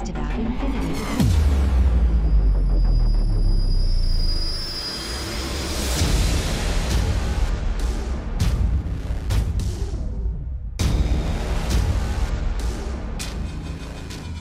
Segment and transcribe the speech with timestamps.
[0.00, 1.04] podcast about infinity.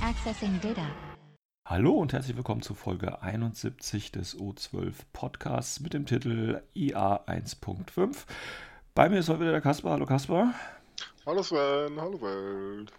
[0.01, 0.87] Accessing data.
[1.65, 8.25] Hallo und herzlich willkommen zu Folge 71 des O12 Podcasts mit dem Titel IA 1.5.
[8.95, 9.91] Bei mir ist heute wieder der Kaspar.
[9.93, 10.53] Hallo Kaspar.
[11.25, 12.91] Hallo Sven, hallo Welt.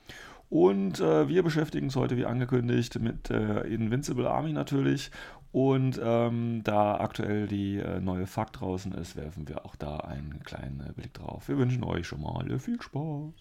[0.51, 5.13] Und äh, wir beschäftigen uns heute, wie angekündigt, mit äh, Invincible Army natürlich.
[5.53, 10.43] Und ähm, da aktuell die äh, neue FAQ draußen ist, werfen wir auch da einen
[10.45, 11.49] kleinen äh, Blick drauf.
[11.49, 13.33] Wir wünschen euch schon mal äh, viel Spaß.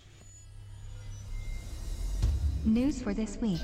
[2.66, 3.62] News for this week.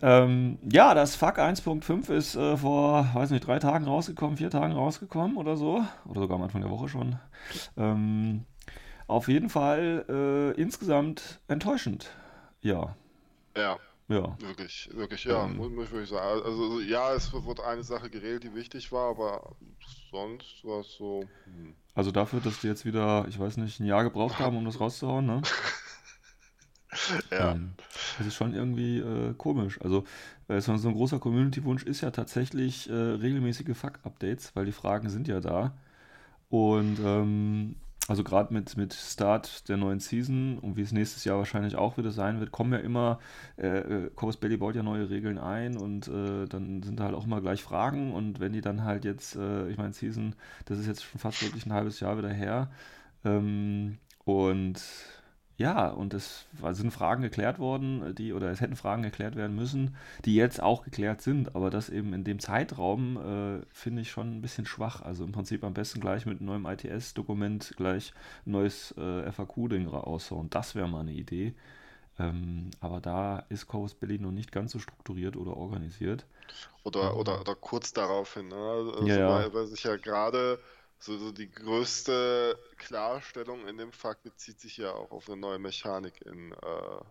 [0.00, 4.72] Ähm, ja, das FAQ 1.5 ist äh, vor, weiß nicht, drei Tagen rausgekommen, vier Tagen
[4.72, 5.84] rausgekommen oder so.
[6.06, 7.16] Oder sogar am Anfang der Woche schon.
[7.76, 8.46] Ähm,
[9.06, 10.04] auf jeden Fall
[10.56, 12.10] äh, insgesamt enttäuschend.
[12.60, 12.96] Ja.
[13.56, 14.38] Ja, Ja.
[14.40, 15.56] wirklich, wirklich, ja, Ähm.
[15.56, 16.24] muss muss ich wirklich sagen.
[16.24, 19.56] Also, also, ja, es wurde eine Sache geregelt, die wichtig war, aber
[20.10, 21.30] sonst war es so.
[21.44, 21.74] Hm.
[21.94, 24.80] Also dafür, dass die jetzt wieder, ich weiß nicht, ein Jahr gebraucht haben, um das
[24.80, 25.42] rauszuhauen, ne?
[27.30, 27.74] Ja, Ähm,
[28.18, 29.80] das ist schon irgendwie äh, komisch.
[29.82, 30.04] Also
[30.48, 35.08] äh, so so ein großer Community-Wunsch ist ja tatsächlich äh, regelmäßige Fuck-Updates, weil die Fragen
[35.10, 35.74] sind ja da.
[36.50, 37.76] Und ähm,
[38.08, 41.96] also gerade mit, mit Start der neuen Season und wie es nächstes Jahr wahrscheinlich auch
[41.98, 43.20] wieder sein wird, kommen ja immer,
[43.56, 47.14] äh, äh, Corvus Belly baut ja neue Regeln ein und äh, dann sind da halt
[47.14, 50.78] auch immer gleich Fragen und wenn die dann halt jetzt, äh, ich meine Season, das
[50.78, 52.70] ist jetzt schon fast wirklich ein halbes Jahr wieder her
[53.24, 54.80] ähm, und
[55.62, 59.96] ja, und es sind Fragen geklärt worden, die, oder es hätten Fragen geklärt werden müssen,
[60.24, 64.36] die jetzt auch geklärt sind, aber das eben in dem Zeitraum äh, finde ich schon
[64.36, 65.02] ein bisschen schwach.
[65.02, 68.12] Also im Prinzip am besten gleich mit einem neuen ITS-Dokument gleich
[68.46, 70.50] ein neues äh, FAQ-Ding raushauen.
[70.50, 71.54] Das wäre mal eine Idee.
[72.18, 76.26] Ähm, aber da ist Corvus Belli noch nicht ganz so strukturiert oder organisiert.
[76.84, 78.56] oder, oder, oder kurz daraufhin, ne?
[78.56, 79.28] Also, Ja, ja.
[79.28, 80.58] Weil, weil sich ja gerade
[81.02, 85.58] so, so die größte Klarstellung in dem Fakt bezieht sich ja auch auf eine neue
[85.58, 87.02] Mechanik in, äh,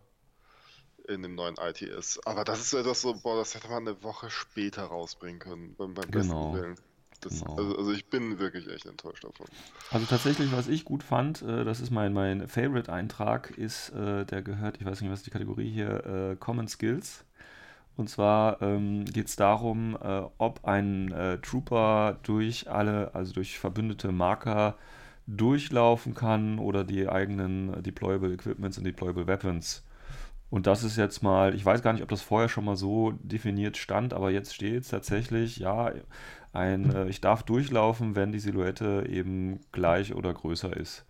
[1.07, 2.19] in dem neuen ITS.
[2.25, 5.93] Aber das ist das so, boah, das hätte man eine Woche später rausbringen können, beim,
[5.93, 6.51] beim besten Genau.
[6.51, 6.77] Willen.
[7.21, 7.55] Das, Genau.
[7.57, 9.47] also, also ich bin wirklich echt enttäuscht davon.
[9.89, 14.41] Also tatsächlich, was ich gut fand, äh, das ist mein, mein Favorite-Eintrag, ist, äh, der
[14.41, 17.25] gehört, ich weiß nicht, was die Kategorie hier, äh, Common Skills.
[17.97, 23.59] Und zwar ähm, geht es darum, äh, ob ein äh, Trooper durch alle, also durch
[23.59, 24.75] verbündete Marker
[25.27, 29.83] durchlaufen kann oder die eigenen Deployable Equipments und Deployable Weapons.
[30.49, 33.11] Und das ist jetzt mal, ich weiß gar nicht, ob das vorher schon mal so
[33.21, 35.93] definiert stand, aber jetzt steht es tatsächlich, ja,
[36.53, 41.05] ein, äh, ich darf durchlaufen, wenn die Silhouette eben gleich oder größer ist.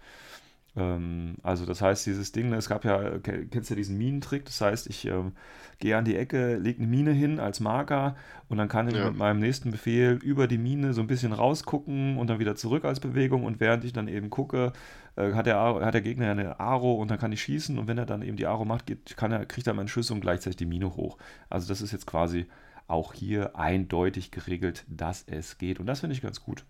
[0.75, 3.97] Ähm, also das heißt, dieses Ding, ne, es gab ja, ke- kennst du ja diesen
[3.97, 5.33] Minentrick, das heißt, ich ähm,
[5.79, 8.15] gehe an die Ecke, lege eine Mine hin als Marker
[8.47, 9.05] und dann kann ich Ja.
[9.09, 12.85] mit meinem nächsten Befehl über die Mine so ein bisschen rausgucken und dann wieder zurück
[12.85, 14.71] als Bewegung und während ich dann eben gucke,
[15.17, 17.87] äh, hat der, hat der Gegner ja eine Aro und dann kann ich schießen und
[17.87, 20.21] wenn er dann eben die Aro macht, geht, kann er, kriegt er meinen Schuss und
[20.21, 21.17] gleichzeitig die Mine hoch.
[21.49, 22.45] Also das ist jetzt quasi
[22.87, 26.63] auch hier eindeutig geregelt, dass es geht und das finde ich ganz gut.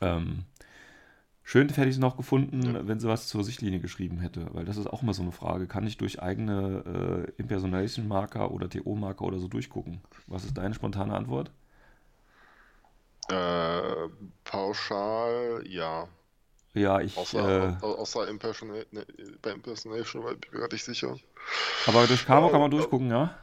[0.00, 0.44] Ähm,
[1.50, 2.86] Schön hätte ich es noch gefunden, Ja.
[2.86, 5.66] wenn sie was zur Sichtlinie geschrieben hätte, weil das ist auch immer so eine Frage.
[5.66, 10.00] Kann ich durch eigene äh, Impersonation-Marker oder TO-Marker oder so durchgucken?
[10.28, 11.50] Was ist deine spontane Antwort?
[13.28, 14.08] Äh,
[14.44, 16.08] pauschal, ja.
[16.74, 19.06] Ja, ich, Außer, äh, au- außer Impersona ne,
[19.42, 21.16] bei Impersonation war ich nicht sicher.
[21.86, 22.76] aber durch Camo kann man Oh, oh.
[22.78, 23.34] durchgucken, ja?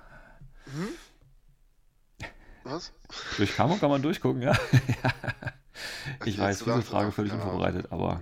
[2.63, 2.91] Was?
[3.37, 4.53] Durch Camo kann man durchgucken, ja?
[6.25, 8.21] ich weiß, diese Frage völlig ja, unvorbereitet, aber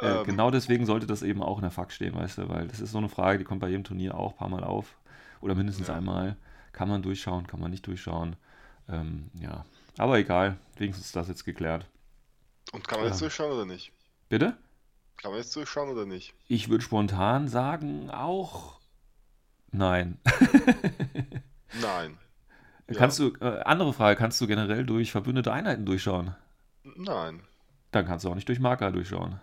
[0.00, 2.68] äh, Ähm, genau deswegen sollte das eben auch in der FAQ stehen, weißt du, weil
[2.68, 4.96] das ist so eine Frage, die kommt bei jedem Turnier auch ein paar Mal auf
[5.40, 5.96] oder mindestens Ja.
[5.96, 6.36] einmal.
[6.72, 8.36] Kann man durchschauen, kann man nicht durchschauen.
[8.88, 9.64] Ähm, ja,
[9.96, 11.86] aber egal, wenigstens ist das jetzt geklärt.
[12.72, 13.26] Und kann man jetzt ja.
[13.26, 13.92] durchschauen oder nicht?
[14.28, 14.56] Bitte?
[15.18, 16.34] Kann man jetzt durchschauen oder nicht?
[16.48, 18.80] Ich würde spontan sagen, auch
[19.70, 20.18] nein.
[21.72, 22.18] Nein.
[22.94, 26.34] Kannst du, äh, andere Frage, kannst du generell durch verbündete Einheiten durchschauen?
[26.84, 27.42] Nein.
[27.90, 29.40] Dann kannst du auch nicht durch Marker durchschauen.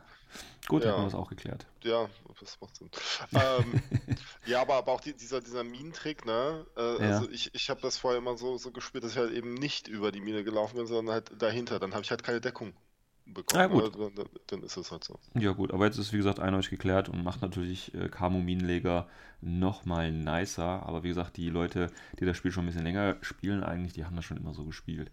[0.68, 0.90] Gut, Ja.
[0.90, 1.68] hätten wir das auch geklärt.
[1.84, 2.10] Ja,
[2.40, 2.90] das macht Sinn.
[3.34, 3.82] ähm,
[4.48, 6.66] ja, aber, aber auch die, dieser, dieser Minentrick, ne?
[6.76, 7.18] Äh, Ja.
[7.18, 9.88] Also ich, ich habe das vorher immer so, so gespielt, dass ich halt eben nicht
[9.88, 11.80] über die Mine gelaufen bin, sondern halt dahinter.
[11.80, 12.74] Dann habe ich halt keine Deckung
[13.26, 13.62] bekommen.
[13.62, 13.98] Ja, gut.
[13.98, 14.12] ne?
[14.16, 15.20] Dann, dann ist es halt so.
[15.34, 19.08] Ja gut, aber jetzt ist wie gesagt eindeutig geklärt und macht natürlich äh, Camo Minenleger
[19.42, 20.84] nochmal nicer.
[20.86, 24.06] Aber wie gesagt, die Leute, die das Spiel schon ein bisschen länger spielen eigentlich, die
[24.06, 25.12] haben das schon immer so gespielt.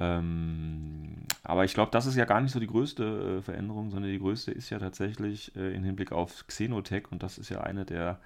[0.00, 4.10] Ähm, aber ich glaube, das ist ja gar nicht so die größte äh, Veränderung, sondern
[4.10, 7.84] die größte ist ja tatsächlich äh, im Hinblick auf Xenotech und das ist ja eine
[7.84, 8.18] der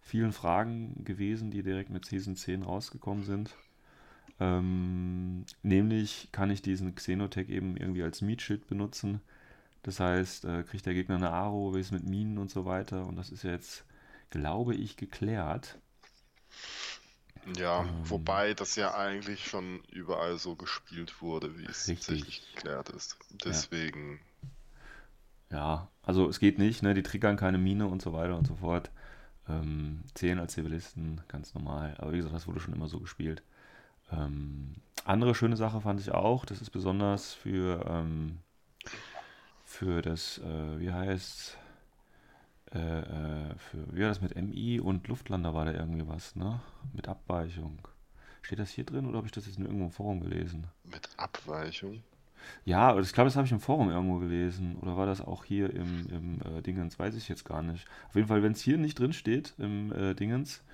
[0.00, 3.54] vielen Fragen gewesen, die direkt mit Season 10 rausgekommen sind.
[4.42, 9.20] Ähm, nämlich kann ich diesen Xenotech eben irgendwie als Meat-Schild benutzen.
[9.84, 13.06] Das heißt, äh, kriegt der Gegner eine Aro, wie es mit Minen und so weiter.
[13.06, 13.84] Und das ist ja jetzt,
[14.30, 15.78] glaube ich, geklärt.
[17.56, 22.06] Ja, ähm, wobei das ja eigentlich schon überall so gespielt wurde, wie es richtig.
[22.06, 23.18] tatsächlich geklärt ist.
[23.44, 24.18] Deswegen.
[25.50, 25.56] Ja.
[25.56, 25.88] ja.
[26.02, 26.94] also es geht nicht, ne?
[26.94, 28.90] Die triggern keine Mine und so weiter und so fort.
[29.48, 31.94] Ähm, 10 als Zivilisten, ganz normal.
[31.98, 33.44] Aber wie gesagt, das wurde schon immer so gespielt.
[34.10, 38.38] Ähm, andere schöne Sache fand ich auch, das ist besonders für, ähm,
[39.64, 41.58] für das, äh, wie heißt
[42.74, 46.60] äh, äh, für, wie war das mit MI und Luftlander war da irgendwie was, ne?
[46.94, 47.78] Mit Abweichung.
[48.40, 50.66] Steht das hier drin oder habe ich das jetzt in irgendeinem Forum gelesen?
[50.84, 52.02] Mit Abweichung?
[52.64, 54.76] Ja, ich glaube, das habe ich im Forum irgendwo gelesen.
[54.80, 56.98] Oder war das auch hier im, im äh, Dingens?
[56.98, 57.86] Weiß ich jetzt gar nicht.
[58.08, 60.64] Auf jeden Fall, wenn es hier nicht drin steht, im äh, Dingens,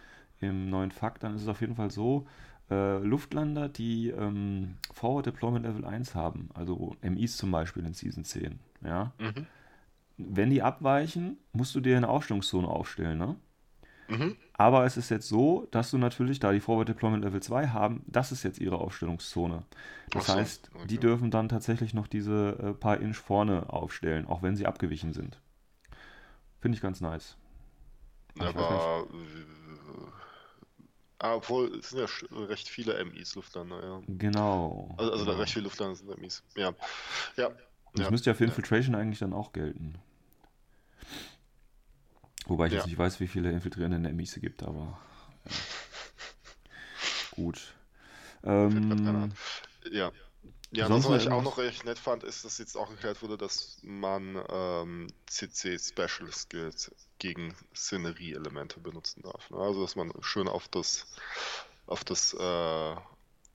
[0.40, 2.26] im neuen Fakt, dann ist es auf jeden Fall so,
[2.70, 8.24] äh, Luftlander, die ähm, Forward Deployment Level 1 haben, also MIs zum Beispiel in Season
[8.24, 9.46] 10, ja, mhm
[10.18, 13.36] wenn die abweichen, musst du dir eine Aufstellungszone aufstellen, ne?
[14.08, 14.36] Mhm.
[14.54, 18.02] Aber es ist jetzt so, dass du natürlich, da die Forward Deployment Level 2 haben,
[18.06, 19.62] das ist jetzt ihre Aufstellungszone.
[20.10, 20.86] Das so, heißt, okay.
[20.88, 25.12] die dürfen dann tatsächlich noch diese äh, paar Inch vorne aufstellen, auch wenn sie abgewichen
[25.12, 25.40] sind.
[26.60, 27.36] Finde ich ganz nice.
[28.40, 29.06] Aber,
[31.20, 34.02] äh, obwohl, es sind ja recht viele MIs Luftlander, ja.
[34.06, 34.94] Genau.
[34.96, 35.38] Also, also genau.
[35.38, 36.42] recht viele Luftlander sind MIs.
[36.56, 36.72] Ja.
[37.36, 37.50] Ja.
[37.94, 38.10] Das ja.
[38.10, 39.00] müsste ja für Infiltration ja.
[39.00, 39.96] eigentlich dann auch gelten.
[42.46, 42.78] Wobei ich ja.
[42.78, 44.98] jetzt nicht weiß, wie viele infiltrierende Emise gibt, aber
[45.44, 45.52] ja.
[47.32, 47.74] gut.
[48.44, 49.32] Ähm,
[49.90, 50.12] ja.
[50.70, 53.78] Ja, was ich auch noch recht nett fand, ist, dass jetzt auch erklärt wurde, dass
[53.82, 59.48] man ähm, CC Special Skills gegen Szenerie-Elemente benutzen darf.
[59.50, 59.58] Ne?
[59.58, 61.06] Also dass man schön auf das
[61.86, 62.96] auf das äh,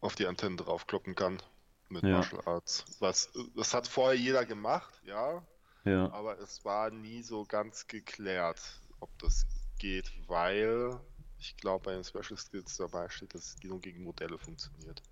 [0.01, 1.41] auf die Antennen draufkloppen kann
[1.89, 2.17] mit ja.
[2.17, 2.85] Martial Arts.
[2.99, 5.43] Was das hat vorher jeder gemacht, ja.
[5.85, 6.11] Ja.
[6.11, 8.59] Aber es war nie so ganz geklärt
[9.03, 9.45] ob das
[9.77, 10.97] geht, weil
[11.37, 15.03] ich glaube, bei den Special Skills dabei steht, dass die nur gegen Modelle funktioniert.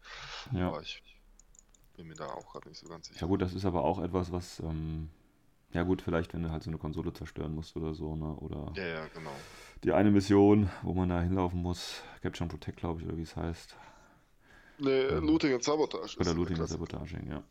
[0.53, 0.69] Ja.
[0.69, 1.03] Aber ich
[1.95, 3.21] bin mir da auch gerade nicht so ganz sicher.
[3.21, 5.09] Ja gut, das ist aber auch etwas, was, ähm,
[5.71, 8.35] ja gut, vielleicht wenn du halt so eine Konsole zerstören musst oder so, ne?
[8.35, 9.31] Oder ja, ja, genau.
[9.83, 13.23] Die eine Mission, wo man da hinlaufen muss, Capture and Protect, glaube ich, oder wie
[13.23, 13.75] es heißt.
[14.77, 16.19] Nee, ähm, Looting und Sabotage.
[16.19, 17.43] Oder Looting und Sabotage, ja.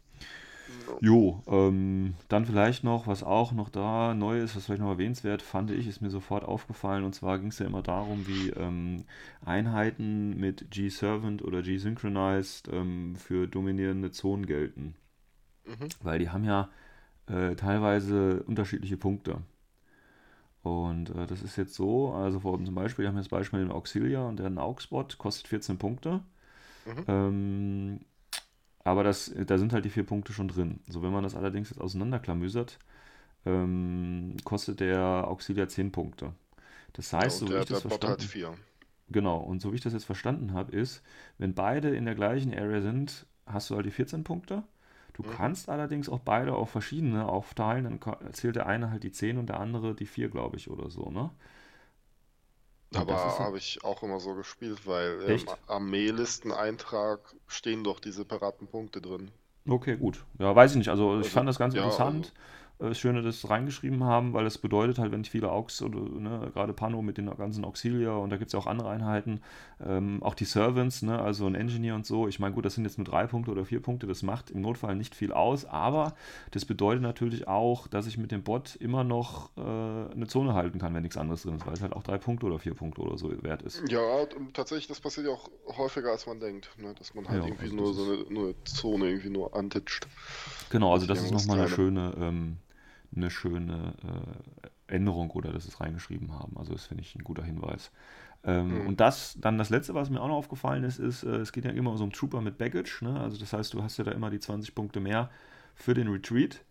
[1.01, 5.41] Jo, ähm, dann vielleicht noch, was auch noch da neu ist, was vielleicht noch erwähnenswert
[5.41, 7.05] fand ich, ist mir sofort aufgefallen.
[7.05, 9.05] Und zwar ging es ja immer darum, wie ähm,
[9.45, 14.95] Einheiten mit G-Servant oder G-Synchronized ähm, für dominierende Zonen gelten.
[15.65, 15.89] Mhm.
[16.03, 16.69] Weil die haben ja
[17.27, 19.39] äh, teilweise unterschiedliche Punkte.
[20.63, 23.73] Und äh, das ist jetzt so, also vor, zum Beispiel, wir haben jetzt Beispiel den
[23.73, 26.21] Auxilia und der Auxbot kostet 14 Punkte.
[26.85, 27.05] Mhm.
[27.09, 28.01] Ähm,
[28.85, 30.81] aber das, da sind halt die vier Punkte schon drin.
[30.89, 32.79] So, wenn man das allerdings jetzt auseinanderklamüsert,
[33.47, 36.33] ähm, kostet der Auxilia 10 Punkte.
[36.93, 38.59] Das heißt, ja, so wie ich das verstanden habe.
[39.09, 41.03] Genau, und so wie ich das jetzt verstanden habe, ist,
[41.39, 44.63] wenn beide in der gleichen Area sind, hast du halt die 14 Punkte.
[45.15, 45.31] Du mhm.
[45.33, 49.49] kannst allerdings auch beide auf verschiedene aufteilen, dann zählt der eine halt die 10 und
[49.49, 51.31] der andere die 4, glaube ich, oder so, ne?
[52.95, 59.01] Aber habe ich auch immer so gespielt, weil im Armeelisteneintrag stehen doch die separaten Punkte
[59.01, 59.31] drin.
[59.69, 60.25] Okay, gut.
[60.39, 60.89] Ja, weiß ich nicht.
[60.89, 62.27] Also, also ich fand das ganz ja, interessant.
[62.27, 62.41] Also,
[62.81, 66.01] äh, schön, dass sie reingeschrieben haben, weil es bedeutet halt, wenn ich viele Aux oder
[66.01, 69.41] ne, gerade Pano mit den ganzen Auxilia und da gibt es ja auch andere Einheiten,
[69.85, 72.27] ähm, auch die Servants, ne, also ein Engineer und so.
[72.29, 74.63] Ich meine, gut, das sind jetzt nur drei Punkte oder vier Punkte, das macht im
[74.63, 76.15] Notfall nicht viel aus, aber
[76.53, 80.79] das bedeutet natürlich auch, dass ich mit dem Bot immer noch äh, eine Zone halten
[80.79, 83.03] kann, wenn nichts anderes drin ist, weil es halt auch drei Punkte oder vier Punkte
[83.03, 83.83] oder so wert ist.
[83.91, 87.49] Ja, tatsächlich, das passiert ja auch häufiger, als man denkt, ne, dass man halt ja,
[87.49, 90.07] irgendwie also nur so eine, eine Zone irgendwie nur antitscht.
[90.71, 92.57] Genau, also das ist nochmal eine schöne ähm,
[93.15, 93.95] eine schöne
[94.89, 96.57] äh, Änderung oder dass sie es reingeschrieben haben.
[96.57, 97.91] Also das finde ich ein guter Hinweis.
[98.43, 98.87] Ähm, mhm.
[98.89, 101.65] Und das, dann das letzte, was mir auch noch aufgefallen ist, ist, äh, es geht
[101.65, 103.03] ja immer so um Trooper mit Baggage.
[103.03, 103.21] Ne?
[103.21, 105.31] Also das heißt, du hast ja da immer die 20 Punkte mehr
[105.75, 106.65] für den Retreat.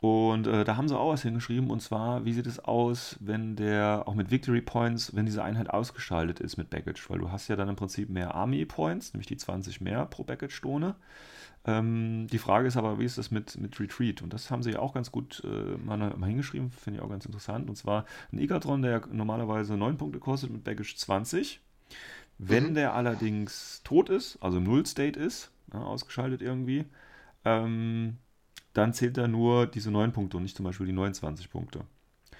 [0.00, 3.56] Und äh, da haben sie auch was hingeschrieben, und zwar, wie sieht es aus, wenn
[3.56, 7.48] der, auch mit Victory Points, wenn diese Einheit ausgeschaltet ist mit Baggage, weil du hast
[7.48, 10.94] ja dann im Prinzip mehr Army Points, nämlich die 20 mehr pro Baggage-Stone.
[11.66, 14.20] Ähm, die Frage ist aber, wie ist das mit, mit Retreat?
[14.22, 17.08] Und das haben sie ja auch ganz gut äh, mal, mal, hingeschrieben, finde ich auch
[17.08, 17.70] ganz interessant.
[17.70, 21.60] Und zwar ein Igatron, der normalerweise 9 Punkte kostet mit Baggage 20.
[22.38, 22.74] Wenn mhm.
[22.74, 26.84] der allerdings tot ist, also im Null-State ist, ja, ausgeschaltet irgendwie,
[27.44, 28.18] ähm,
[28.74, 31.84] dann zählt er nur diese 9 Punkte und nicht zum Beispiel die 29 Punkte.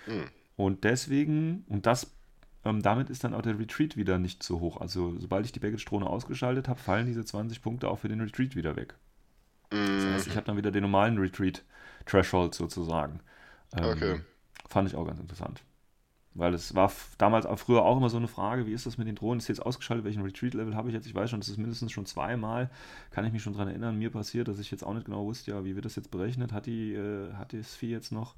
[0.07, 0.25] Hm.
[0.57, 2.13] Und deswegen, und das,
[2.65, 4.81] ähm, damit ist dann auch der Retreat wieder nicht so hoch.
[4.81, 8.57] Also sobald ich die Baggage-Drohne ausgeschaltet habe, fallen diese 20 Punkte auch für den Retreat
[8.57, 8.97] wieder weg.
[9.97, 10.31] Das heißt, Mhm.
[10.33, 13.21] ich habe dann wieder den normalen Retreat-Threshold sozusagen.
[13.77, 14.21] Ähm, Okay.
[14.69, 15.63] Fand ich auch ganz interessant.
[16.37, 19.07] Weil es war damals auch früher auch immer so eine Frage, wie ist das mit
[19.07, 19.39] den Drohnen?
[19.39, 21.07] Ist jetzt ausgeschaltet, welchen Retreat-Level habe ich jetzt?
[21.07, 22.71] Ich weiß schon, das ist mindestens schon zweimal,
[23.13, 25.53] kann ich mich schon daran erinnern, mir passiert, dass ich jetzt auch nicht genau wusste,
[25.53, 26.53] ja, wie wird das jetzt berechnet?
[26.53, 28.35] Hat die, äh, hat das Vieh jetzt noch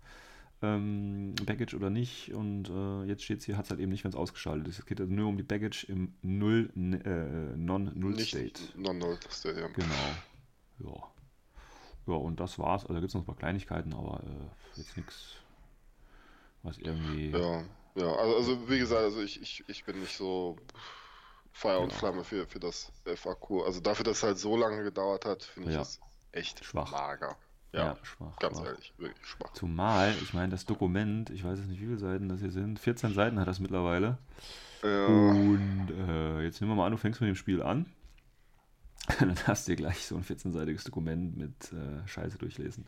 [0.60, 2.34] ähm, Baggage oder nicht?
[2.34, 4.78] Und äh, jetzt steht es hier, hat es halt eben nicht, wenn es ausgeschaltet ist.
[4.78, 8.44] Es geht also nur um die Baggage im Null, äh, Non-Null-State.
[8.44, 9.68] Nicht Non-Null State, ja.
[9.68, 9.86] Genau.
[10.80, 11.02] Ja.
[12.06, 12.82] Ja, und das war's.
[12.82, 15.36] Also da gibt es noch ein paar Kleinigkeiten, aber äh, jetzt nichts,
[16.62, 17.30] was irgendwie.
[17.30, 17.62] Ja,
[17.96, 20.56] ja, also, also wie gesagt, also ich, ich, ich bin nicht so
[21.52, 21.98] Feuer und Ja.
[21.98, 23.64] Flamme für, für das FAQ.
[23.64, 25.80] Also dafür, dass es halt so lange gedauert hat, finde ich Ja.
[25.80, 26.00] das
[26.32, 26.90] echt Schwach.
[26.92, 27.36] mager.
[27.72, 28.36] Ja, Ja, schwach.
[28.38, 28.66] ganz schwach.
[28.66, 29.52] ehrlich, wirklich schwach.
[29.54, 32.78] Zumal, ich meine, das Dokument, ich weiß jetzt nicht, wie viele Seiten das hier sind,
[32.78, 34.18] 14 Seiten hat das mittlerweile.
[34.82, 37.86] Ja, Und äh, jetzt nehmen wir mal an, du fängst mit dem Spiel an.
[39.20, 42.86] Dann hast du dir gleich so ein 14-seitiges Dokument mit äh, Scheiße durchlesen.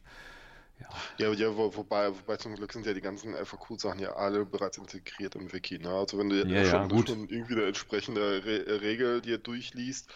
[0.81, 4.45] Ja, ja, ja wo, wobei, wobei zum Glück sind ja die ganzen FAQ-Sachen ja alle
[4.47, 5.79] bereits integriert im Wiki.
[5.79, 5.91] Ne?
[5.91, 7.17] Also wenn du Ja, schon, ja, gut.
[7.17, 10.11] schon irgendwie eine entsprechende Re Regel dir durchliest,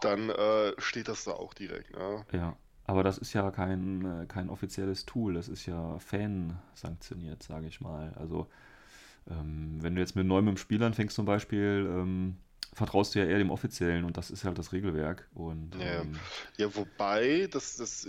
[0.00, 1.90] dann äh, steht das da auch direkt.
[1.96, 2.26] Ne?
[2.32, 2.56] ja.
[2.84, 7.80] Aber das ist ja kein, äh, kein offizielles Tool, das ist ja Fan-sanktioniert, sage ich
[7.82, 8.14] mal.
[8.14, 8.48] Also,
[9.30, 12.38] ähm, wenn du jetzt mit neuem im Spiel anfängst zum Beispiel, ähm,
[12.78, 15.28] vertraust du ja eher dem Offiziellen und das ist halt das Regelwerk.
[15.34, 16.02] Und Ja.
[16.02, 18.06] ähm, Ja, wobei, das, das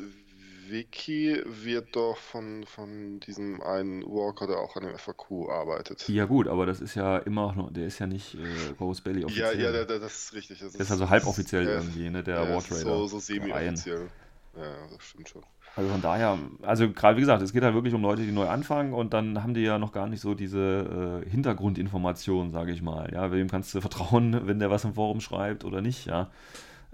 [0.68, 6.06] Wiki wird doch von, von diesem einen Walker, der auch an dem FAQ arbeitet.
[6.08, 9.02] Ja, gut, aber das ist ja immer auch noch, der ist ja nicht äh, Corvus
[9.02, 9.62] Belly Ja, offiziell.
[9.66, 10.60] ja, der, der, das ist richtig.
[10.60, 12.84] Das der ist also halboffiziell ja, irgendwie, ne, der ja, War ist Trader.
[12.84, 14.10] So, so semi-offiziell.
[14.56, 15.46] Ja, das stimmt schon.
[15.76, 18.48] Also von daher, also gerade wie gesagt, es geht halt wirklich um Leute, die neu
[18.48, 22.82] anfangen und dann haben die ja noch gar nicht so diese äh, Hintergrundinformationen, sage ich
[22.82, 23.12] mal.
[23.14, 26.32] Ja, wem kannst du vertrauen, wenn der was im Forum schreibt oder nicht, ja.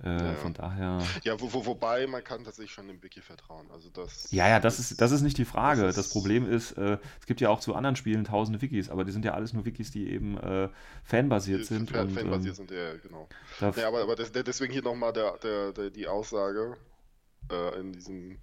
[0.03, 0.36] Äh, Ja.
[0.36, 1.00] Von daher.
[1.24, 3.72] Ja, wo, wo, wobei man kann tatsächlich schon dem Wiki vertrauen.
[3.72, 4.29] Also das.
[4.32, 5.94] Ja, ja, das ist, das ist nicht die Frage.
[5.94, 9.05] das Das, Problem ist, äh, es gibt ja auch zu anderen Spielen tausende Wikis, aber
[9.05, 10.70] die sind ja alles nur Wikis, die eben äh,
[11.03, 11.91] fanbasiert die sind.
[11.91, 13.29] Fan, und, fanbasiert ähm, sind, ja, genau.
[13.62, 16.75] Ja, aber, aber das, deswegen hier nochmal der, der, der, die Aussage
[17.51, 18.39] äh, in diesem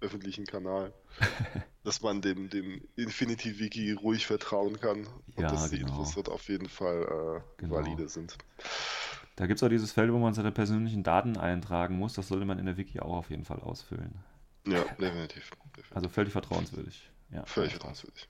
[0.00, 0.92] öffentlichen Kanal,
[1.84, 5.92] dass man dem, dem Infinity Wiki ruhig vertrauen kann und Ja, dass die genau.
[5.92, 7.74] Infos dort auf jeden Fall äh, Genau.
[7.76, 8.36] valide sind.
[9.36, 12.14] Da gibt es auch dieses Feld, wo man seine persönlichen Daten eintragen muss.
[12.14, 14.14] Das sollte man in der Wiki auch auf jeden Fall ausfüllen.
[14.66, 15.50] Ja, definitiv.
[15.50, 15.92] definitiv.
[15.94, 17.10] Also völlig vertrauenswürdig.
[17.32, 18.28] Ja, Völlig vertrauenswürdig.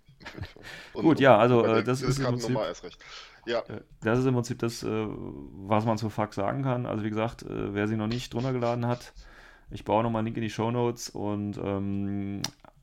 [0.92, 1.02] Fall.
[1.02, 2.58] Gut, ja, also, äh, der das ist im Prinzip-.
[3.46, 6.86] Ja, Äh, Das ist im Prinzip das, äh, was man zu Fuck sagen kann.
[6.86, 9.12] Also wie gesagt, äh, wer sie noch nicht drunter geladen hat,
[9.70, 12.42] ich baue nochmal einen Link in die Show Notes und ähm,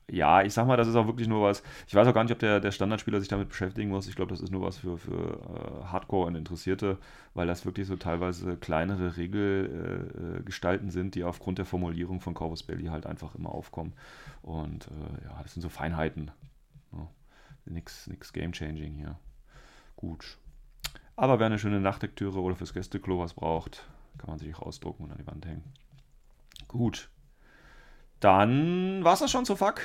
[0.10, 1.62] ja, ich sag mal, das ist auch wirklich nur was.
[1.86, 4.08] Ich weiß auch gar nicht, ob der, der Standardspieler sich damit beschäftigen muss.
[4.08, 6.98] Ich glaube, das ist nur was für, für äh, Hardcore und Interessierte,
[7.34, 12.64] weil das wirklich so teilweise kleinere Regelgestalten äh, sind, die aufgrund der Formulierung von Corvus
[12.64, 13.94] Belli halt einfach immer aufkommen.
[14.44, 16.32] Und äh, ja, das sind so Feinheiten.
[16.94, 17.10] Ja.
[17.66, 19.20] Nix, nix Game-Changing hier.
[19.98, 20.38] Gut.
[21.18, 23.86] Aber wer eine schöne Nachtlektüre oder fürs Gästeklo was braucht,
[24.18, 25.64] kann man sich auch ausdrucken und an die Wand hängen.
[26.68, 27.10] Gut.
[28.20, 29.82] Dann war's das schon zu Fuck.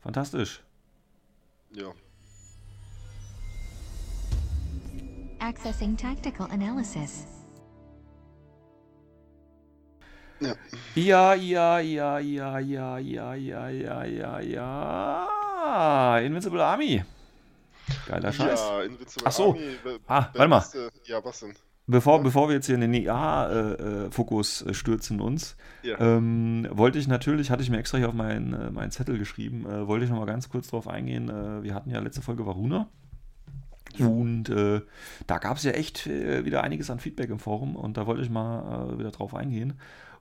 [0.00, 0.62] Fantastisch.
[1.72, 1.92] ja.
[5.40, 7.26] Accessing tactical analysis.
[10.38, 10.54] Ja.
[10.94, 16.18] Ja, ja, ja, ja, ja, ja, ja, ja, ja, ja.
[16.18, 17.04] Invincible Army.
[18.06, 18.60] Geiler Scheiß.
[18.60, 19.50] Ja, Invincible Ach so.
[19.52, 20.64] Army, Ah, warte mal.
[21.04, 21.54] Ja, was denn?
[21.88, 25.98] Bevor, bevor wir jetzt hier in den IA-Fokus äh, stürzen uns, Ja.
[26.00, 29.66] ähm, wollte ich natürlich, hatte ich mir extra hier auf meinen, äh, meinen Zettel geschrieben,
[29.66, 31.28] äh, wollte ich noch mal ganz kurz drauf eingehen.
[31.28, 32.88] Äh, wir hatten ja letzte Folge Varuna.
[33.98, 34.80] Und äh,
[35.26, 38.22] da gab es ja echt äh, wieder einiges an Feedback im Forum und da wollte
[38.22, 39.74] ich mal äh, wieder drauf eingehen.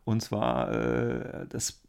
[0.03, 1.80] Und zwar äh, das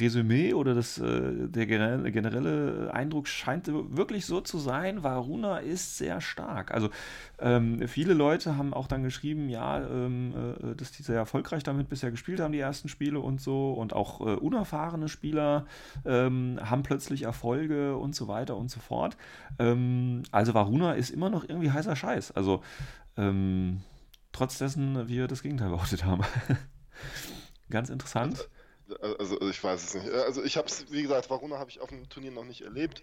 [0.00, 6.20] Resümee oder das, äh, der generelle, Eindruck scheint wirklich so zu sein, Varuna ist sehr
[6.20, 6.72] stark.
[6.72, 6.90] Also
[7.38, 11.88] ähm, viele Leute haben auch dann geschrieben, ja, ähm, äh, dass die sehr erfolgreich damit
[11.88, 13.72] bisher gespielt haben, die ersten Spiele und so.
[13.72, 15.66] Und auch äh, unerfahrene Spieler
[16.04, 19.16] ähm, haben plötzlich Erfolge und so weiter und so fort.
[19.58, 22.32] Ähm, also Varuna ist immer noch irgendwie heißer Scheiß.
[22.32, 22.62] Also
[23.16, 23.82] ähm,
[24.32, 26.22] trotz dessen wir das Gegenteil behauptet haben.
[27.70, 28.48] Ganz interessant.
[29.18, 30.12] Also ich weiß es nicht.
[30.12, 33.02] Also ich habe es, wie gesagt, Varuna habe ich auf dem Turnier noch nicht erlebt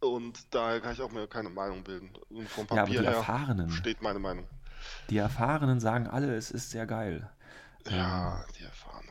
[0.00, 2.10] und daher kann ich auch mir keine Meinung bilden.
[2.30, 4.46] Und vom Ja, aber Papier die her Erfahrenen, steht meine Meinung.
[5.10, 7.28] die Erfahrenen sagen alle, es ist sehr geil.
[7.88, 9.08] Ja, die Erfahrenen.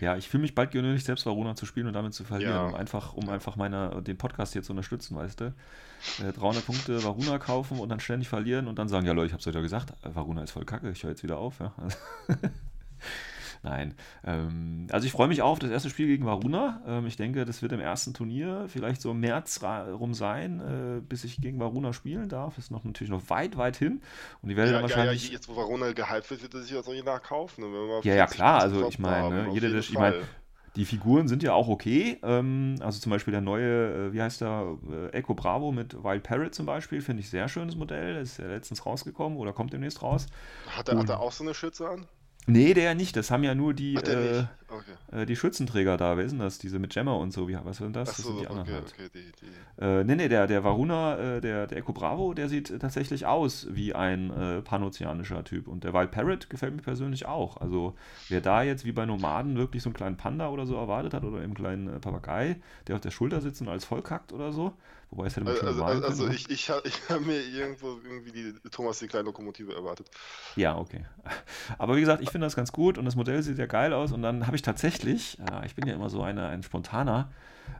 [0.00, 2.66] Ja, ich fühle mich bald genötigt, selbst Varuna zu spielen und damit zu verlieren, Ja.
[2.66, 5.44] um einfach, um einfach meine, den Podcast hier zu unterstützen, weißt du?
[6.22, 9.32] Äh, 300 Punkte Varuna kaufen und dann ständig verlieren und dann sagen, ja Leute, ich
[9.32, 11.72] hab's euch ja gesagt, äh, Varuna ist voll kacke, ich höre jetzt wieder auf, ja.
[13.62, 13.94] Nein.
[14.24, 16.82] Ähm, also ich freue mich auch auf das erste Spiel gegen Varuna.
[16.86, 21.00] Ähm, ich denke, das wird im ersten Turnier vielleicht so im März rum sein, äh,
[21.00, 22.58] bis ich gegen Varuna spielen darf.
[22.58, 24.00] Ist noch natürlich noch weit, weit hin.
[24.42, 25.30] Und ich werde Ja, dann ja, ja, wahrscheinlich.
[25.32, 27.64] jetzt wo Varona gehypt wird, wird er sich nachkaufen.
[27.64, 30.16] Und wenn wir Ja, ja, 40 klar, also ich meine, ne, jeder, das- ich meine.
[30.76, 32.18] Die Figuren sind ja auch okay.
[32.22, 36.22] Ähm, also zum Beispiel der neue, äh, wie heißt der, äh, Echo Bravo mit Wild
[36.22, 38.14] Parrot zum Beispiel, finde ich sehr schönes Modell.
[38.14, 40.26] Das ist ja letztens rausgekommen oder kommt demnächst raus.
[40.66, 42.06] Hat er, hat er auch so eine Schütze an?
[42.48, 43.14] Nee, der nicht.
[43.16, 44.44] Das haben ja nur die, er äh?
[44.68, 45.20] Okay.
[45.22, 46.16] äh, die Schützenträger da.
[46.16, 46.58] Wer ist denn das?
[46.58, 47.48] Diese mit Gemma und so.
[47.48, 48.10] Wie, was sind das?
[48.10, 48.94] Ach das so, sind die anderen okay, halt.
[48.94, 49.84] okay, die, die.
[49.84, 53.66] Äh, nee, nee, der, der Varuna, äh, der, der Echo Bravo, der sieht tatsächlich aus
[53.70, 55.68] wie ein äh, panozeanischer Typ.
[55.68, 57.58] Und der Wild Parrot gefällt mir persönlich auch.
[57.58, 57.94] Also,
[58.28, 61.24] wer da jetzt wie bei Nomaden wirklich so einen kleinen Panda oder so erwartet hat
[61.24, 64.72] oder einen kleinen äh, Papagei, der auf der Schulter sitzt und alles vollkackt oder so,
[65.10, 66.34] wobei es hätte man schon Also, malen also, also ne?
[66.34, 70.10] ich, ich, ha- ich habe mir irgendwo irgendwie die Thomas die kleine Lokomotive erwartet.
[70.54, 71.04] Ja, okay.
[71.78, 74.12] Aber wie gesagt, ich finde das ganz gut und das Modell sieht ja geil aus.
[74.12, 77.30] Und dann habe ich tatsächlich, äh, ich bin ja immer so eine, ein Spontaner,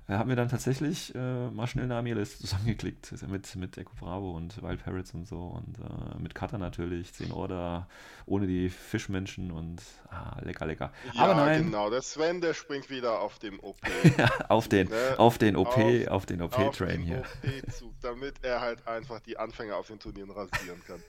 [0.08, 3.14] äh, habe mir dann tatsächlich äh, mal schnell eine Armeeliste zusammengeklickt.
[3.28, 5.36] Mit, mit Echo Bravo und Wild Parrots und so.
[5.38, 7.88] Und äh, mit Cutter natürlich, 10 Order,
[8.26, 9.80] ohne die Fischmenschen und
[10.10, 10.92] ah, lecker, lecker.
[11.14, 11.90] Ja, Aber nein, genau.
[11.90, 13.76] Der Sven, der springt wieder auf dem OP.
[14.48, 15.14] auf den, Ne?
[15.18, 17.22] auf den OP, Auf- auf den OP-Train hier.
[17.44, 21.02] OP-Zug, damit er halt einfach die Anfänger auf den Turnieren rasieren kann.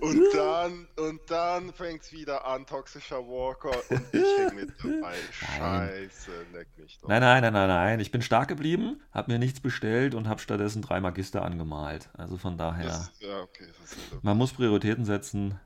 [0.00, 5.14] und dann, und dann fängt's wieder an, toxischer Walker und ich häng mit dabei.
[5.32, 7.08] Scheiße, leck mich doch.
[7.08, 7.93] Nein, nein, nein, nein, nein.
[8.00, 12.08] Ich bin stark geblieben, habe mir nichts bestellt und habe stattdessen drei Magister angemalt.
[12.14, 12.86] Also von daher.
[12.86, 13.64] Das, ja, okay.
[13.84, 15.58] Ist, Man muss Prioritäten setzen.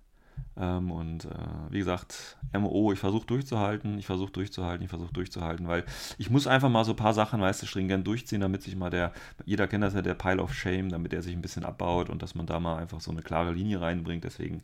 [0.57, 1.29] Ähm, und äh,
[1.71, 5.85] wie gesagt, MO, ich versuche durchzuhalten, ich versuche durchzuhalten, ich versuche durchzuhalten, weil
[6.17, 8.91] ich muss einfach mal so ein paar Sachen, weißt du, stringent durchziehen, damit sich mal
[8.91, 9.13] der,
[9.45, 12.23] jeder kennt das ja, der Pile of Shame, damit er sich ein bisschen abbaut und
[12.23, 14.25] dass man da mal einfach so eine klare Linie reinbringt.
[14.25, 14.63] Deswegen,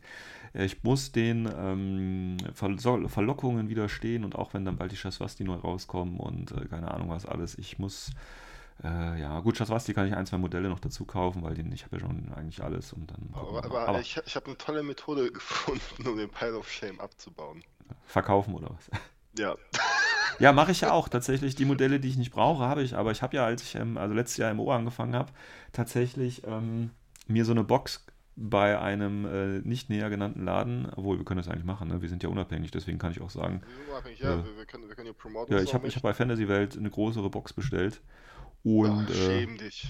[0.63, 2.77] ich muss den ähm, Ver
[3.09, 7.09] Verlockungen widerstehen und auch wenn dann bald die Shaswasti neu rauskommen und äh, keine Ahnung
[7.09, 8.11] was alles, ich muss
[8.83, 11.85] äh, ja, gut, Shaswasti kann ich ein, zwei Modelle noch dazu kaufen, weil den, ich
[11.85, 14.83] habe ja schon eigentlich alles und dann aber aber Aber ich, ich habe eine tolle
[14.83, 17.63] Methode gefunden, um den Pile of Shame abzubauen.
[18.05, 18.89] verkaufen oder was?
[19.37, 19.55] Ja.
[20.37, 21.07] Ja, mache ich ja auch.
[21.07, 22.93] Tatsächlich die Modelle, die ich nicht brauche, habe ich.
[22.97, 25.31] Aber ich habe ja, als ich ähm, also letztes Jahr MO angefangen habe,
[25.71, 26.91] tatsächlich ähm,
[27.27, 28.05] mir so eine Box
[28.35, 32.01] bei einem äh, nicht näher genannten Laden, obwohl wir können das eigentlich machen, ne?
[32.01, 34.45] wir sind ja unabhängig, deswegen kann ich auch sagen, unabhängig, ja, Ja.
[34.45, 35.55] Wir, wir, können, wir können hier promoten.
[35.55, 38.01] ja, ich habe hab bei Fantasy Welt eine größere Box bestellt.
[38.63, 39.87] Und Ach, äh, schäm dich.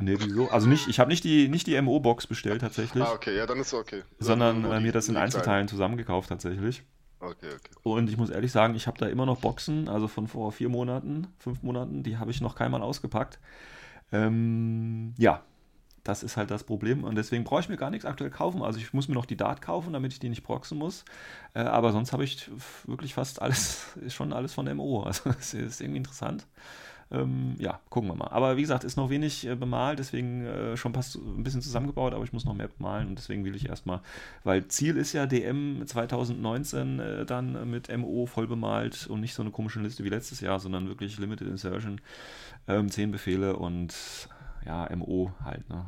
[0.00, 0.50] nee, wieso?
[0.50, 3.58] Also nicht, ich habe nicht die, nicht die MO-Box bestellt tatsächlich, Ah, okay, ja, dann
[3.60, 4.02] ist okay.
[4.18, 6.82] sondern äh, mir das in Einzelteilen zusammengekauft tatsächlich.
[7.20, 7.70] Okay, okay.
[7.82, 10.68] Und ich muss ehrlich sagen, ich habe da immer noch Boxen, also von vor vier
[10.68, 13.38] Monaten, fünf Monaten, die habe ich noch keinmal ausgepackt.
[14.12, 15.42] Ähm, ja,
[16.08, 18.62] das ist halt das Problem und deswegen brauche ich mir gar nichts aktuell kaufen.
[18.62, 21.04] Also ich muss mir noch die Dart kaufen, damit ich die nicht proxen muss.
[21.52, 22.50] Äh, aber sonst habe ich
[22.86, 25.02] wirklich fast alles, ist schon alles von MO.
[25.08, 26.46] Also das ist irgendwie interessant.
[27.10, 28.28] Ähm, ja, gucken wir mal.
[28.28, 32.14] Aber wie gesagt, ist noch wenig äh, bemalt, deswegen äh, schon fast ein bisschen zusammengebaut,
[32.14, 34.00] aber ich muss noch mehr bemalen und deswegen will ich erstmal,
[34.44, 39.42] weil Ziel ist ja DM 2019 äh, dann mit MO voll bemalt und nicht so
[39.42, 42.00] eine komische Liste wie letztes Jahr, sondern wirklich Limited Insertion,
[42.66, 43.94] ähm, 10 Befehle und
[44.66, 45.86] ja, MO halt, ne?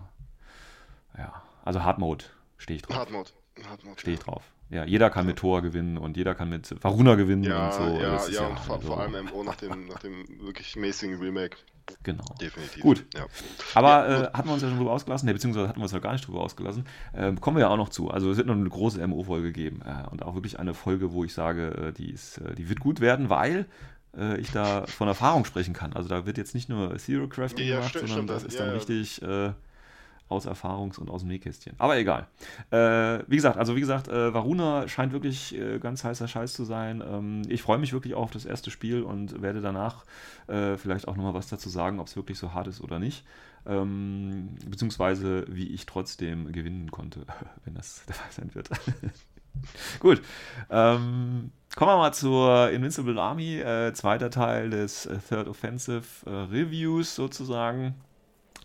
[1.16, 2.24] Ja, also Hard Mode
[2.58, 2.96] stehe ich drauf.
[2.96, 3.30] Hard Mode.
[3.68, 4.00] Hard Mode.
[4.00, 4.42] Stehe ich drauf.
[4.70, 7.82] Ja, jeder kann mit Tor gewinnen und jeder kann mit Varuna gewinnen Ja, und so.
[8.00, 10.76] ja, Das ist ja, und vor, also- vor allem MO nach dem, nach dem wirklich
[10.76, 11.56] mäßigen Remake.
[12.04, 12.22] Genau.
[12.40, 12.80] Definitiv.
[12.82, 13.04] Gut.
[13.14, 13.26] Ja.
[13.74, 15.92] Aber Ja, äh, hatten wir uns ja schon drüber ausgelassen, ne, beziehungsweise hatten wir uns
[15.92, 16.84] noch gar nicht drüber ausgelassen.
[17.14, 18.10] Ähm, kommen wir ja auch noch zu.
[18.12, 21.24] Also es wird noch eine große MO-Folge geben äh, und auch wirklich eine Folge, wo
[21.24, 23.66] ich sage, äh, die, ist, äh, die wird gut werden, weil
[24.16, 25.94] äh, ich da von Erfahrung sprechen kann.
[25.94, 28.44] Also da wird jetzt nicht nur Zero Crafting Ja, ja, gemacht, stimmt, sondern stimmt, das
[28.44, 28.76] ist ja, dann ja.
[28.76, 29.52] richtig äh,
[30.30, 31.74] aus Erfahrungs- und aus dem Nähkästchen.
[31.78, 32.28] Aber egal.
[32.70, 36.64] Äh, wie gesagt, also wie gesagt, äh, Varuna scheint wirklich äh, ganz heißer Scheiß zu
[36.64, 37.02] sein.
[37.06, 40.04] Ähm, ich freue mich wirklich auf das erste Spiel und werde danach
[40.46, 43.24] äh, vielleicht auch nochmal was dazu sagen, ob es wirklich so hart ist oder nicht.
[43.66, 47.26] Ähm, beziehungsweise wie ich trotzdem gewinnen konnte,
[47.64, 48.70] wenn das der Fall sein wird.
[49.98, 50.22] Gut.
[50.70, 57.16] Ähm, kommen wir mal zur Invincible Army, äh, zweiter Teil des Third Offensive äh, Reviews
[57.16, 57.96] sozusagen.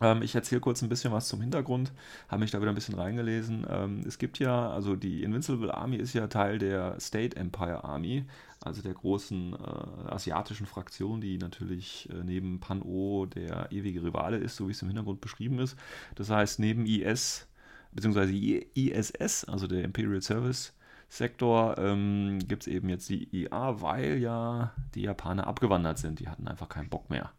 [0.01, 1.93] Ähm, ich erzähle kurz ein bisschen was zum Hintergrund,
[2.27, 3.65] habe mich da wieder ein bisschen reingelesen.
[3.69, 8.25] Ähm, es gibt ja, also die Invincible Army ist ja Teil der State Empire Army,
[8.61, 14.55] also der großen äh, asiatischen Fraktion, die natürlich äh, neben Pan-O der ewige Rivale ist,
[14.55, 15.77] so wie es im Hintergrund beschrieben ist.
[16.15, 17.47] Das heißt, neben IS
[17.93, 18.65] bzw.
[18.73, 20.73] ISS, also der Imperial Service
[21.07, 26.19] Sektor ähm, gibt es eben jetzt die IA, weil ja die Japaner abgewandert sind.
[26.19, 27.31] Die hatten einfach keinen Bock mehr.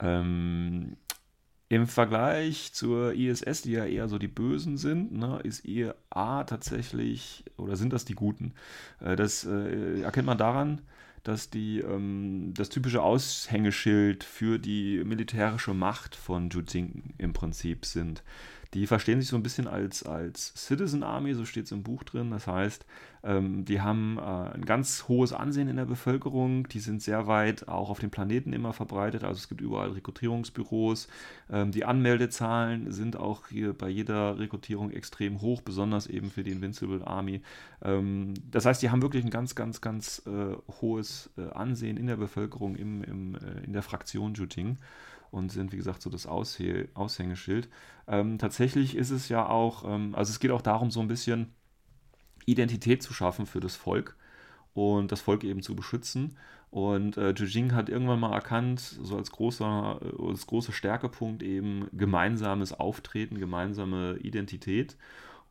[0.00, 0.96] Ähm,
[1.68, 7.44] Im Vergleich zur ISS, die ja eher so die Bösen sind, ne, ist IA tatsächlich,
[7.56, 8.52] oder sind das die Guten?
[9.00, 10.82] Äh, das äh, erkennt man daran,
[11.22, 18.22] dass die ähm, das typische Aushängeschild für die militärische Macht von Jujing im Prinzip sind.
[18.74, 22.02] Die verstehen sich so ein bisschen als, als Citizen Army, so steht es im Buch
[22.02, 22.32] drin.
[22.32, 22.84] Das heißt,
[23.22, 26.66] ähm, die haben äh, ein ganz hohes Ansehen in der Bevölkerung.
[26.68, 29.22] Die sind sehr weit auch auf dem Planeten immer verbreitet.
[29.22, 31.06] Also es gibt überall Rekrutierungsbüros.
[31.50, 36.50] Ähm, die Anmeldezahlen sind auch hier bei jeder Rekrutierung extrem hoch, besonders eben für die
[36.50, 37.42] Invincible Army.
[37.80, 42.08] Ähm, das heißt, die haben wirklich ein ganz, ganz, ganz äh, hohes äh, Ansehen in
[42.08, 44.78] der Bevölkerung, im, im, äh, in der Fraktion Juting
[45.34, 47.68] und sind, wie gesagt, so das Aushä Aushängeschild.
[48.06, 51.52] Ähm, tatsächlich ist es ja auch, ähm, also es geht auch darum, so ein bisschen
[52.46, 54.16] Identität zu schaffen für das Volk
[54.74, 56.36] und das Volk eben zu beschützen.
[56.70, 61.88] Und äh, Jujing hat irgendwann mal erkannt, so als großer, äh, als großer Stärkepunkt eben
[61.92, 64.96] gemeinsames Auftreten, gemeinsame Identität.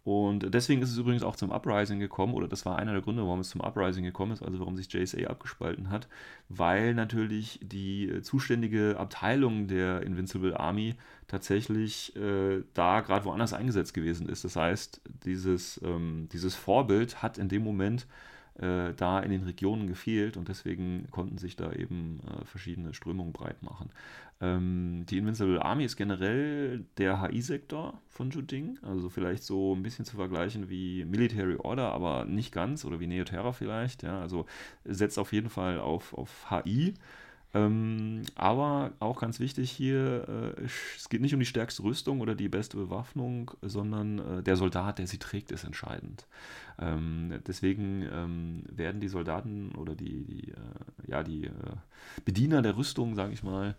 [0.03, 3.23] Und deswegen ist es übrigens auch zum Uprising gekommen, oder das war einer der Gründe,
[3.23, 6.09] warum es zum Uprising gekommen ist, also warum sich JSA abgespalten hat,
[6.49, 10.95] weil natürlich die zuständige Abteilung der Invincible Army
[11.27, 14.43] tatsächlich äh, da gerade woanders eingesetzt gewesen ist.
[14.43, 18.05] Das heißt, dieses, ähm, dieses Vorbild hat in dem Moment
[18.59, 23.33] äh, da in den Regionen gefehlt und deswegen konnten sich da eben äh, verschiedene Strömungen
[23.33, 23.89] breit machen.
[24.41, 30.05] Ähm, die Invincible Army ist generell der HI-Sektor von Juding, also vielleicht so ein bisschen
[30.05, 34.03] zu vergleichen wie Military Order, aber nicht ganz oder wie Neoterra vielleicht.
[34.03, 34.45] Ja, also
[34.83, 36.93] setzt auf jeden Fall auf, auf HI.
[37.55, 40.63] Ähm, aber auch ganz wichtig hier, äh,
[40.95, 44.97] es geht nicht um die stärkste Rüstung oder die beste Bewaffnung, sondern äh, der Soldat,
[44.97, 46.25] der sie trägt, ist entscheidend.
[46.79, 50.55] Ähm, deswegen ähm, werden die Soldaten oder die, die äh,
[51.05, 51.51] ja, die äh,
[52.25, 53.75] Bediener der Rüstung, sage ich mal,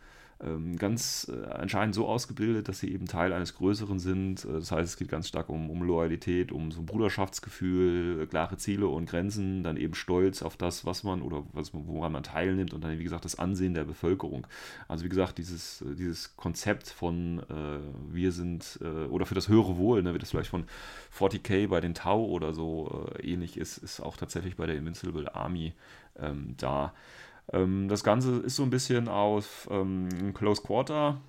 [0.76, 4.44] ganz äh, anscheinend so ausgebildet, dass sie eben Teil eines Größeren sind.
[4.44, 8.26] Äh, das heißt, es geht ganz stark um, um Loyalität, um so ein Bruderschaftsgefühl, äh,
[8.26, 12.22] klare Ziele und Grenzen, dann eben Stolz auf das, was man oder was, woran man
[12.22, 14.46] teilnimmt und dann, wie gesagt, das Ansehen der Bevölkerung.
[14.88, 19.76] Also, wie gesagt, dieses, dieses Konzept von äh, wir sind äh, oder für das höhere
[19.76, 20.64] Wohl, ne, wie das vielleicht von
[21.18, 25.34] 40k bei den Tau oder so äh, ähnlich ist, ist auch tatsächlich bei der Invincible
[25.34, 25.72] Army
[26.18, 26.92] ähm, da.
[27.52, 31.20] Ähm, das Ganze ist so ein bisschen auf ähm, Close Quarter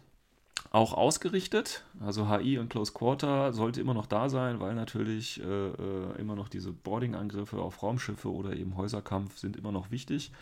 [0.75, 1.85] auch ausgerichtet.
[2.05, 6.35] Also HI und Close Quarter sollte immer noch da sein, weil natürlich äh, äh, immer
[6.35, 10.33] noch diese Boarding-Angriffe auf Raumschiffe oder eben Häuserkampf sind immer noch wichtig.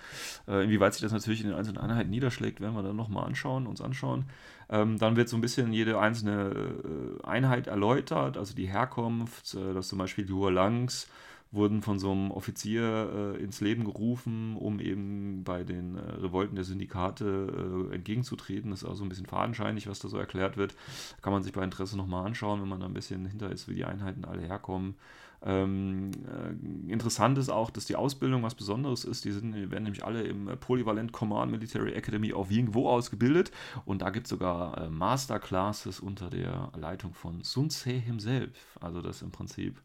[0.47, 3.67] Äh, inwieweit sich das natürlich in den einzelnen Einheiten niederschlägt, werden wir dann nochmal anschauen,
[3.67, 4.25] uns anschauen.
[4.69, 9.73] Ähm, dann wird so ein bisschen jede einzelne äh, Einheit erläutert, also die Herkunft, äh,
[9.75, 11.07] dass zum Beispiel die Hualangs
[11.53, 16.55] wurden von so einem Offizier äh, ins Leben gerufen, um eben bei den äh, Revolten
[16.55, 18.71] der Syndikate äh, entgegenzutreten.
[18.71, 20.75] Das ist also ein bisschen fadenscheinig, was da so erklärt wird.
[21.21, 23.75] Kann man sich bei Interesse nochmal anschauen, wenn man da ein bisschen hinter ist, wie
[23.75, 24.95] die Einheiten alle herkommen.
[25.45, 29.25] Ähm, äh, interessant ist auch, dass die Ausbildung was Besonderes ist.
[29.25, 33.51] Die sind, werden nämlich alle im Polyvalent Command Military Academy auf Yingwo ausgebildet.
[33.85, 38.77] Und da gibt es sogar äh, Masterclasses unter der Leitung von Sun Tse himself.
[38.79, 39.81] Also das im Prinzip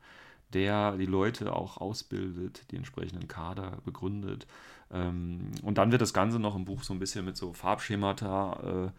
[0.54, 4.46] der die Leute auch ausbildet, die entsprechenden Kader begründet.
[4.90, 8.86] Ähm, und dann wird das Ganze noch im Buch so ein bisschen mit so Farbschemata
[8.86, 8.90] äh,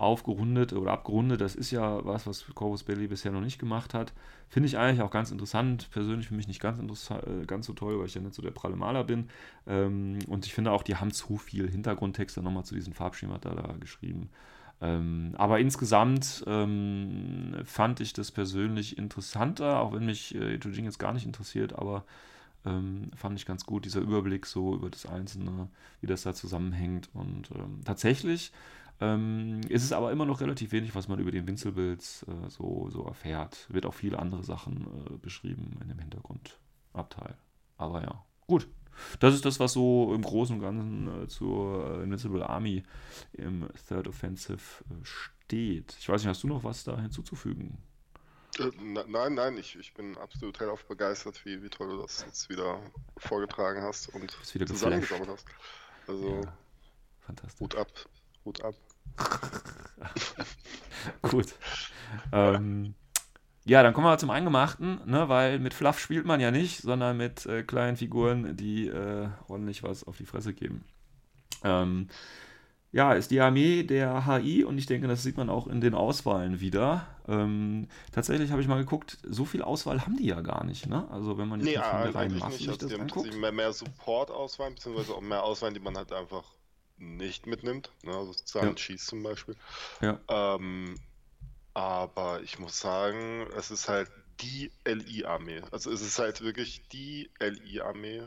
[0.00, 1.40] aufgerundet oder abgerundet.
[1.40, 4.12] Das ist ja was, was Corvus Belli bisher noch nicht gemacht hat.
[4.48, 5.90] Finde ich eigentlich auch ganz interessant.
[5.92, 8.50] Persönlich für mich nicht ganz, äh, ganz so toll, weil ich ja nicht so der
[8.50, 9.28] pralle Maler bin.
[9.66, 13.74] Ähm, und ich finde auch, die haben zu viel Hintergrundtext nochmal zu diesen Farbschemata da
[13.78, 14.30] geschrieben.
[14.82, 20.98] Ähm, aber insgesamt ähm, fand ich das persönlich interessanter, auch wenn mich äh, Jujing jetzt
[20.98, 22.04] gar nicht interessiert, aber
[22.64, 25.68] ähm, fand ich ganz gut, dieser Überblick so über das Einzelne,
[26.00, 27.10] wie das da zusammenhängt.
[27.14, 28.52] Und ähm, tatsächlich
[29.00, 32.88] ähm, ist es aber immer noch relativ wenig, was man über den Winzelbilds äh, so,
[32.90, 33.66] so erfährt.
[33.70, 37.36] Wird auch viele andere Sachen äh, beschrieben in dem Hintergrundabteil.
[37.76, 38.68] Aber ja, gut.
[39.18, 42.82] Das ist das, was so im Großen und Ganzen äh, zur äh, Invincible Army
[43.32, 45.96] im Third Offensive äh, steht.
[45.98, 47.78] Ich weiß nicht, hast du noch was da hinzuzufügen?
[48.58, 48.70] Äh,
[49.06, 52.80] nein, nein, ich, ich bin absolut hellauf begeistert, wie, wie toll du das jetzt wieder
[53.16, 55.46] vorgetragen hast und wieder zusammengesammelt hast.
[56.06, 56.52] Also, ja,
[57.20, 57.60] fantastisch.
[57.60, 57.88] Hut ab,
[58.44, 58.74] Hut ab.
[61.30, 61.54] Gut.
[62.32, 62.94] ähm,
[63.70, 67.16] ja, dann kommen wir zum Eingemachten, ne, weil mit Fluff spielt man ja nicht, sondern
[67.16, 70.84] mit äh, kleinen Figuren, die äh, ordentlich was auf die Fresse geben.
[71.62, 72.08] Ähm,
[72.92, 75.94] ja, ist die Armee der HI und ich denke, das sieht man auch in den
[75.94, 77.06] Auswahlen wieder.
[77.28, 81.06] Ähm, tatsächlich habe ich mal geguckt, so viel Auswahl haben die ja gar nicht, ne?
[81.12, 82.68] Also wenn man jetzt Nee, reinen eigentlich Masse nicht.
[82.70, 83.14] Also die haben anguckt.
[83.26, 86.42] tatsächlich mehr, mehr Support-Auswahlen, beziehungsweise auch mehr Auswahlen, die man halt einfach
[86.98, 87.92] nicht mitnimmt.
[88.02, 88.12] Ne?
[88.12, 88.74] Also Sun Ja.
[88.74, 89.54] Cheese zum Beispiel.
[90.00, 90.96] Ja, Ähm,
[91.80, 95.62] aber ich muss sagen, es ist halt die LI-Armee.
[95.70, 98.22] Also es ist halt wirklich die LI-Armee.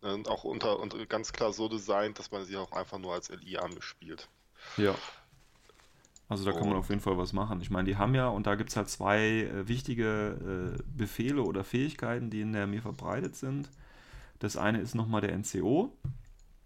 [0.00, 3.28] Und auch unter und ganz klar so designt, dass man sie auch einfach nur als
[3.28, 4.28] LI-Armee spielt.
[4.76, 4.94] ja.
[6.28, 7.60] Also da kann man auf jeden Fall was machen.
[7.60, 11.42] Ich meine, die haben ja, und da gibt es halt zwei äh, wichtige äh, Befehle
[11.42, 13.68] oder Fähigkeiten, die in der Armee verbreitet sind.
[14.38, 15.92] Das eine ist nochmal der NCO.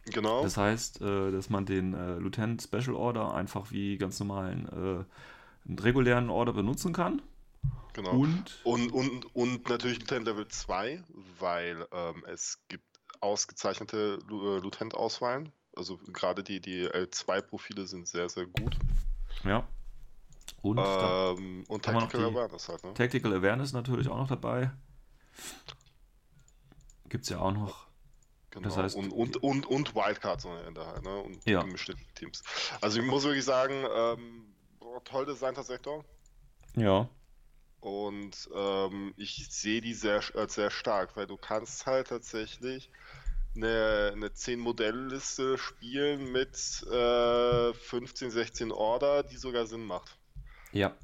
[0.05, 0.43] Genau.
[0.43, 5.05] Das heißt, äh, dass man den äh, Lieutenant Special Order einfach wie ganz normalen äh,
[5.67, 7.23] einen regulären Order benutzen kann.
[7.93, 8.11] genau.
[8.13, 11.03] Und Und, und, und natürlich Lieutenant Level 2,
[11.39, 12.85] weil ähm, es gibt
[13.21, 15.51] ausgezeichnete äh, Lieutenant-Auswahlen.
[15.77, 18.77] Also gerade die, die L2-Profile sind sehr, sehr gut.
[19.45, 19.67] ja.
[20.63, 22.95] Und Ähm, und Tactical Awareness halt, ne?
[22.95, 24.71] Tactical Awareness natürlich auch noch dabei.
[27.09, 27.87] Gibt es ja auch noch.
[28.51, 28.69] Genau.
[28.69, 31.17] das heißt- und, und, und, und Wildcards ohne Ende halt, ne?
[31.19, 31.63] Und Ja.
[31.63, 32.43] gemischte Teams.
[32.81, 34.54] Also ich muss wirklich sagen, ähm,
[35.03, 36.05] toll designter Sektor.
[36.77, 37.09] Ja.
[37.81, 42.91] Und ähm, ich sehe die sehr, als sehr stark, weil du kannst halt tatsächlich
[43.57, 50.19] eine, eine 10-Modell-Liste spielen mit äh, 15, 16 Order, die sogar Sinn macht.
[50.73, 50.95] Ja.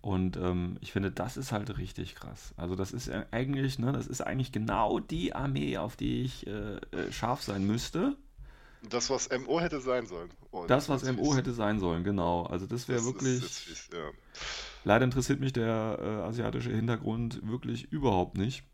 [0.00, 2.52] Und ähm, ich finde, das ist halt richtig krass.
[2.56, 6.46] Also das ist ja eigentlich, ne, das ist eigentlich genau die Armee, auf die ich
[6.48, 8.16] äh, äh, scharf sein müsste.
[8.88, 10.30] Das, was MO hätte sein sollen.
[10.50, 12.44] Oh, Das, was MO wie's- hätte sein sollen, genau.
[12.46, 13.40] Also das wäre ist wirklich.
[13.42, 14.10] jetzt wie's- ja.
[14.84, 18.64] Leider interessiert mich der äh, asiatische Hintergrund wirklich überhaupt nicht.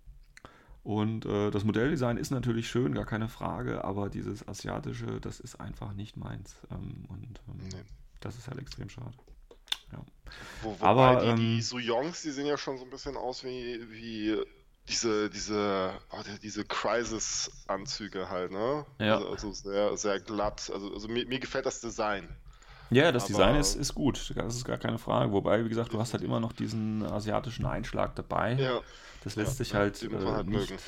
[0.82, 5.60] Und äh, das Modelldesign ist natürlich schön, gar keine Frage, aber dieses asiatische, das ist
[5.60, 6.56] einfach nicht meins.
[6.70, 7.82] Ähm, und ähm, Nee.
[8.20, 9.12] das ist halt extrem schade.
[10.62, 13.44] Wo, wobei Aber, die, die ähm, Suyongs, die sehen ja schon so ein bisschen aus
[13.44, 14.36] wie, wie
[14.88, 18.84] diese, diese, oh, die- diese Crisis-Anzüge halt, ne?
[18.98, 19.16] Ja.
[19.16, 20.70] Also, also sehr, sehr glatt.
[20.72, 22.28] Also, also mir, mir gefällt das Design.
[22.90, 25.30] Ja, das Aber- Design ist, ist gut, das ist gar keine Frage.
[25.32, 28.54] Wobei, wie gesagt, du hast halt immer noch diesen asiatischen Einschlag dabei.
[28.54, 28.80] Ja,
[29.24, 30.82] Das lässt ja, sich halt, äh, halt nicht, mögen.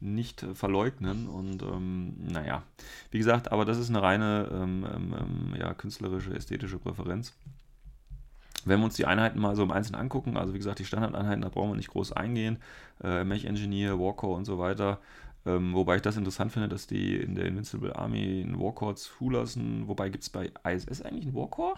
[0.00, 1.26] nicht äh, verleugnen.
[1.28, 2.62] Und ähm, naja,
[3.10, 7.32] wie gesagt, aber das ist eine reine ähm, ähm, ähm, ja, künstlerische, ästhetische Präferenz.
[8.64, 11.42] Wenn wir uns die Einheiten mal so im Einzelnen angucken, also wie gesagt, die Standardeinheiten,
[11.42, 12.58] da brauchen wir nicht groß eingehen.
[13.02, 15.00] Äh, Mech Engineer, Warcore und so weiter.
[15.46, 19.88] Ähm, wobei ich das interessant finde, dass die in der Invincible Army einen Warcore zulassen.
[19.88, 21.76] Wobei gibt es bei ISS eigentlich einen Warcore?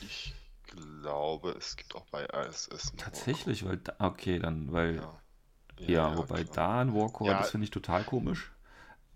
[0.00, 0.34] Ich
[0.66, 5.18] glaube, es gibt auch bei ISS einen Tatsächlich, weil da, okay, dann, weil, Warcraft.
[5.86, 6.54] ja, wobei klar.
[6.54, 7.38] da ein Warcore, Ja.
[7.38, 8.50] das finde ich total komisch.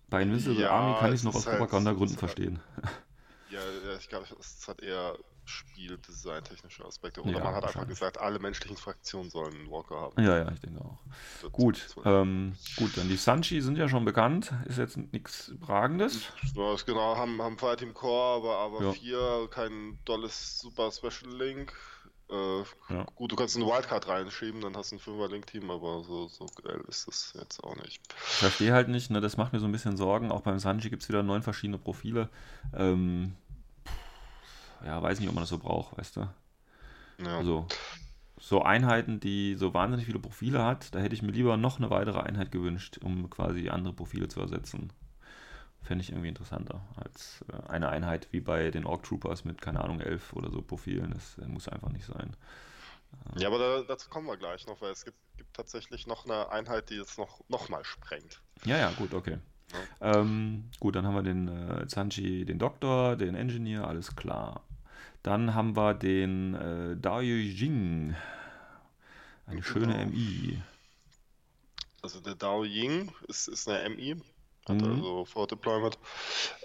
[0.08, 2.60] Bei Invincible Ja, Army kann ich es noch aus ist halt- Propagandagründen ist halt- verstehen.
[3.50, 7.22] Ja, ja, ich glaube, es hat eher Spieldesign-technische Aspekte.
[7.22, 10.22] Oder Ja, man hat einfach gesagt, alle menschlichen Fraktionen sollen einen Walker haben.
[10.22, 10.98] Ja, ja, ich denke auch.
[11.42, 16.32] Das- Gut, ähm, gut, dann die Sanchi sind ja schon bekannt, ist jetzt nichts Überragendes.
[16.54, 18.92] Ja, ist genau, haben, haben Fireteam Core, aber, aber Ja.
[18.92, 21.72] vier, kein dolles Super Special Link.
[22.28, 23.04] Äh, Ja.
[23.14, 26.46] Gut, du kannst eine Wildcard reinschieben, dann hast du ein 5er Link-Team, aber so, so
[26.60, 28.00] geil ist das jetzt auch nicht.
[28.16, 30.32] Ich verstehe halt nicht, ne, das macht mir so ein bisschen Sorgen.
[30.32, 32.28] Auch beim Sanji gibt es wieder neun verschiedene Profile.
[32.74, 33.36] Ähm,
[34.86, 36.28] ja, weiß nicht, ob man das so braucht, weißt du.
[37.18, 37.38] Ja.
[37.38, 37.66] Also,
[38.38, 41.90] so Einheiten, die so wahnsinnig viele Profile hat, da hätte ich mir lieber noch eine
[41.90, 44.92] weitere Einheit gewünscht, um quasi andere Profile zu ersetzen.
[45.82, 49.82] Fände ich irgendwie interessanter als äh, eine Einheit wie bei den Orc Troopers mit, keine
[49.82, 51.12] Ahnung, elf oder so Profilen.
[51.12, 52.36] Das äh, muss einfach nicht sein.
[53.36, 56.50] Ja, aber da, dazu kommen wir gleich noch, weil es gibt, gibt tatsächlich noch eine
[56.50, 58.42] Einheit, die jetzt noch, noch mal sprengt.
[58.64, 59.38] Ja, ja, gut, okay.
[60.00, 64.62] Ähm, gut, dann haben wir den äh, Sanji, den Doktor, den Engineer, alles klar.
[65.26, 68.16] Dann haben wir den äh, Dao Jing.
[69.46, 69.96] Eine schöne Genau.
[69.96, 70.62] MI.
[72.02, 74.16] Also der Dao Ying ist, ist eine MI,
[74.66, 74.82] hat Mhm.
[74.82, 75.98] also Forward Deployment.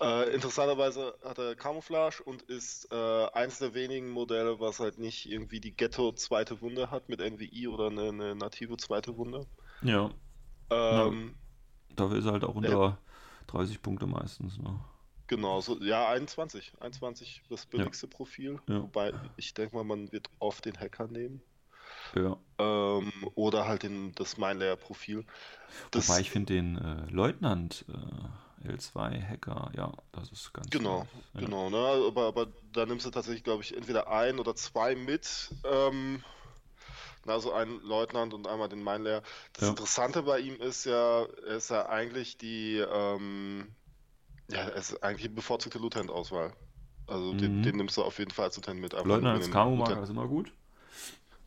[0.01, 5.25] Äh, interessanterweise hat er Camouflage und ist äh, eins der wenigen Modelle, was halt nicht
[5.29, 9.47] irgendwie die Ghetto zweite Wunde hat mit NVI oder eine, eine native zweite Wunde.
[9.81, 10.11] Ja,
[10.71, 11.35] Ähm,
[11.95, 12.99] dafür ist er halt auch unter
[13.47, 14.57] 30 Punkte meistens.
[14.59, 14.79] Ne?
[15.31, 16.73] Genau, so, ja, 21.
[16.81, 18.59] 21 das billigste Profil.
[18.67, 18.81] Ja.
[18.81, 21.41] Wobei ich denke mal, man wird oft den Hacker nehmen.
[22.13, 22.37] Ja.
[22.59, 25.25] Ähm, oder halt den, das Mindlayer-Profil.
[25.93, 31.07] Wobei ich finde den äh, Leutnant äh, L2 Hacker, ja, das ist ganz Genau.
[31.33, 31.39] Ja.
[31.39, 31.77] genau, ne?
[31.77, 35.55] Aber, aber da nimmst du tatsächlich, glaube ich, entweder ein oder zwei mit.
[35.63, 36.21] Ähm,
[37.25, 39.23] also einen Leutnant und einmal den Mindlayer.
[39.53, 39.69] Das Ja.
[39.69, 43.73] Interessante bei ihm ist ja, er ist ja eigentlich die, ähm,
[44.51, 46.53] Ja, es ist eigentlich eine bevorzugte Lieutenant-Auswahl.
[47.07, 47.63] Also den, Mhm.
[47.63, 48.93] den nimmst du auf jeden Fall als Lieutenant mit.
[48.93, 50.51] Leutnant den Camo-Marker Lieutenant- ist immer gut.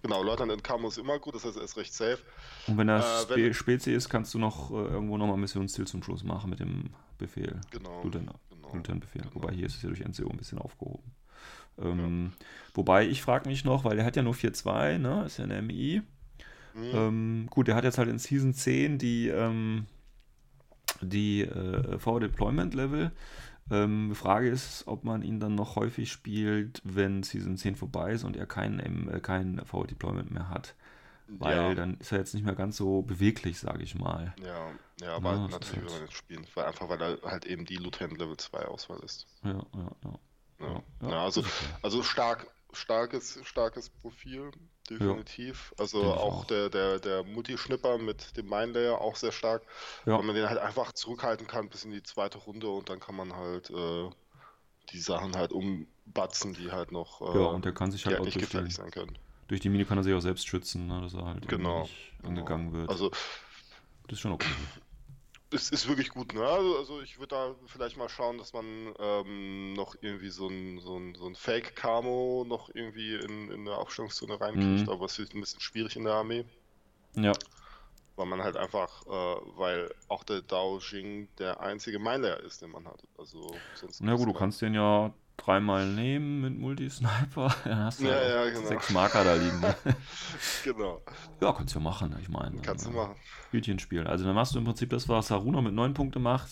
[0.03, 2.19] Genau, Leutnant in Camo ist immer gut, das heißt, er ist recht safe.
[2.67, 5.87] Und wenn er Äh, Spe wenn- Spezi ist, kannst du noch äh, irgendwo nochmal Missionsziel
[5.87, 7.59] zum Schluss machen mit dem Befehl.
[7.71, 8.03] Genau.
[8.03, 8.73] Lieutenant, genau.
[8.75, 9.23] Lieutenant-Befehl.
[9.23, 9.35] genau.
[9.37, 11.11] Wobei hier ist es ja durch NCO ein bisschen aufgehoben.
[11.79, 12.33] Ähm,
[12.75, 15.25] Wobei ich frage mich noch, weil der hat ja nur 4.2, ne?
[15.25, 16.03] Ist ja eine MI.
[16.75, 16.83] Mhm.
[16.93, 19.87] Ähm, gut, der hat jetzt halt in Season 10 die, ähm,
[21.05, 23.13] die äh, Forward Deployment Level.
[23.71, 28.25] Ähm, Frage ist, ob man ihn dann noch häufig spielt, wenn Season 10 vorbei ist
[28.25, 30.75] und er kein, M- äh, kein Forward Deployment mehr hat.
[31.39, 34.35] Weil ja, dann ist er jetzt nicht mehr ganz so beweglich, sage ich mal.
[34.37, 37.65] ja, ja, aber Ja, natürlich will man jetzt spielen, weil einfach weil er halt eben
[37.65, 39.27] die Lieutenant Level 2 Auswahl ist.
[39.43, 40.83] Ja, ja, ja.
[41.07, 41.43] Ja, also,
[41.83, 44.51] also stark, starkes, starkes Profil,
[44.91, 45.75] definitiv.
[45.79, 46.45] Also Denke ich auch, auch.
[46.47, 49.63] der, der, der Multischnipper mit dem Mindlayer auch sehr stark,
[50.07, 50.19] Ja.
[50.19, 53.15] weil man den halt einfach zurückhalten kann bis in die zweite Runde und dann kann
[53.17, 54.11] man halt äh,
[54.91, 58.21] die Sachen halt umbatzen, die halt noch äh, Ja, und der kann sich halt halt
[58.21, 59.19] auch nicht durch die, gefährlich sein können.
[59.49, 61.83] durch die Mine kann er sich auch selbst schützen, ne, dass er halt Genau.
[61.83, 62.29] nicht genau.
[62.31, 62.91] angegangen wird.
[62.91, 63.11] Also
[64.07, 64.51] das ist schon okay.
[65.55, 66.45] Es ist wirklich gut, ne?
[66.47, 70.81] Also, also ich würde da vielleicht mal schauen, dass man ähm, noch irgendwie so ein,
[70.81, 74.91] so ein, so ein Fake-Camo noch irgendwie in, in eine Aufstellungszone reinkriegt, Mhm.
[74.91, 76.45] aber es wird ein bisschen schwierig in der Armee.
[77.15, 77.39] Ja,
[78.17, 82.71] Weil man halt einfach, äh, weil auch der Dao Jing der einzige Mindlayer ist, den
[82.71, 83.03] man hat.
[83.19, 87.55] Also sonst na gut, du kannst den ja dreimal nehmen mit Multisniper.
[87.65, 88.67] Dann hast du Ja, ja, genau.
[88.67, 89.61] sechs Marker da liegen.
[89.61, 89.75] Ne?
[90.65, 91.03] Genau,
[91.41, 92.61] Ja, kannst du ja machen, ich meine.
[92.63, 93.15] kannst du äh, machen.
[93.51, 94.07] Hütchen spielen.
[94.07, 96.51] Also dann machst du im Prinzip das, was Saruna mit 9 Punkte macht,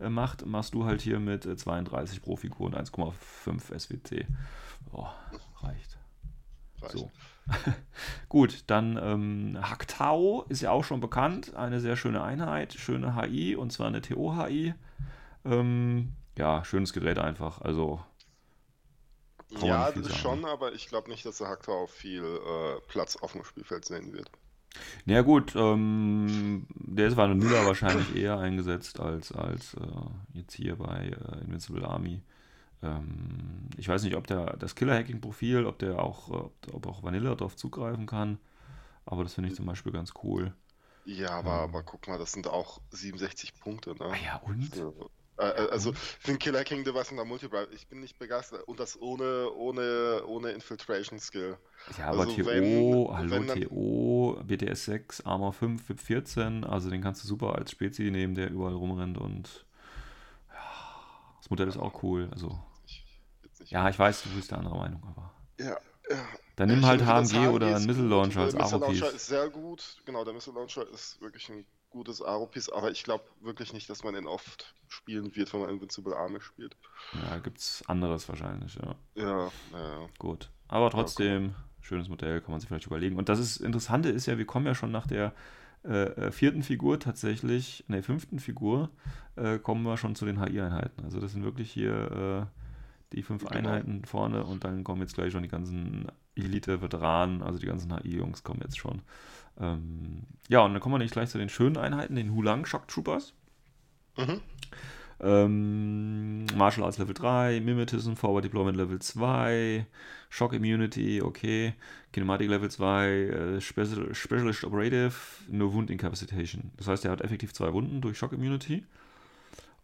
[0.00, 4.26] äh, macht, machst du halt hier mit äh, 32 pro Figur und 1,5 SWT.
[4.92, 5.06] Oh,
[5.62, 5.98] reicht.
[6.82, 6.92] Reicht.
[6.92, 7.10] So.
[8.28, 11.54] Gut, dann ähm, Haktao ist ja auch schon bekannt.
[11.54, 14.74] Eine sehr schöne Einheit, schöne HI und zwar eine TO-HI.
[15.44, 17.60] Ähm, ja, schönes Gerät einfach.
[17.60, 18.00] Also,
[19.50, 23.32] Ja, das schon, aber ich glaube nicht, dass der Hacktor auf viel äh, Platz auf
[23.32, 24.30] dem Spielfeld sehen wird.
[25.04, 29.80] na gut, ähm, der ist Vanilla wahrscheinlich eher eingesetzt als, als äh,
[30.34, 32.22] jetzt hier bei äh, Invincible Army.
[32.82, 37.02] Ähm, ich weiß nicht, ob der das Killer-Hacking-Profil, ob der auch, äh, ob, ob auch
[37.02, 38.38] Vanilla darauf zugreifen kann.
[39.06, 40.54] Aber das finde ich zum Beispiel ganz cool.
[41.04, 41.62] Ja, aber, Ähm.
[41.62, 44.10] aber guck mal, das sind auch 67 Punkte, ne?
[44.10, 44.70] Ah ja, und?
[44.74, 44.92] Ja.
[45.38, 45.92] Äh, äh, Also
[46.26, 48.66] den Killer King Device und der Multiplayer, ich bin nicht begeistert.
[48.66, 51.56] Und das ohne, ohne, ohne Infiltration Skill.
[51.96, 56.64] Ja, aber Also TO, wenn- hallo wenn dann- TO, BTS 6, Armor 5, VIP 14,
[56.64, 59.64] also den kannst du super als Spezi nehmen, der überall rumrennt und
[60.52, 60.60] ja,
[61.40, 62.28] das Modell ist auch cool.
[62.32, 62.58] Also,
[63.66, 65.76] ja, ich weiß, du bist der anderer Meinung, aber ja,
[66.10, 66.26] ja.
[66.56, 68.08] dann nimm halt HMG oder einen Missile.
[68.08, 69.98] Launcher als Der Missile Launcher ist sehr gut.
[70.04, 74.04] Genau, der Missile Launcher ist wirklich ein gutes Aro-Piece, aber ich glaube wirklich nicht, dass
[74.04, 76.76] man den oft spielen wird, wenn man Invincible Army spielt.
[77.12, 78.94] Ja, gibt's anderes wahrscheinlich, ja.
[79.14, 80.08] Ja, ja.
[80.18, 80.50] Gut.
[80.68, 83.16] Aber trotzdem, schönes Modell, kann man sich vielleicht überlegen.
[83.16, 85.34] Und das ist, Interessante ist ja, wir kommen ja schon nach der
[85.84, 88.90] äh, äh, vierten Figur tatsächlich, ne, fünften Figur,
[89.36, 91.04] äh, kommen wir schon zu den HI-Einheiten.
[91.04, 93.54] Also das sind wirklich hier äh, die fünf Genau.
[93.56, 96.08] Einheiten vorne und dann kommen jetzt gleich schon die ganzen
[96.44, 99.02] Elite-Veteranen, also die ganzen HI-Jungs kommen jetzt schon.
[99.60, 102.88] Ähm, ja, und dann kommen wir nicht gleich zu den schönen Einheiten, den Hulang Shock
[102.88, 103.34] Troopers.
[104.16, 104.40] Mhm.
[105.20, 109.84] Ähm, Martial Arts Level 3, Mimetism, Forward Deployment Level 2,
[110.30, 111.74] Shock Immunity, okay,
[112.12, 115.14] Kinematic Level 2, äh, Special, Specialist Operative,
[115.48, 116.70] No Wound Incapacitation.
[116.76, 118.84] Das heißt, er hat effektiv zwei Wunden durch Shock Immunity.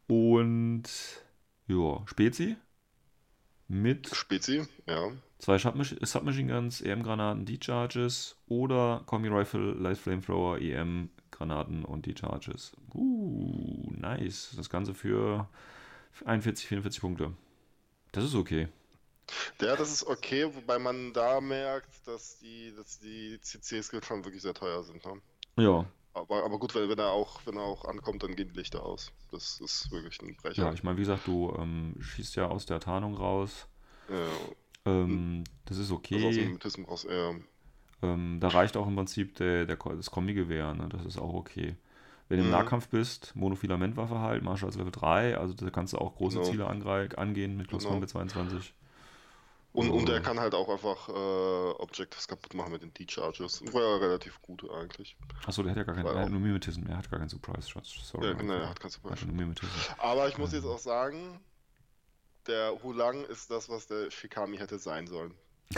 [0.06, 0.84] Und
[1.66, 2.56] ja, Spezi
[3.66, 5.10] mit Spezi, ja.
[5.44, 12.72] Zwei Submach- Submachine Guns, EM-Granaten, D-Charges oder Kombi Rifle, Light Flamethrower, EM-Granaten und D-Charges.
[12.94, 14.54] Uh, nice.
[14.56, 15.46] Das Ganze für
[16.24, 17.34] 41, 44 Punkte.
[18.12, 18.68] Das ist okay.
[19.60, 24.42] Ja, das ist okay, wobei man da merkt, dass die, dass die CC-Skills schon wirklich
[24.42, 25.04] sehr teuer sind.
[25.04, 25.20] Ne?
[25.56, 28.58] Ja, Aber, aber gut, wenn, wenn er auch, wenn er auch ankommt, dann gehen die
[28.58, 29.12] Lichter aus.
[29.30, 30.64] Das ist wirklich ein Brecher.
[30.64, 33.66] ja, ich meine, wie gesagt, du ähm, schießt ja aus der Tarnung raus.
[34.08, 34.28] Ja,
[34.86, 36.58] Ähm, das ist das ist aus okay.
[36.76, 37.06] dem raus.
[38.02, 40.88] Ähm, da reicht auch im Prinzip der, der, das Kombi-Gewehr, ne?
[40.90, 41.76] das ist auch okay.
[42.28, 42.56] Wenn du im Mhm.
[42.56, 46.50] Nahkampf bist, Monofilamenttwaffe halt, Martial Arts Level 3, also da kannst du auch große Genau.
[46.50, 47.94] Ziele angehen mit Close Genau.
[47.94, 48.74] Combat 22.
[49.72, 50.12] Und, und Oh.
[50.12, 51.12] er kann halt auch einfach äh,
[51.82, 53.62] Objectives kaputt machen mit den D-Charges.
[53.74, 55.16] War ja relativ gut eigentlich.
[55.46, 57.68] Achso, der hat ja gar keinen, er hat nur Mimetism, er hat gar keinen Surprise
[57.68, 57.84] Shot.
[57.84, 58.26] Sorry.
[58.26, 59.26] Ja, genau, er hat keinen Surprise.
[59.26, 59.72] Mimetism.
[59.98, 61.40] Aber ich muss jetzt auch sagen,
[62.48, 65.34] der Hulang ist das, was der Shikami hätte sein sollen.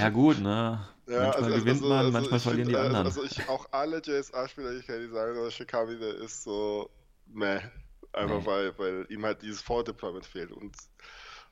[0.00, 0.86] Ja gut, ne?
[1.06, 3.06] manchmal gewinnt man, manchmal ich verlieren find, die also- anderen.
[3.06, 6.90] Also ich, auch alle JSA-Spieler, ich kann die sagen, der Shikami, der ist so,
[7.26, 7.60] meh.
[8.12, 8.46] Einfach Nee.
[8.46, 10.52] weil, weil ihm halt dieses Forward-Deployment fehlt.
[10.52, 10.76] Und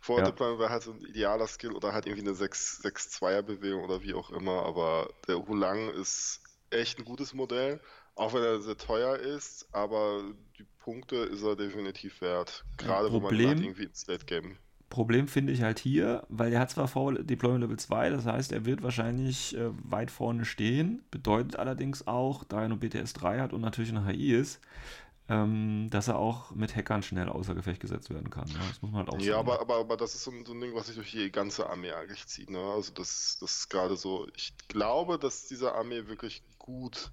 [0.00, 4.30] Forward-Deployment wäre halt so ein idealer Skill oder halt irgendwie eine 6-2er-Bewegung oder wie auch
[4.30, 4.64] immer.
[4.64, 7.80] Aber der Hulang ist echt ein gutes Modell,
[8.20, 9.66] auch wenn er sehr teuer ist.
[9.72, 10.22] Aber
[10.58, 12.64] die Punkte ist er definitiv wert.
[12.76, 14.56] Gerade wenn man Problem- halt irgendwie ins Late-Game.
[14.90, 18.50] Problem finde ich halt hier, weil er hat zwar Forward Deployment Level 2, das heißt,
[18.50, 23.38] er wird wahrscheinlich äh, weit vorne stehen, bedeutet allerdings auch, da er nur BTS 3
[23.38, 24.60] hat und natürlich eine HI ist,
[25.28, 28.48] ähm, dass er auch mit Hackern schnell außer Gefecht gesetzt werden kann.
[28.48, 28.58] Ne?
[28.68, 30.60] Das muss man halt auch Ja, aber, aber, aber das ist so ein, so ein
[30.60, 32.50] Ding, was sich durch die ganze Armee eigentlich zieht.
[32.50, 32.58] Ne?
[32.58, 34.26] Also das, das ist gerade so.
[34.34, 37.12] Ich glaube, dass diese Armee wirklich gut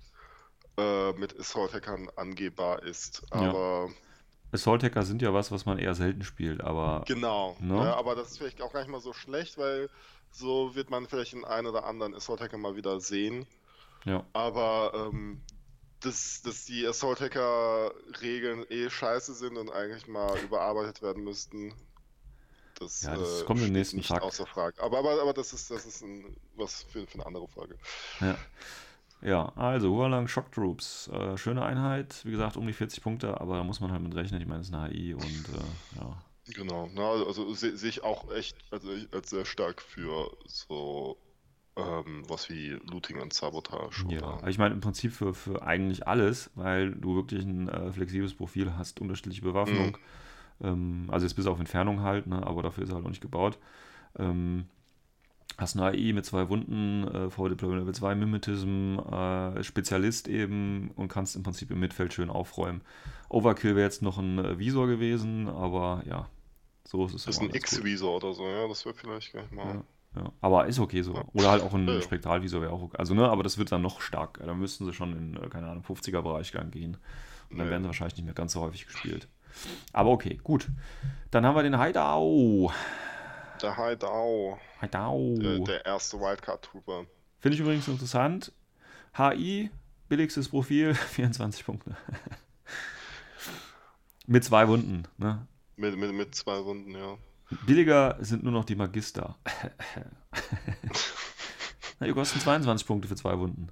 [0.78, 3.23] äh, mit Assault-Hackern angehbar ist.
[3.34, 3.49] Ja.
[3.49, 3.89] Aber
[4.51, 7.57] Assault Hacker sind ja was, was man eher selten spielt, aber genau.
[7.59, 7.73] Ne?
[7.73, 7.95] Ne?
[7.95, 9.89] Aber das ist vielleicht auch gar nicht mal so schlecht, weil
[10.32, 13.45] so wird man vielleicht den einen oder anderen Assault-Hacker mal wieder sehen.
[14.05, 14.23] ja.
[14.34, 15.41] Aber ähm,
[16.01, 21.73] dass, dass die Assault-Hacker-Regeln eh scheiße sind und eigentlich mal überarbeitet werden müssten,
[22.80, 24.21] das, Ja, das äh, kommt im nächsten nicht Fakt.
[24.21, 24.82] außer Frage.
[24.82, 27.75] Aber, aber, aber das ist, das ist ein, was für, für eine andere Folge.
[28.21, 28.38] Ja.
[29.22, 31.07] Ja, also Hualang Shock Troops.
[31.09, 34.15] Äh, schöne Einheit, wie gesagt, um die 40 Punkte, aber da muss man halt mit
[34.15, 34.41] rechnen.
[34.41, 36.15] Ich meine, es ist eine HI und äh, ja.
[36.53, 36.89] Genau.
[36.95, 41.18] Na, also sehe seh ich auch echt also als sehr stark für so
[41.76, 44.05] ähm, was wie Looting und Sabotage.
[44.09, 47.91] Ja, oder- ich meine im Prinzip für, für eigentlich alles, weil du wirklich ein äh,
[47.91, 49.97] flexibles Profil hast, unterschiedliche Bewaffnung.
[50.61, 53.22] Ähm, also jetzt bis auf Entfernung halt, ne, aber dafür ist er halt noch nicht
[53.22, 53.57] gebaut.
[54.18, 54.68] Ähm,
[55.57, 60.91] hast eine AI mit zwei Wunden, äh, Forward Deployment Level 2 Mimetism, äh, Spezialist eben
[60.95, 62.81] und kannst im Prinzip im Midfeld schön aufräumen.
[63.29, 66.27] Overkill wäre jetzt noch ein äh, Visor gewesen, aber ja,
[66.83, 67.49] so ist es Das ist ein.
[67.53, 69.83] X-Visor oder so, ja, das wäre vielleicht gleich mal.
[70.15, 70.31] Ja, ja.
[70.41, 71.21] Aber ist okay so.
[71.33, 72.01] Oder halt auch ein.
[72.01, 72.97] Spektralvisor wäre auch okay.
[72.97, 74.39] Also, ne, aber das wird dann noch stark.
[74.45, 76.97] Da müssten sie schon in, äh, keine Ahnung, 50er-Bereich gehen.
[77.49, 77.71] Und dann Nee.
[77.71, 79.27] werden sie wahrscheinlich nicht mehr ganz so häufig gespielt.
[79.91, 80.67] Aber okay, gut.
[81.31, 82.71] Dann haben wir den Haidao.
[83.61, 85.35] Der Haidao, Haidao.
[85.39, 87.05] der, der erste Wildcard-Trooper.
[87.39, 88.51] Finde ich übrigens interessant.
[89.15, 89.69] HI,
[90.09, 91.95] billigstes Profil, 24 Punkte.
[94.27, 95.03] Mit zwei Wunden.
[95.17, 95.47] Ne?
[95.77, 97.17] Mit, mit, mit zwei Runden, ja.
[97.65, 99.37] Billiger sind nur noch die Magister.
[101.99, 103.69] Na, die kosten 22 Punkte für zwei Wunden.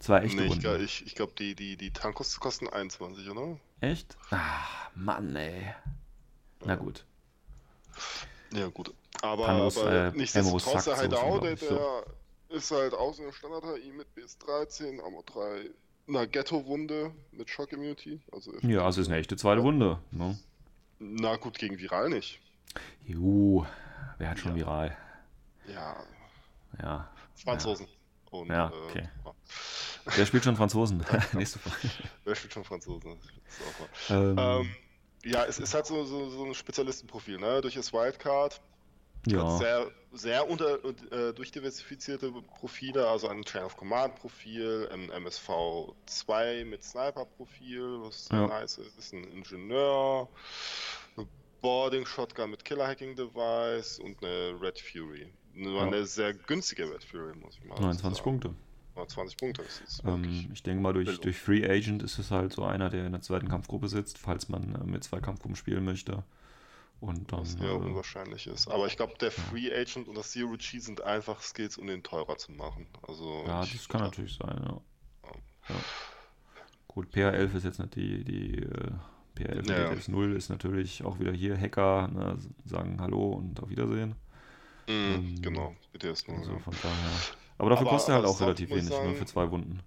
[0.00, 0.62] Zwei echte Nee, ich, Wunden.
[0.62, 3.58] glaub- ich, ich glaube, die, die, die Tankos kosten 21, oder?
[3.80, 4.16] Echt?
[4.30, 5.72] Ah, Mann, ey.
[6.64, 7.04] Na gut.
[8.52, 8.92] Ja, gut.
[9.22, 12.04] Aber, Tankos, aber äh, nichtsdestotrotz, der Haidao, der, der
[12.48, 15.70] ist halt auch so eine Standard-HI mit BS13, Ammo 3,
[16.08, 18.20] einer Ghetto-Wunde mit Shock Immunity.
[18.32, 19.98] Also Ja, es ist eine echte zweite Wunde.
[20.10, 20.38] Ne?
[20.98, 22.40] Na gut, gegen Viral nicht.
[23.06, 23.64] Juhu,
[24.18, 24.56] wer hat schon Ja.
[24.66, 24.96] viral?
[25.66, 25.96] Ja,
[26.82, 27.10] Ja.
[27.36, 27.86] Franzosen.
[28.30, 29.08] Und, Ja, äh, okay.
[29.24, 29.34] ja.
[30.16, 31.04] Wer spielt schon Franzosen?
[31.32, 31.92] Nächste Frage.
[32.24, 33.18] Wer spielt schon Franzosen?
[34.08, 34.74] Ähm, Ähm,
[35.24, 37.60] ja, es ist halt so, so, so ein Spezialistenprofil, ne?
[37.60, 38.54] Durch das Wildcard.
[38.54, 38.62] hat
[39.26, 39.58] ja.
[39.58, 40.78] Sehr, sehr unter,
[41.12, 48.00] äh, durchdiversifizierte Profile, also ein Chain of Command Profil, ein MSV 2 mit Sniper Profil,
[48.00, 48.46] was sehr Ja.
[48.46, 50.26] nice ist, ist ein Ingenieur,
[51.18, 51.26] eine
[51.60, 55.30] Boarding Shotgun mit Killer Hacking Device und eine Red Fury.
[55.52, 55.86] Nur Ja.
[55.86, 58.24] eine sehr günstige Red Fury, muss ich mal 29 sagen.
[58.24, 58.54] Punkte.
[59.08, 60.02] 20 Punkte, ist.
[60.04, 63.12] Ähm, ich denke mal, durch, durch Free Agent ist es halt so einer, der in
[63.12, 66.24] der zweiten Kampfgruppe sitzt, falls man äh, mit zwei Kampfgruppen spielen möchte.
[67.00, 67.40] Und dann.
[67.40, 68.68] was eher Äh, unwahrscheinlich ist.
[68.68, 72.02] Aber ich glaube, der Free Agent und das Zero G sind einfach Skills, um den
[72.02, 72.86] teurer zu machen.
[73.02, 74.80] Also ja, das kann natürlich sein, ja.
[75.68, 75.86] ja.
[76.88, 78.92] Gut, PR11 ist jetzt nicht die, die äh,
[79.36, 79.94] PR11 Ja.
[79.94, 84.16] DTS 0 ist natürlich auch wieder hier Hacker, ne, sagen Hallo und auf Wiedersehen.
[84.86, 86.38] Mm, Ähm, genau, BTS nur.
[86.38, 86.58] Also ja.
[86.58, 87.24] von daher.
[87.60, 89.80] Aber dafür Aber- kostet er halt auch relativ wenig, ne, sagen- für zwei Wunden.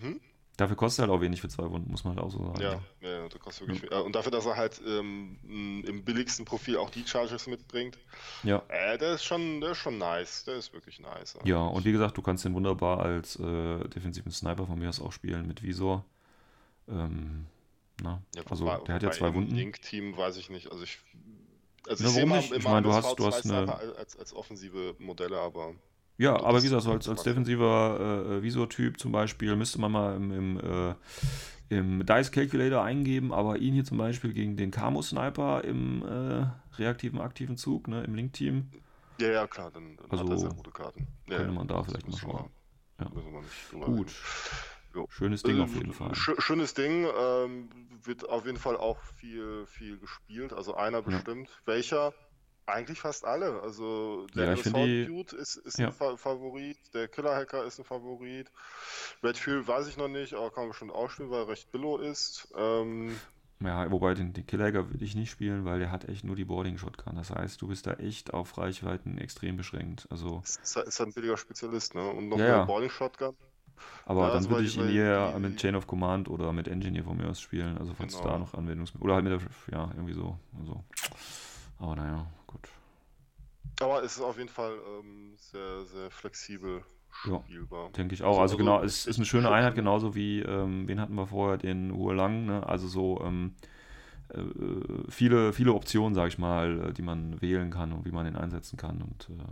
[0.00, 0.20] Mhm.
[0.58, 2.60] Dafür kostet er halt auch wenig für zwei Wunden, muss man halt auch so sagen.
[2.60, 3.92] Ja, ja, ja, der kostet wirklich viel.
[3.92, 5.38] Äh, Und dafür, dass er halt ähm,
[5.86, 7.98] im billigsten Profil auch die Charges mitbringt,
[8.44, 8.62] Ja.
[8.68, 10.44] äh, der ist schon, der ist schon nice.
[10.44, 11.36] Der ist wirklich nice.
[11.44, 15.00] Ja, und wie gesagt, du kannst den wunderbar als äh, defensiven Sniper von mir aus
[15.00, 16.04] auch spielen mit Visor.
[16.88, 17.46] Ähm,
[18.02, 19.54] na, Ja, also wobei- der hat ja zwei Wunden.
[19.54, 20.70] Link-Team weiß ich nicht.
[20.70, 20.98] Also ich.
[21.88, 22.52] Also ich sehe mal nicht?
[22.52, 25.74] Ich meine, du hast- du hast V2 eine- als, als offensive Modelle, aber.
[26.22, 30.14] Ja, aber wie gesagt, so als, als defensiver äh, Visor-Typ zum Beispiel müsste man mal
[30.16, 30.94] im, im, äh,
[31.68, 36.46] im Dice Calculator eingeben, aber ihn hier zum Beispiel gegen den Camo-Sniper im äh,
[36.80, 38.70] reaktiven, aktiven Zug, ne, im Link-Team,
[39.20, 41.08] Ja, ja, klar, dann, dann hat Also, er sehr gute Karten.
[41.28, 42.50] Ja, könnte ja, man da vielleicht mal schauen.
[43.00, 43.08] Ja.
[43.12, 44.12] müssen wir nicht drüber Gut.
[44.94, 45.06] Jo.
[45.10, 46.12] Schönes Ding Äh, auf jeden Fall.
[46.12, 47.68] sch- Schönes Ding, ähm,
[48.04, 50.52] wird auf jeden Fall auch viel, viel gespielt.
[50.52, 51.48] Also einer bestimmt.
[51.64, 52.12] Welcher?
[52.66, 53.60] Eigentlich fast alle.
[53.60, 55.88] Also der Ja, find die- Dude ist, ist Ja.
[55.88, 58.50] ein Fa Favorit, der Killer Hacker ist ein Favorit.
[59.22, 61.72] Red Fuel weiß ich noch nicht, aber kann man bestimmt auch spielen, weil er recht
[61.72, 62.48] billow ist.
[62.56, 63.18] Ähm,
[63.60, 66.44] Ja, wobei den, den Killhager würde ich nicht spielen, weil der hat echt nur die
[66.44, 67.14] Boarding Shotgun.
[67.16, 70.06] Das heißt, du bist da echt auf Reichweiten extrem beschränkt.
[70.10, 72.08] Also, Ist, ist, ist ein billiger Spezialist, ne?
[72.10, 72.66] Und noch Ja, eine.
[72.66, 73.36] Boarding Shotgun.
[74.04, 77.16] aber Ja, dann würde ich ihn eher mit Chain of Command oder mit Engineer von
[77.16, 77.76] mir aus spielen.
[77.78, 78.28] Also, falls Genau.
[78.32, 78.92] da noch Anwendungs...
[79.00, 79.40] Oder halt mit der...
[79.72, 80.38] Ja, irgendwie so.
[80.58, 80.82] Also.
[81.78, 82.26] Aber naja.
[83.82, 86.82] Aber es ist auf jeden Fall ähm, sehr, sehr flexibel
[87.26, 87.40] Ja.
[87.44, 87.90] spielbar.
[87.90, 88.30] Denke ich auch.
[88.40, 91.58] Also- Also, genau, es ist eine schöne Einheit, genauso wie, ähm, wen hatten wir vorher,
[91.58, 92.66] den Huolang, ne?
[92.66, 93.54] Also so ähm,
[94.30, 94.40] äh,
[95.10, 98.36] viele, viele Optionen, sage ich mal, äh, die man wählen kann und wie man den
[98.36, 99.02] einsetzen kann.
[99.02, 99.42] Und äh,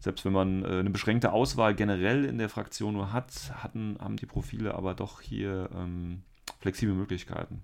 [0.00, 4.16] selbst wenn man äh, eine beschränkte Auswahl generell in der Fraktion nur hat, hatten, haben
[4.16, 6.22] die Profile aber doch hier ähm,
[6.60, 7.62] flexible Möglichkeiten.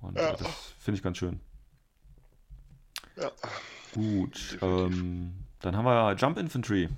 [0.00, 0.32] Und Ja.
[0.32, 1.40] äh, das finde ich ganz schön.
[3.16, 3.30] Ja.
[3.92, 6.88] Gut, ähm, dann haben wir Jump Infantry.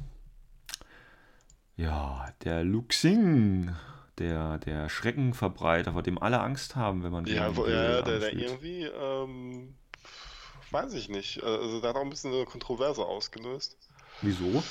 [1.76, 3.74] Ja, der Luxing,
[4.18, 8.20] der, der Schreckenverbreiter, vor dem alle Angst haben, wenn man Ja, gegen wo, ja, der,
[8.20, 9.74] der irgendwie, ähm,
[10.70, 11.42] weiß ich nicht.
[11.42, 13.76] Also der hat auch ein bisschen eine Kontroverse ausgelöst.
[14.22, 14.62] Wieso?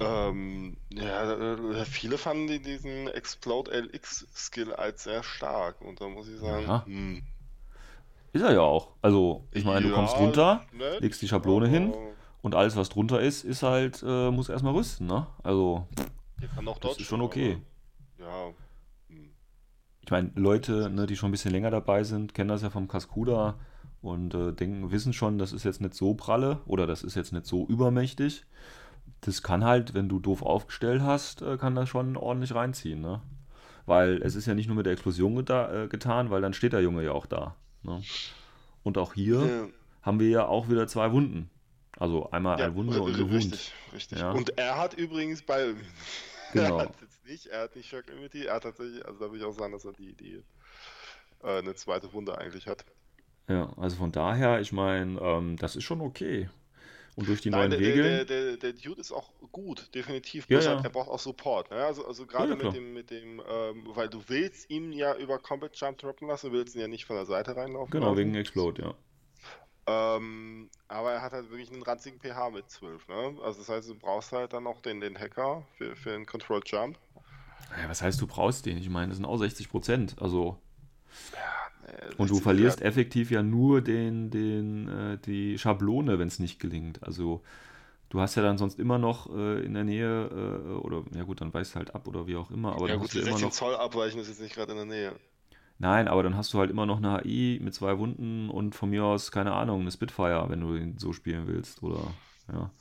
[0.00, 6.08] Ähm, ja, äh, viele fanden die, diesen Explode LX Skill als sehr stark und da
[6.08, 6.84] muss ich sagen, Ja.
[6.84, 7.22] hm,
[8.32, 8.90] Ist er ja auch.
[9.02, 11.92] Also, ich meine, du ja, kommst runter nett, legst die Schablone hin.
[12.42, 15.26] und alles, was drunter ist, ist halt, äh, muss erstmal rüsten, ne?
[15.42, 15.86] Also,
[16.80, 17.58] das ist schon okay.
[18.18, 18.46] aber- Ja,
[19.08, 19.30] hm.
[20.02, 22.86] Ich meine, Leute, ne, die schon ein bisschen länger dabei sind, kennen das ja vom
[22.88, 23.56] Cascuda
[24.02, 27.32] und äh, denken, wissen schon, das ist jetzt nicht so pralle oder das ist jetzt
[27.32, 28.44] nicht so übermächtig.
[29.22, 33.20] Das kann halt, wenn du doof aufgestellt hast, äh, kann das schon ordentlich reinziehen, ne?
[33.86, 36.74] Weil es ist ja nicht nur mit der Explosion geta äh, getan, weil dann steht
[36.74, 37.56] der Junge ja auch da.
[37.82, 38.02] Ne?
[38.82, 39.68] Und auch hier Ja.
[40.02, 41.50] haben wir ja auch wieder zwei Wunden.
[41.98, 43.34] Also einmal Ja, ein Wunder und ri- eine Wund.
[43.34, 44.18] Richtig, richtig.
[44.20, 44.30] Ja.
[44.32, 45.74] Und er hat übrigens bei.
[46.54, 46.78] Genau.
[46.78, 49.36] Er hat jetzt nicht, er hat nicht Shock Immunity, er hat tatsächlich, also da würde
[49.36, 50.42] ich auch sagen, dass er die, die
[51.42, 52.86] äh, eine zweite Wunde eigentlich hat.
[53.50, 56.48] Ja, also von daher, ich meine, ähm, das ist schon okay.
[57.18, 58.16] Und durch die Nein, neuen der, Regeln.
[58.16, 60.48] der, der, der Dude ist auch gut, definitiv.
[60.48, 60.68] Ja, ja.
[60.76, 61.68] halt, er braucht auch Support.
[61.72, 61.76] Ne?
[61.84, 65.40] Also, also gerade Ja, mit dem, mit dem, ähm, weil du willst ihn ja über
[65.40, 67.90] Combat Jump droppen lassen, du willst ihn ja nicht von der Seite reinlaufen.
[67.90, 68.18] Genau, lassen.
[68.18, 68.94] wegen Explode, ja.
[69.86, 73.38] Ähm, aber er hat halt wirklich einen ranzigen pH mit 12, ne?
[73.42, 76.60] Also das heißt, du brauchst halt dann noch den, den Hacker für, für den Control
[76.64, 76.98] Jump.
[77.76, 78.78] Ja, was heißt, du brauchst den?
[78.78, 80.16] Ich meine, das sind auch 60 Prozent.
[80.20, 80.58] Also,
[81.86, 82.82] Äh, und du 60 verlierst Grad.
[82.82, 87.02] effektiv ja nur den, den, äh, die Schablone, wenn es nicht gelingt.
[87.02, 87.42] Also,
[88.10, 91.40] du hast ja dann sonst immer noch äh, in der Nähe, äh, oder, ja gut,
[91.40, 93.18] dann weißt du halt ab oder wie auch immer, aber Ja dann gut, hast die
[93.18, 93.52] du immer 16 noch.
[93.52, 95.20] Zoll abweichen ist jetzt nicht gerade in der Nähe.
[95.78, 98.90] Nein, aber dann hast du halt immer noch eine HI mit zwei Wunden und von
[98.90, 102.16] mir aus, keine Ahnung, eine Spitfire, wenn du ihn so spielen willst, oder,
[102.52, 102.72] ja.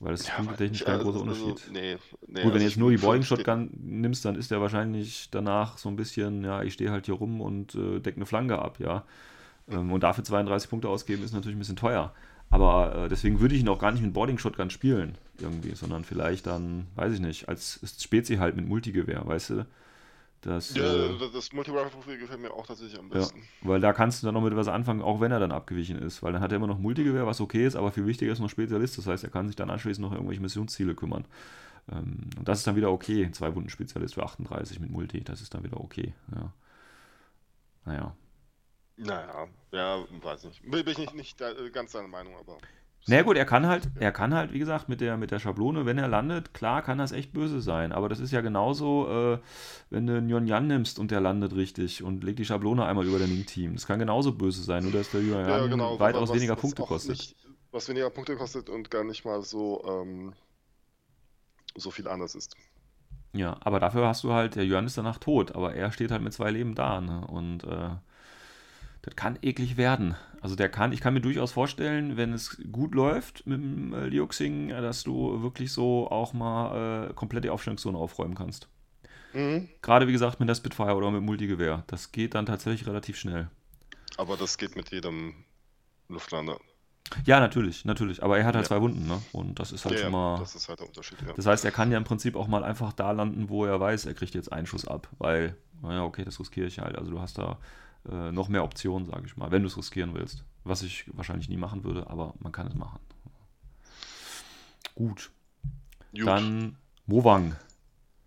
[0.00, 1.72] Weil das ist punktetechnisch ich- kein also- großer also, Unterschied.
[1.72, 4.50] nee, nee, Gut, wenn also du ich jetzt nur die schon- Shotgun nimmst, dann ist
[4.50, 8.16] der wahrscheinlich danach so ein bisschen, ja, ich stehe halt hier rum und äh, decke
[8.16, 9.04] eine Flanke ab, ja.
[9.70, 12.12] Ähm, und dafür 32 Punkte ausgeben ist natürlich ein bisschen teuer.
[12.48, 16.02] Aber äh, deswegen würde ich ihn auch gar nicht mit Boarding Shotgun spielen, irgendwie, sondern
[16.02, 19.66] vielleicht dann, weiß ich nicht, als Spezi halt mit Multigewehr, weißt du?
[20.40, 23.48] Das, Ja, äh, das- das Multi-Rifle-Profil gefällt mir auch tatsächlich am ja, besten.
[23.62, 26.22] weil da kannst du dann noch mit was anfangen, auch wenn er dann abgewichen ist.
[26.22, 28.48] Weil dann hat er immer noch Multigewehr, was okay ist, aber viel wichtiger ist noch
[28.50, 28.98] Spezialist.
[28.98, 31.24] Das heißt, er kann sich dann anschließend noch irgendwelche Missionsziele kümmern.
[31.92, 33.30] Ähm, und das ist dann wieder okay.
[33.32, 36.14] Zwei Wunden Spezialist für 38 mit Multi, das ist dann wieder okay.
[36.34, 36.52] Ja.
[37.84, 38.14] Naja.
[38.96, 40.62] Naja, ja, weiß nicht.
[40.62, 42.58] Bin bin ich nicht, nicht da, äh, ganz deiner Meinung, aber.
[43.06, 45.38] Na naja, gut, er kann halt, er kann halt, wie gesagt, mit der, mit der
[45.40, 47.92] Schablone, wenn er landet, klar kann das echt böse sein.
[47.92, 49.38] Aber das ist ja genauso, äh,
[49.88, 53.06] wenn du einen Yon Yan nimmst und der landet richtig und legt die Schablone einmal
[53.06, 53.74] über dein Team.
[53.74, 56.60] Das kann genauso böse sein, nur dass der Yon Ja, genau, weitaus was- weniger was
[56.60, 57.16] Punkte kostet.
[57.16, 57.36] Nicht,
[57.72, 60.34] was weniger Punkte kostet und gar nicht mal so, ähm,
[61.76, 62.54] so viel anders ist.
[63.32, 66.22] Ja, aber dafür hast du halt, der Jörn ist danach tot, aber er steht halt
[66.22, 67.24] mit zwei Leben da, ne?
[67.26, 67.90] Und äh,
[69.02, 70.14] das kann eklig werden.
[70.42, 74.06] Also der kann, ich kann mir durchaus vorstellen, wenn es gut läuft mit dem äh,
[74.06, 78.68] Liuxing, äh, dass du wirklich so auch mal äh, komplett die Aufstellungszone aufräumen kannst.
[79.32, 79.68] Mhm.
[79.82, 81.84] Gerade wie gesagt mit der Spitfire oder mit dem Multigewehr.
[81.86, 83.48] Das geht dann tatsächlich relativ schnell.
[84.16, 85.44] Aber das geht mit jedem
[86.08, 86.58] Luftlander.
[87.24, 88.22] Ja, natürlich, natürlich.
[88.22, 88.68] Aber er hat halt Ja.
[88.68, 89.20] zwei Wunden, ne?
[89.32, 90.38] Und das ist halt Ja, schon mal.
[90.38, 91.32] das ist halt der Unterschied, ja.
[91.34, 94.06] Das heißt, er kann ja im Prinzip auch mal einfach da landen, wo er weiß,
[94.06, 96.96] er kriegt jetzt einen Schuss ab, weil, naja, okay, das riskiere ich halt.
[96.96, 97.58] Also du hast da
[98.08, 100.44] äh, noch mehr Optionen, sage ich mal, wenn du es riskieren willst.
[100.64, 103.00] Was ich wahrscheinlich nie machen würde, aber man kann es machen.
[104.94, 105.30] Gut.
[106.12, 106.76] Gut, Dann
[107.06, 107.56] Mowang.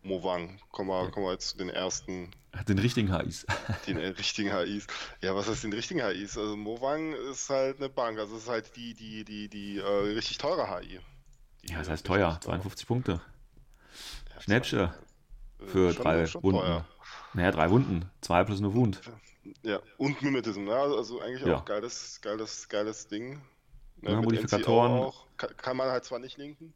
[0.02, 0.60] Mowang.
[0.72, 2.32] Kommen wir, kommen wir jetzt zu den ersten,
[2.68, 3.46] den richtigen HIs.
[3.88, 4.88] den äh, richtigen HIs.
[5.22, 6.38] Ja, was heißt den richtigen HIs?
[6.38, 8.20] Also Mowang ist halt eine Bank.
[8.20, 11.00] Also es ist halt die, die, die, die äh, richtig teure HI.
[11.64, 12.40] Die Ja, das heißt teuer.
[12.42, 13.22] teure- 52 Punkte.
[14.34, 14.90] Ja, Schnäppchen.
[15.68, 16.60] Für schon- drei schon Wunden.
[16.62, 16.86] teuer.
[17.34, 18.10] Naja, drei Wunden.
[18.22, 19.02] Zwei plus eine Wund.
[19.64, 20.74] Ja, und Mimetism, ne?
[20.74, 21.58] Also eigentlich Ja.
[21.58, 23.42] auch geiles, geiles, geiles Ding.
[24.02, 24.92] Ne, Ja, Modifikatoren.
[24.92, 25.26] Auch.
[25.38, 26.74] Kann, man halt zwar nicht linken.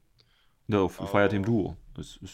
[0.68, 1.78] Ja, auf Aber- Fireteam Duo.
[1.96, 2.34] Das ist.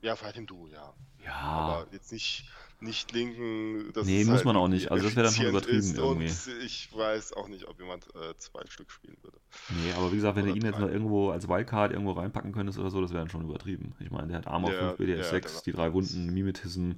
[0.00, 0.92] Ja, Fighting Duo, ja.
[1.24, 1.32] Ja.
[1.34, 2.44] Aber jetzt nicht,
[2.80, 3.92] nicht linken.
[3.92, 4.90] dass Nee, muss halt man auch irgendwie nicht.
[4.90, 8.62] Also das wäre dann schon übertrieben Und ich weiß auch nicht, ob jemand äh, zwei
[8.68, 9.38] Stück spielen würde.
[9.68, 12.52] Nee, aber wie gesagt, wenn du Oder ihn jetzt noch irgendwo als Wildcard irgendwo reinpacken
[12.52, 13.94] könntest oder so, das wäre dann schon übertrieben.
[14.00, 16.92] Ich meine, der hat Armor Ja, 5, BDS ja, 6, der- die drei Wunden, Mimetism.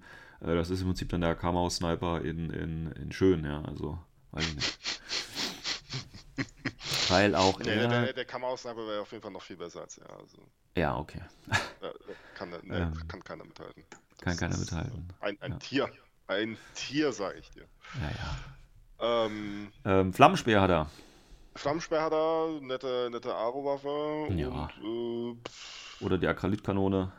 [0.45, 3.63] Äh, das ist im Prinzip dann der Kamau-Sniper in, in, in schön, ja.
[3.65, 3.99] Also,
[4.33, 4.79] weiß ich nicht.
[7.11, 7.89] Weil auch Nee, er.
[7.89, 10.11] der, der, der Kamau-Sniper wäre auf jeden Fall noch viel besser als er.
[10.19, 10.39] Also,
[10.77, 11.21] ja, okay.
[12.35, 13.85] kann, nee, Ähm, kann keiner mithalten.
[14.21, 15.09] kann Das keiner ist, mithalten.
[15.21, 15.59] Ein, ein Ja.
[15.59, 15.91] Tier.
[16.27, 17.67] Ein Tier, sage ich dir.
[18.01, 19.27] Ja, ja.
[19.27, 20.91] Ähm, Ähm, Flammenspeer hat er.
[21.55, 24.71] Flammensperr hat er, nette, nette Aro-Waffe Ja.
[24.83, 25.39] und
[26.01, 27.13] äh, Oder die Akralitkanone.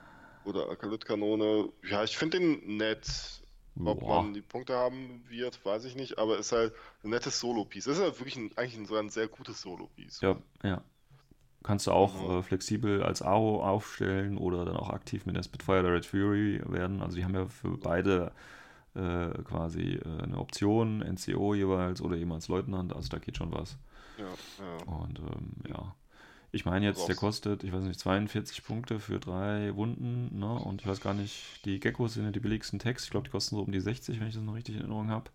[0.45, 1.69] Oder Akalith-Kanone.
[1.89, 3.41] Ja, ich finde den nett.
[3.83, 4.23] Ob Boah.
[4.23, 6.73] man die Punkte haben wird, weiß ich nicht, aber ist halt
[7.03, 7.83] ein nettes Solo-Piece.
[7.85, 10.21] Das ist halt wirklich ein, eigentlich ein, so ein sehr gutes Solo-Piece.
[10.21, 10.81] Ja, ja.
[11.61, 12.37] Kannst du auch Mhm.
[12.37, 16.61] äh, flexibel als Aro aufstellen oder dann auch aktiv mit der Spitfire der Red Fury
[16.65, 17.01] werden.
[17.01, 18.31] Also die haben ja für beide
[18.95, 22.95] äh, quasi äh, eine Option, NCO jeweils oder eben als Leutnant.
[22.95, 23.77] Also da geht schon was.
[24.17, 24.25] Ja,
[24.63, 24.93] ja.
[24.93, 25.95] Und ähm, ja.
[26.55, 30.53] Ich meine jetzt, der kostet, ich weiß nicht, 42 Punkte für drei Wunden, ne?
[30.53, 33.03] Und ich weiß gar nicht, die Geckos sind ja die billigsten Tags.
[33.03, 35.09] Ich glaube, die kosten so um die 60, wenn ich das noch richtig in Erinnerung
[35.09, 35.29] habe.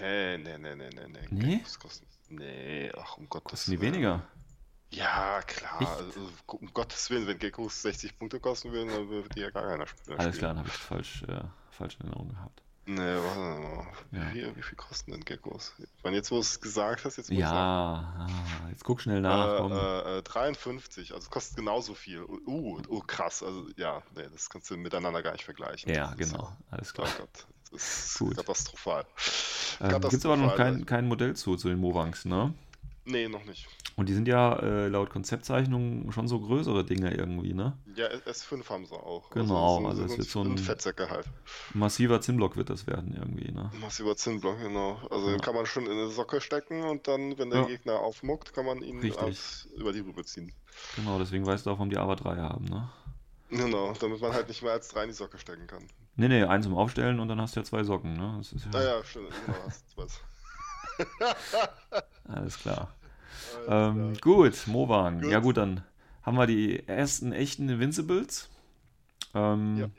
[0.00, 1.28] Nee, nee, nee, nee, nee, nee.
[1.28, 1.60] Nee?
[1.62, 3.92] Das kostet, nee, ach, um Gottes Kosten die Willen.
[3.92, 4.22] weniger?
[4.88, 5.98] Ja, klar.
[5.98, 9.68] Also, um Gottes Willen, wenn Geckos 60 Punkte kosten würden, dann würde die ja gar
[9.68, 10.18] keiner spielen.
[10.18, 12.62] Alles klar, dann habe ich falsch, äh, falsch in Erinnerung gehabt.
[12.84, 13.86] Nee, warte mal.
[14.10, 14.24] Wie, Ja.
[14.30, 15.72] viel, wie viel kosten denn Geckos?
[16.02, 17.38] Meine, jetzt, wo du es gesagt hast, jetzt muss.
[17.38, 18.28] Ja, ah,
[18.70, 19.70] jetzt guck schnell nach.
[19.70, 22.22] Äh, äh, 53, also es kostet genauso viel.
[22.24, 23.42] Uh, oh, krass.
[23.44, 25.92] Also ja, nee, das kannst du miteinander gar nicht vergleichen.
[25.94, 27.08] Ja, Das ist genau, alles Oh klar.
[27.18, 28.36] Gott, das ist Gut.
[28.36, 29.06] katastrophal.
[29.80, 32.52] Ähm, Gibt es aber noch Katastrophal, kein, kein Modell zu, zu den Movangs, ne?
[33.04, 33.66] Nee, noch nicht.
[33.96, 37.76] Und die sind ja äh, laut Konzeptzeichnung schon so größere Dinge irgendwie, ne?
[37.96, 39.28] Ja, S- S5 haben sie auch.
[39.30, 41.26] Genau, sind- also es wird so ein- Fettsäcke halt.
[41.74, 43.70] Massiver Zinnblock wird das werden irgendwie, ne?
[43.80, 44.98] Massiver Zinnblock, genau.
[45.10, 45.32] Also Ja.
[45.36, 47.66] den kann man schon in eine Socke stecken und dann, wenn der Ja.
[47.66, 50.52] Gegner aufmuckt, kann man ihn aus, über die Rübe ziehen.
[50.96, 52.88] Genau, deswegen weißt du auch, warum die AVA 3 haben, ne?
[53.50, 55.86] Genau, damit man halt nicht mehr als drei in die Socke stecken kann.
[56.16, 58.36] Nee, nee, einen zum Aufstellen und dann hast du ja zwei Socken, ne?
[58.38, 60.20] Das ist ja Naja, stimmt, genau, hast du was.
[62.24, 62.94] alles klar.
[63.44, 64.20] Alles Ähm, klar.
[64.20, 65.22] gut, Movang.
[65.22, 65.30] Gut.
[65.30, 65.84] Ja gut, dann
[66.22, 68.50] haben wir die ersten echten Invincibles.
[69.34, 69.90] Ähm, Ja.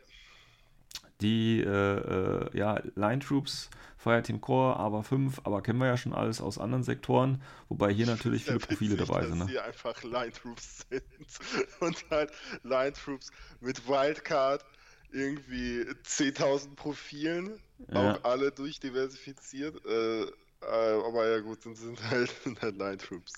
[1.21, 6.13] Die äh, äh, ja, Line Troops, Fireteam Core, aber 5, aber kennen wir ja schon
[6.13, 9.37] alles aus anderen Sektoren, wobei hier natürlich viele Ja, Profile witzig, dabei dass sind.
[9.39, 9.51] Ne?
[9.51, 11.03] die einfach Line Troops sind
[11.79, 12.31] und halt
[12.63, 14.65] Line Troops mit Wildcard
[15.11, 18.19] irgendwie 10.000 Profilen, Ja.
[18.19, 19.83] auch alle durchdiversifiziert.
[19.85, 20.31] Äh,
[20.69, 23.33] aber ja gut, sind, sind halt, sind halt Line Troops.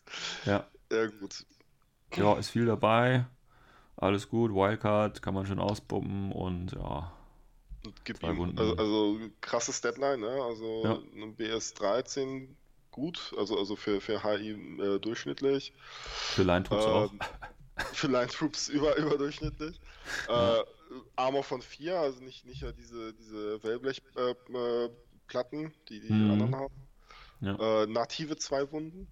[0.46, 0.70] Ja.
[0.92, 1.46] Ja gut.
[2.16, 3.26] ja, ist viel dabei.
[3.98, 7.14] Alles gut, Wildcard kann man schön auspumpen und ja,
[7.86, 8.54] Und gib Zwei ihm.
[8.56, 10.42] Also, also krasses Deadline, ne?
[10.44, 11.04] Also Ja.
[11.14, 12.58] ein BS13
[12.92, 14.52] gut, also, also für, für HI
[14.82, 15.74] äh, durchschnittlich.
[16.30, 17.12] für Line Troops auch.
[17.12, 17.20] Ähm,
[17.92, 19.82] Für Line Troops über, überdurchschnittlich.
[20.36, 20.58] Ja.
[20.60, 20.66] Äh,
[21.18, 24.90] Armor von 4, also nicht, nicht ja diese, diese Wellblechplatten, äh,
[25.28, 26.30] Platten, die die Mhm.
[26.30, 26.85] anderen haben.
[27.42, 27.84] Ja.
[27.84, 29.08] Äh, native zwei Wunden.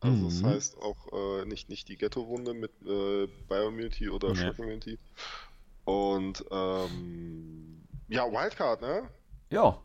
[0.00, 0.46] Also das Mhm.
[0.46, 4.34] heißt auch äh, nicht, nicht die Ghetto-Wunde mit äh, Bioimmunity oder Ja.
[4.36, 4.98] Shock Immunity.
[5.84, 9.08] Und ähm, ja, Wildcard, ne?
[9.50, 9.80] Ja,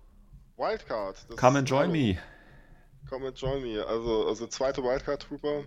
[0.57, 1.25] Wildcard.
[1.29, 2.17] das come and join me.
[3.09, 3.83] Come and join me.
[3.85, 5.63] Also, also zweite Wildcard Trooper.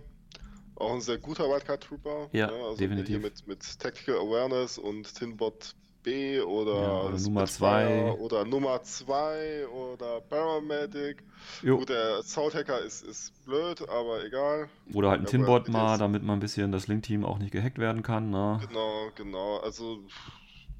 [0.75, 2.29] Auch ein sehr guter Wildcard Trooper.
[2.33, 3.07] Ja, also definitiv.
[3.07, 5.75] Hier mit, mit Tactical Awareness und Tinbot
[6.07, 8.11] B oder, Ja, oder Nummer Spitfire zwei.
[8.21, 11.21] Oder Nummer 2 oder Paramedic.
[11.61, 11.77] Jo.
[11.79, 14.69] Gut, der Assault Hacker ist, ist blöd, aber egal.
[14.93, 17.77] Oder halt ein Ja, Tinbot mal, damit man ein bisschen das Link-Team auch nicht gehackt
[17.77, 18.29] werden kann.
[18.29, 18.59] Ne?
[18.65, 19.57] Genau, genau.
[19.57, 19.99] Also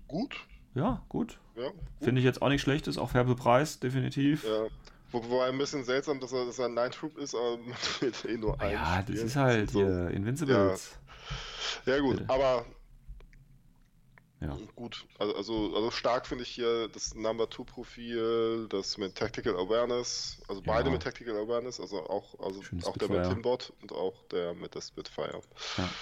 [0.07, 0.33] gut.
[0.75, 1.39] Ja, gut.
[1.57, 1.75] Ja, gut.
[2.01, 4.45] Finde ich jetzt auch nicht schlecht, ist auch fair bepreist, definitiv.
[4.45, 4.67] Ja.
[5.11, 7.75] Wo- Wobei ein bisschen seltsam, dass er, dass er ein Nine Troop ist, aber man
[7.99, 8.71] wird eh nur einen.
[8.73, 9.79] Ja, das ist halt so.
[9.79, 10.97] hier Invincibles.
[11.85, 12.29] Ja, gut, Bitte.
[12.33, 12.65] aber
[14.39, 14.61] Ja.
[14.75, 15.05] gut.
[15.19, 20.41] Also, also, also stark finde ich hier das Number 2 Profil, das mit Tactical Awareness,
[20.47, 20.73] also Ja.
[20.73, 23.23] beide mit Tactical Awareness, also auch, also Schönes auch der mit.
[23.23, 25.41] Tinbot und auch der mit der Spitfire.
[25.77, 25.83] Ja.
[25.83, 25.97] Ja,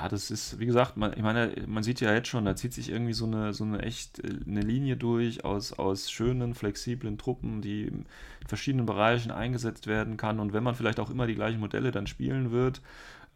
[0.00, 2.72] Ja, das ist, wie gesagt, man, ich meine, man sieht ja jetzt schon, da zieht
[2.74, 7.18] sich irgendwie so eine, so eine echt äh, eine Linie durch aus, aus schönen, flexiblen
[7.18, 8.06] Truppen, die in
[8.46, 10.38] verschiedenen Bereichen eingesetzt werden kann.
[10.40, 12.80] Und wenn man vielleicht auch immer die gleichen Modelle dann spielen wird,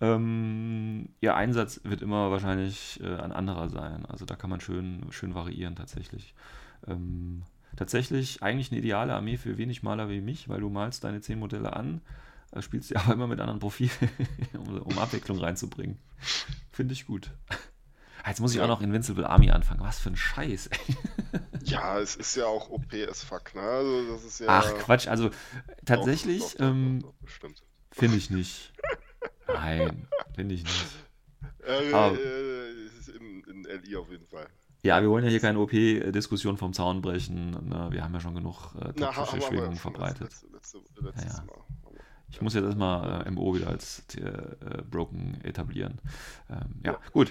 [0.03, 4.05] ähm, ihr Einsatz wird immer wahrscheinlich äh, ein anderer sein.
[4.07, 6.34] Also da kann man schön, schön variieren tatsächlich.
[6.88, 7.44] Ähm,
[7.76, 11.38] tatsächlich eigentlich eine ideale Armee für wenig Maler wie mich, weil du malst deine zehn
[11.38, 12.00] Modelle an,
[12.50, 13.92] äh, spielst sie aber immer mit anderen Profilen,
[14.55, 15.98] um, um Abwechslung reinzubringen.
[16.72, 17.30] Finde ich gut.
[18.24, 19.82] Ah, Jetzt muss ich auch noch Invincible Army anfangen.
[19.82, 20.66] Was für ein Scheiß.
[20.66, 20.96] ey.
[21.64, 23.61] Ja, es ist ja auch OP as fuck, ne?
[23.61, 24.46] Also das ist ja.
[24.48, 25.30] Ach Quatsch, also
[25.84, 27.05] tatsächlich ähm,
[27.92, 28.72] finde ich nicht.
[29.49, 30.86] Nein, finde ich nicht.
[31.66, 34.47] Äh, aber- äh, es ist in, in LI auf jeden Fall.
[34.84, 37.51] Ja, wir wollen ja hier keine OP-Diskussion vom Zaun brechen.
[37.68, 37.88] Ne?
[37.93, 40.22] Wir haben ja schon genug äh, Na, toxische wir Schwingungen verbreitet.
[40.22, 41.53] Letzte, letzte, letztes Ja, ja.
[42.30, 46.01] Ich muss jetzt erstmal äh, MO wieder als äh, äh, Broken etablieren.
[46.51, 46.99] Ähm, ja, Ja.
[47.12, 47.30] gut.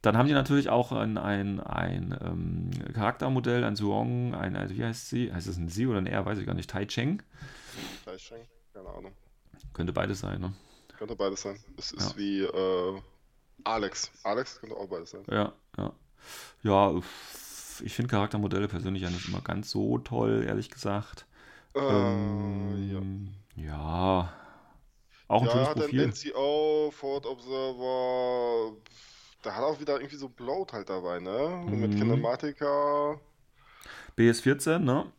[0.00, 4.82] Dann haben die natürlich auch ein, ein, ein ähm, Charaktermodell, ein Zuong, ein, also wie
[4.82, 5.32] heißt sie?
[5.32, 6.26] Heißt es ein Sie oder ein Er?
[6.26, 6.68] Weiß ich gar nicht.
[6.68, 7.22] Tai Cheng?
[8.02, 8.42] Fleischschenk?
[8.72, 9.12] Keine Ahnung.
[9.72, 10.52] Könnte beides sein, ne?
[11.02, 11.58] Könnte beides sein.
[11.76, 12.16] Es ist Ja.
[12.16, 13.02] wie äh,
[13.64, 14.12] Alex.
[14.22, 15.24] Alex könnte auch beides sein.
[15.28, 15.92] Ja, ja.
[16.62, 16.94] Ja,
[17.82, 21.26] ich finde Charaktermodelle persönlich ja nicht immer ganz so toll, ehrlich gesagt.
[21.74, 22.98] Äh, ja.
[22.98, 24.32] Ähm, ja.
[25.26, 26.02] Auch ein Ja, schönes hat ein Profil.
[26.06, 28.76] NCO, Forward Observer.
[29.42, 31.46] Da hat auch wieder irgendwie so Bloat halt dabei, ne?
[31.66, 31.96] Und Mit Mhm.
[31.96, 33.20] Kinematica.
[34.16, 35.12] BS14, ne?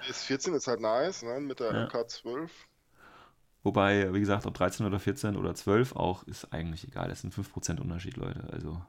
[0.00, 1.40] PS14 ist halt nice, ne?
[1.40, 1.76] Mit der Ja.
[1.76, 2.50] MK12.
[3.66, 7.08] Wobei, wie gesagt, ob 13 oder 14 oder 12 auch, ist eigentlich egal.
[7.08, 8.44] Das sind 5% Unterschied, Leute.
[8.52, 8.80] Also,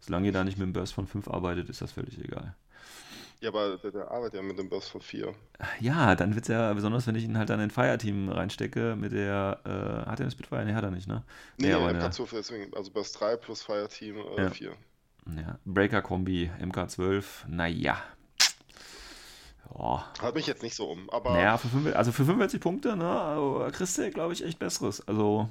[0.00, 2.54] solange ihr da nicht mit einem Burst von 5 arbeitet, ist das völlig egal.
[3.40, 5.34] Ja, aber der, der arbeitet ja mit dem Burst von 4.
[5.80, 9.12] Ja, dann wird es ja, besonders wenn ich ihn halt dann in Fireteam reinstecke, mit
[9.12, 10.64] der, äh, hat er eine Spitfire?
[10.64, 11.24] Nee, hat er nicht, ne?
[11.58, 14.50] Nee, aber eine, MK12 deswegen, also Burst 3 plus Fireteam äh, Ja.
[14.50, 14.72] 4.
[15.36, 18.02] ja, Breaker-Kombi, MK12, naja.
[19.78, 20.04] Ja.
[20.20, 23.08] Hat mich jetzt nicht so um, aber Naja, für 45, also für 45 Punkte, ne,
[23.20, 25.06] also kriegst du, glaube ich, echt Besseres.
[25.06, 25.48] Also,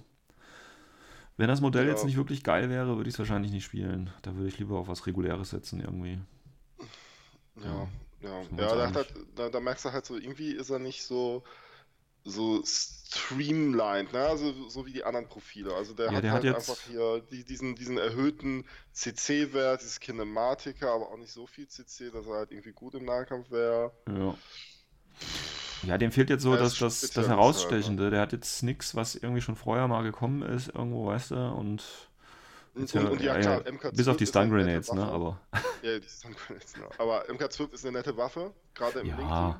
[1.37, 1.89] wenn das Modell Ja.
[1.89, 4.11] jetzt nicht wirklich geil wäre, würde ich es wahrscheinlich nicht spielen.
[4.21, 6.19] Da würde ich lieber auf was Reguläres setzen, irgendwie.
[7.55, 7.87] ja,
[8.21, 8.49] ja.
[8.57, 9.05] Ja, uns da,
[9.35, 11.43] da, da merkst du halt so, irgendwie ist er nicht so
[12.23, 14.19] so streamlined, ne?
[14.27, 15.73] Also so wie die anderen Profile.
[15.73, 19.81] Also der Ja, hat der hat halt jetzt- einfach hier die, diesen, diesen erhöhten CC-Wert,
[19.81, 23.51] dieses Kinematica, aber auch nicht so viel CC, dass er halt irgendwie gut im Nahkampf
[23.51, 23.91] wäre.
[24.07, 24.35] Ja.
[25.83, 28.11] Ja, dem fehlt jetzt so das, das, das Herausstechende.
[28.11, 31.83] Der hat jetzt nichts, was irgendwie schon vorher mal gekommen ist, irgendwo, weißt du, und.
[32.75, 35.41] Und, ja- und, und ja, klar, ja, MK12 bis auf die Stun Grenades, ne, aber.
[35.81, 36.87] Ja, die Stun Grenades, ne.
[36.99, 39.55] Aber MK12 ist eine nette Waffe, gerade im Ja, Link-Team.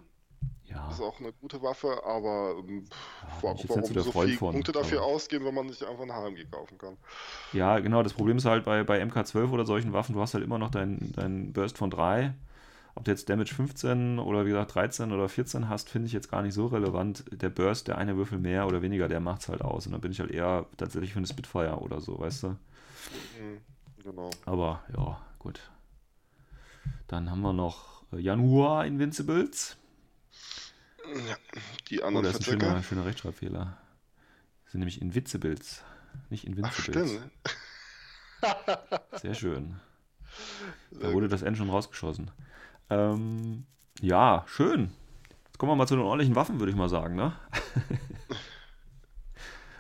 [0.66, 0.90] Ja.
[0.90, 3.68] Ist auch eine gute Waffe, aber ähm, Ja, warum nicht
[4.04, 6.98] so viele von, Punkte dafür aber- ausgeben, wenn man nicht einfach eine HMG kaufen kann?
[7.52, 8.04] Ja, genau.
[8.04, 10.72] Das Problem ist halt bei, bei MK12 oder solchen Waffen, du hast halt immer noch
[10.72, 12.34] deinen dein Burst von 3.
[12.94, 16.30] Ob du jetzt Damage 15 oder wie gesagt 13 oder 14 hast, finde ich jetzt
[16.30, 17.24] gar nicht so relevant.
[17.32, 19.86] Der Burst, der eine Würfel mehr oder weniger, der macht's halt aus.
[19.86, 22.48] Und dann bin ich halt eher tatsächlich für eine Spitfire oder so, weißt du?
[22.48, 23.62] Hm,
[24.04, 24.30] genau.
[24.46, 25.70] Aber ja, gut.
[27.08, 29.78] Dann haben wir noch äh, Januar Invincibles.
[31.28, 31.36] Ja,
[31.90, 33.78] die Oh, anderen das ist ein schöner, schöner Rechtschreibfehler.
[34.64, 35.84] Das sind nämlich Invincibles,
[36.30, 37.12] nicht Ach, Invincibles.
[37.12, 37.32] stimmt.
[39.22, 39.80] Sehr schön.
[40.92, 42.32] Da wurde das N schon rausgeschossen.
[42.90, 43.66] Ähm,
[44.00, 44.92] ja, schön.
[45.46, 47.34] Jetzt kommen wir mal zu den ordentlichen Waffen, würde ich mal sagen, ne?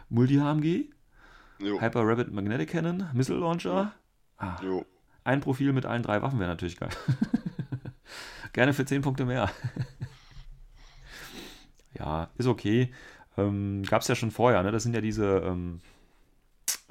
[0.09, 0.89] Multi-HMG,
[1.59, 3.93] Hyper Rapid Magnetic Cannon, Missile Launcher.
[4.37, 4.59] Ah,
[5.23, 6.89] ein Profil mit allen drei Waffen wäre natürlich geil.
[8.53, 9.49] Gerne für 10 Punkte mehr.
[11.97, 12.93] Ja, ist okay.
[13.37, 14.71] Ähm, Gab es ja schon vorher, ne?
[14.71, 15.79] Das sind ja diese ähm,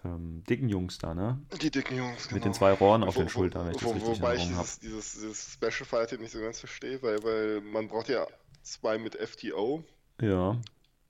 [0.04, 1.38] ähm, dicken Jungs da, ne?
[1.60, 2.34] Die dicken Jungs, genau.
[2.36, 4.34] Mit den zwei Rohren auf Wo- den Schultern, wenn ich das wo- richtig in Wobei
[4.36, 8.26] ich dieses, dieses, dieses Special Fighting nicht so ganz verstehe, weil, weil man braucht ja
[8.62, 9.84] zwei mit FTO
[10.20, 10.56] Ja,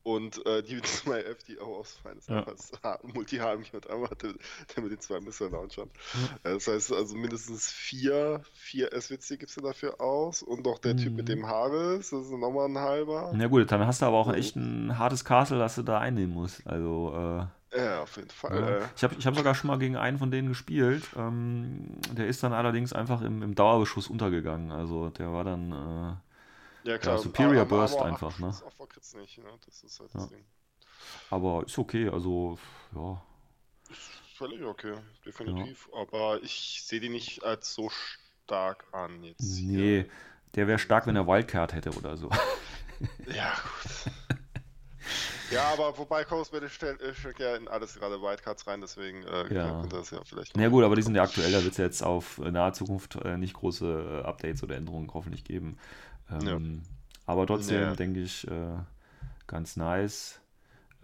[0.03, 2.19] und äh, die zwei FTO ausfallen.
[2.19, 2.39] Ist Ja.
[2.39, 4.35] einfach Multi-HMG und einmal der,
[4.75, 5.91] der mit den zwei Missile-Launchern.
[6.45, 10.97] Äh, Das heißt also mindestens vier, vier SWC gibst du dafür aus und noch der
[10.97, 11.33] Typ mit Mhm.
[11.33, 13.33] dem Haares, das ist nochmal ein halber.
[13.35, 14.35] Na gut, dann hast du aber auch Mhm.
[14.35, 16.67] echt ein hartes Castle, das du da einnehmen musst.
[16.67, 17.13] Also,
[17.73, 18.59] äh, Ja, auf jeden Fall.
[18.59, 18.79] ja.
[18.79, 18.89] äh.
[18.97, 21.05] ich habe ich hab sogar schon mal gegen einen von denen gespielt.
[21.17, 24.73] Ähm, der ist dann allerdings einfach im, im Dauerbeschuss untergegangen.
[24.73, 26.17] Also, der war dann, äh,
[26.85, 27.19] Ja, klar.
[27.19, 28.49] Superior aber- Burst aber einfach, ne?
[28.49, 29.51] Opfer kriegt's nicht, ne?
[29.67, 30.29] Das ist halt das Ja.
[30.37, 30.45] Ding.
[31.31, 32.09] aber ist okay.
[32.09, 32.59] Also,
[32.95, 33.23] ja.
[34.37, 34.95] Völlig okay,
[35.27, 35.89] definitiv.
[35.95, 39.57] Aber ich sehe die nicht als so stark an jetzt.
[39.59, 39.79] hier.
[39.79, 40.11] Nee,
[40.55, 42.31] der wäre stark, wenn er Wildcard hätte oder so.
[43.35, 44.13] Ja, gut.
[45.51, 49.53] Ja, aber wobei Battle stellt, äh, stellt ja in alles gerade Wildcards rein, deswegen äh,
[49.55, 49.81] Ja.
[49.81, 50.57] könnte das ja vielleicht.
[50.57, 53.17] Ja gut, aber die sind ja aktuell, da wird es jetzt auf äh, nahe Zukunft
[53.17, 55.79] äh, nicht große äh, Updates oder Änderungen hoffentlich geben.
[56.33, 56.83] Ähm,
[57.27, 57.95] Aber trotzdem Ja.
[57.95, 58.79] denke ich, äh,
[59.47, 60.41] ganz nice.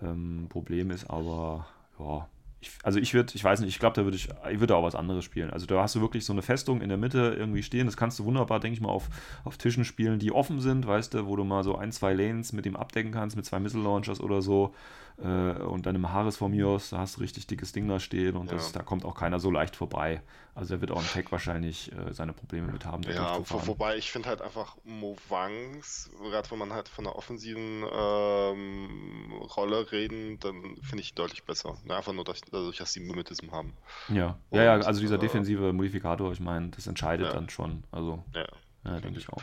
[0.02, 1.66] Ähm, Problem ist aber,
[1.98, 2.28] ja,
[2.60, 4.82] ich, also ich würde, ich weiß nicht, ich glaube, da würde ich, ich würde auch
[4.82, 5.50] was anderes spielen.
[5.50, 7.86] Also da hast du wirklich so eine Festung in der Mitte irgendwie stehen.
[7.86, 9.08] Das kannst du wunderbar, denke ich mal, auf,
[9.44, 12.52] auf Tischen spielen, die offen sind, weißt du, wo du mal so ein, zwei Lanes
[12.52, 14.74] mit dem abdecken kannst, mit zwei Missile Launchers oder so.
[15.18, 15.24] Äh,
[15.62, 18.36] und dann im Haares von mir aus, da hast du richtig dickes Ding da stehen
[18.36, 18.78] und das, Ja.
[18.80, 20.22] da kommt auch keiner so leicht vorbei.
[20.54, 23.66] Also da wird auch ein Tech wahrscheinlich äh, seine Probleme mit haben, Ja, durchzufahren.
[23.68, 29.90] wobei ich finde halt einfach Movangs, gerade wenn man halt von der offensiven ähm, Rolle
[29.92, 31.76] reden, dann finde ich deutlich besser.
[31.84, 33.72] Ne, einfach nur dadurch, dadurch, dass die Mimetism haben.
[34.08, 37.32] Ja, ja, ja, Und, also dieser äh, defensive Modifikator, ich meine, das entscheidet Ja.
[37.34, 37.84] dann schon.
[37.90, 38.46] Also, Ja.
[38.84, 39.42] ja, denke ich auch.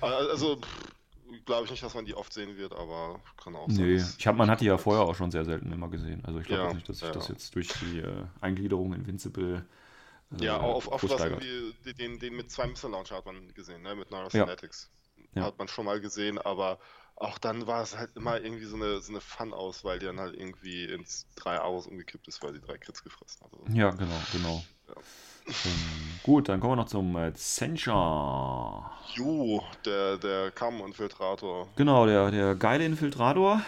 [0.00, 0.60] Also,
[1.46, 3.86] glaube ich nicht, dass man die oft sehen wird, aber kann auch sein.
[3.86, 6.24] Nee, ich hab, man hat die ja vorher auch schon sehr selten immer gesehen.
[6.24, 7.14] Also ich glaube Ja, nicht, dass sich ja.
[7.14, 9.64] das jetzt durch die äh, Eingliederung Invincible
[10.32, 13.52] äh, Ja, auf, auf groß was irgendwie, den, den mit zwei Missile Launcher hat man
[13.54, 13.94] gesehen, ne?
[13.94, 14.10] mit.
[14.10, 14.90] Neurosynetics.
[15.34, 15.42] Ja.
[15.44, 16.78] Hat man schon mal gesehen, aber
[17.16, 20.34] auch dann war es halt immer irgendwie so eine, so eine Fun-Auswahl, die dann halt
[20.34, 23.52] irgendwie ins 3 Aus umgekippt ist, weil sie drei Crits gefressen hat.
[23.52, 24.64] Also, Ja, genau, genau.
[24.88, 25.04] Ja.
[25.64, 27.32] Ähm, gut, dann kommen wir noch zum äh.
[29.20, 31.68] Jo, der, der Kamm-Infiltrator.
[31.76, 33.60] Genau, der, der geile Infiltrator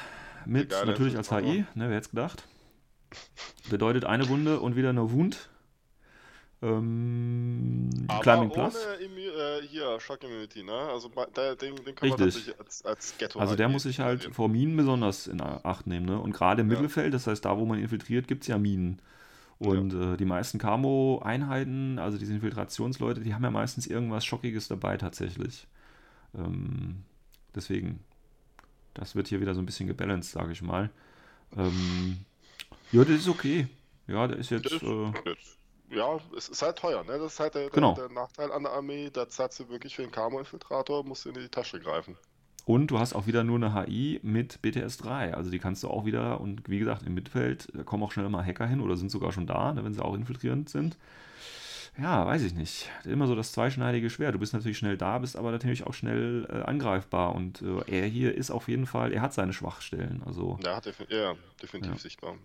[0.46, 1.54] mit geile natürlich als Infiltrator.
[1.54, 2.44] HI, ne, wer hätte gedacht.
[3.68, 5.50] Bedeutet eine Wunde und wieder eine Wund.
[6.62, 8.76] Ähm, Aber Climbing Plus.
[8.76, 10.72] Äh, hier, Shock Immunity, ne?
[10.72, 12.44] Also der, den, den kann man Richtig.
[12.46, 15.86] tatsächlich als, als Ghetto Also der ID muss sich halt vor Minen besonders in Acht
[15.86, 16.06] nehmen.
[16.06, 16.18] Ne?
[16.18, 16.76] Und gerade im Ja.
[16.76, 19.02] Mittelfeld, das heißt da, wo man infiltriert, gibt es ja Minen.
[19.68, 24.96] Und äh, die meisten Camo-Einheiten, also diese Infiltrationsleute, die haben ja meistens irgendwas Schockiges dabei
[24.96, 25.66] tatsächlich.
[26.34, 27.04] Ähm,
[27.54, 28.00] deswegen,
[28.94, 30.90] das wird hier wieder so ein bisschen gebalanced, sage ich mal.
[31.56, 32.24] Ähm,
[32.90, 33.68] ja, das ist okay.
[34.06, 34.72] Ja, der ist jetzt...
[34.82, 35.12] Äh,
[35.90, 37.18] Ja, es ist halt teuer, ne?
[37.18, 37.94] Das ist halt der, Genau.
[37.94, 39.10] der, der Nachteil an der Armee.
[39.10, 42.16] Da zahlst du wirklich für den Camo-Infiltrator, musst du in die Tasche greifen.
[42.64, 45.34] Und du hast auch wieder nur eine HI mit BTS 3.
[45.34, 48.44] Also die kannst du auch wieder, und wie gesagt, im Mittelfeld kommen auch schnell mal
[48.44, 50.96] Hacker hin oder sind sogar schon da, ne, wenn sie auch infiltrierend sind.
[51.98, 52.88] Ja, weiß ich nicht.
[53.04, 54.34] Immer so das zweischneidige Schwert.
[54.34, 57.34] Du bist natürlich schnell da, bist aber natürlich auch schnell äh, angreifbar.
[57.34, 60.22] Und äh, er hier ist auf jeden Fall, er hat seine Schwachstellen.
[60.24, 61.98] Also, Ja, hat defin ja, definitiv Ja.
[61.98, 62.36] sichtbar.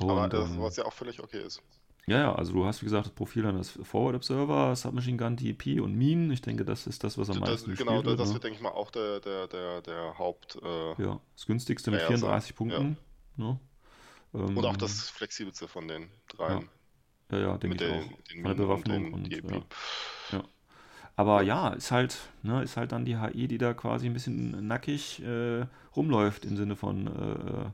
[0.00, 1.60] und, Aber das, ähm, was ja auch völlig okay ist.
[2.06, 5.36] Ja, ja, also du hast, wie gesagt, das Profil dann das Forward Observer, Submachine Gun,
[5.36, 6.30] DP und Minen.
[6.32, 8.34] Ich denke, das ist das, was am Das, meisten genau, wird, das ne?
[8.34, 10.56] wird, denke ich mal, auch der, der, der, der Haupt.
[10.62, 12.96] Äh, Ja, das günstigste mit Ja, ja, 34 so, Punkten.
[13.36, 13.58] Ne?
[14.34, 16.70] Ähm, Und auch das flexibelste von den dreien.
[17.30, 18.20] Ja, ja, denke mit ich den, auch.
[18.30, 19.36] den Von der Minen und Bewaffnung den und,
[20.30, 20.44] ja.
[21.16, 24.66] Aber ja, ist halt, ne, ist halt dann die HI, die da quasi ein bisschen
[24.66, 27.70] nackig äh, rumläuft im Sinne von, äh,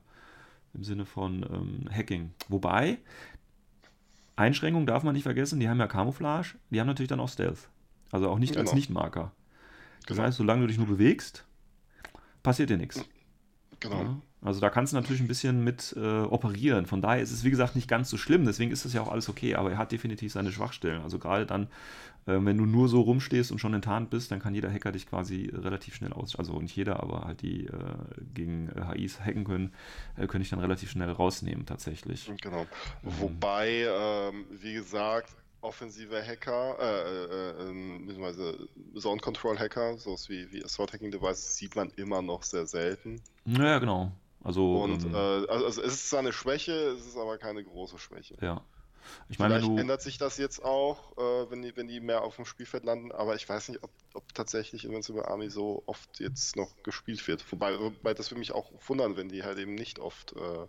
[0.74, 2.32] im Sinne von ähm, Hacking.
[2.48, 2.98] Wobei,
[4.38, 7.68] Einschränkung darf man nicht vergessen, die haben ja Camouflage, die haben natürlich dann auch Stealth.
[8.10, 8.74] Also auch nicht als Genau.
[8.76, 9.32] Nichtmarker.
[10.06, 10.22] Das Genau.
[10.22, 11.44] heißt, solange du dich nur bewegst,
[12.42, 13.04] passiert dir nichts.
[13.80, 14.02] Genau.
[14.02, 16.86] Ja, also da kannst du natürlich ein bisschen mit äh, operieren.
[16.86, 18.44] Von daher ist es, wie gesagt, nicht ganz so schlimm.
[18.44, 19.56] Deswegen ist das ja auch alles okay.
[19.56, 21.02] Aber er hat definitiv seine Schwachstellen.
[21.02, 21.64] Also gerade dann,
[22.26, 25.08] äh, wenn du nur so rumstehst und schon enttarnt bist, dann kann jeder Hacker dich
[25.08, 26.36] quasi relativ schnell aus...
[26.36, 27.70] Also nicht jeder, aber halt die äh,
[28.32, 29.72] gegen äh, HIs hacken können,
[30.16, 32.30] äh, könnte ich dann relativ schnell rausnehmen tatsächlich.
[32.40, 32.62] Genau.
[33.02, 33.10] Mhm.
[33.18, 40.50] Wobei, ähm, wie gesagt, offensive Hacker, äh, äh, äh, beziehungsweise Zone Control Hacker, sowas wie,
[40.52, 43.20] wie Assault Hacking Devices, sieht man immer noch sehr selten.
[43.44, 44.12] Naja, genau.
[44.48, 47.62] Also, Und ähm, äh, also, also es ist zwar eine Schwäche, es ist aber keine
[47.62, 48.36] große Schwäche.
[48.40, 48.64] ja.
[49.28, 49.78] Ich meine, Vielleicht du...
[49.78, 53.10] ändert sich das jetzt auch, äh, wenn, die, wenn die mehr auf dem Spielfeld landen,
[53.12, 57.50] aber ich weiß nicht, ob, ob tatsächlich Invincible Army so oft jetzt noch gespielt wird.
[57.50, 60.66] Wobei, wobei das würde mich auch wundern, wenn die halt eben nicht oft äh,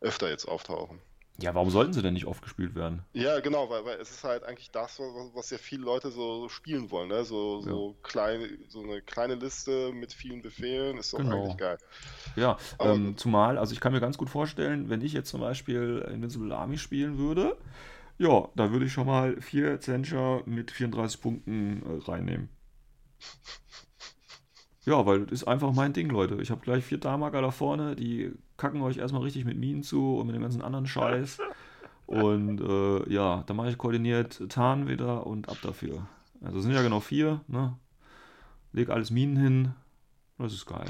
[0.00, 1.00] öfter jetzt auftauchen.
[1.42, 3.02] Ja, warum sollten sie denn nicht oft gespielt werden?
[3.12, 6.42] Ja, genau, weil, weil es ist halt eigentlich das, was, was ja viele Leute so,
[6.42, 7.24] so spielen wollen, ne?
[7.24, 11.26] So, so, kleine, so eine kleine Liste mit vielen Befehlen ist doch Genau.
[11.26, 11.78] eigentlich geil.
[12.36, 16.06] Ja, ähm, zumal, also ich kann mir ganz gut vorstellen, wenn ich jetzt zum Beispiel
[16.12, 17.56] Invincible Army spielen würde,
[18.18, 22.50] ja, da würde ich schon mal vier Zencher mit 34 Punkten äh, reinnehmen.
[24.86, 26.36] Ja, weil das ist einfach mein Ding, Leute.
[26.40, 30.18] Ich habe gleich vier Damager da vorne, die kacken euch erstmal richtig mit Minen zu
[30.18, 31.38] und mit dem ganzen anderen Scheiß.
[32.06, 36.06] Und äh, ja, dann mache ich koordiniert Tarn wieder und ab dafür.
[36.42, 37.76] Also sind ja genau vier, ne?
[38.72, 39.74] Leg alles Minen hin.
[40.38, 40.88] Das ist geil.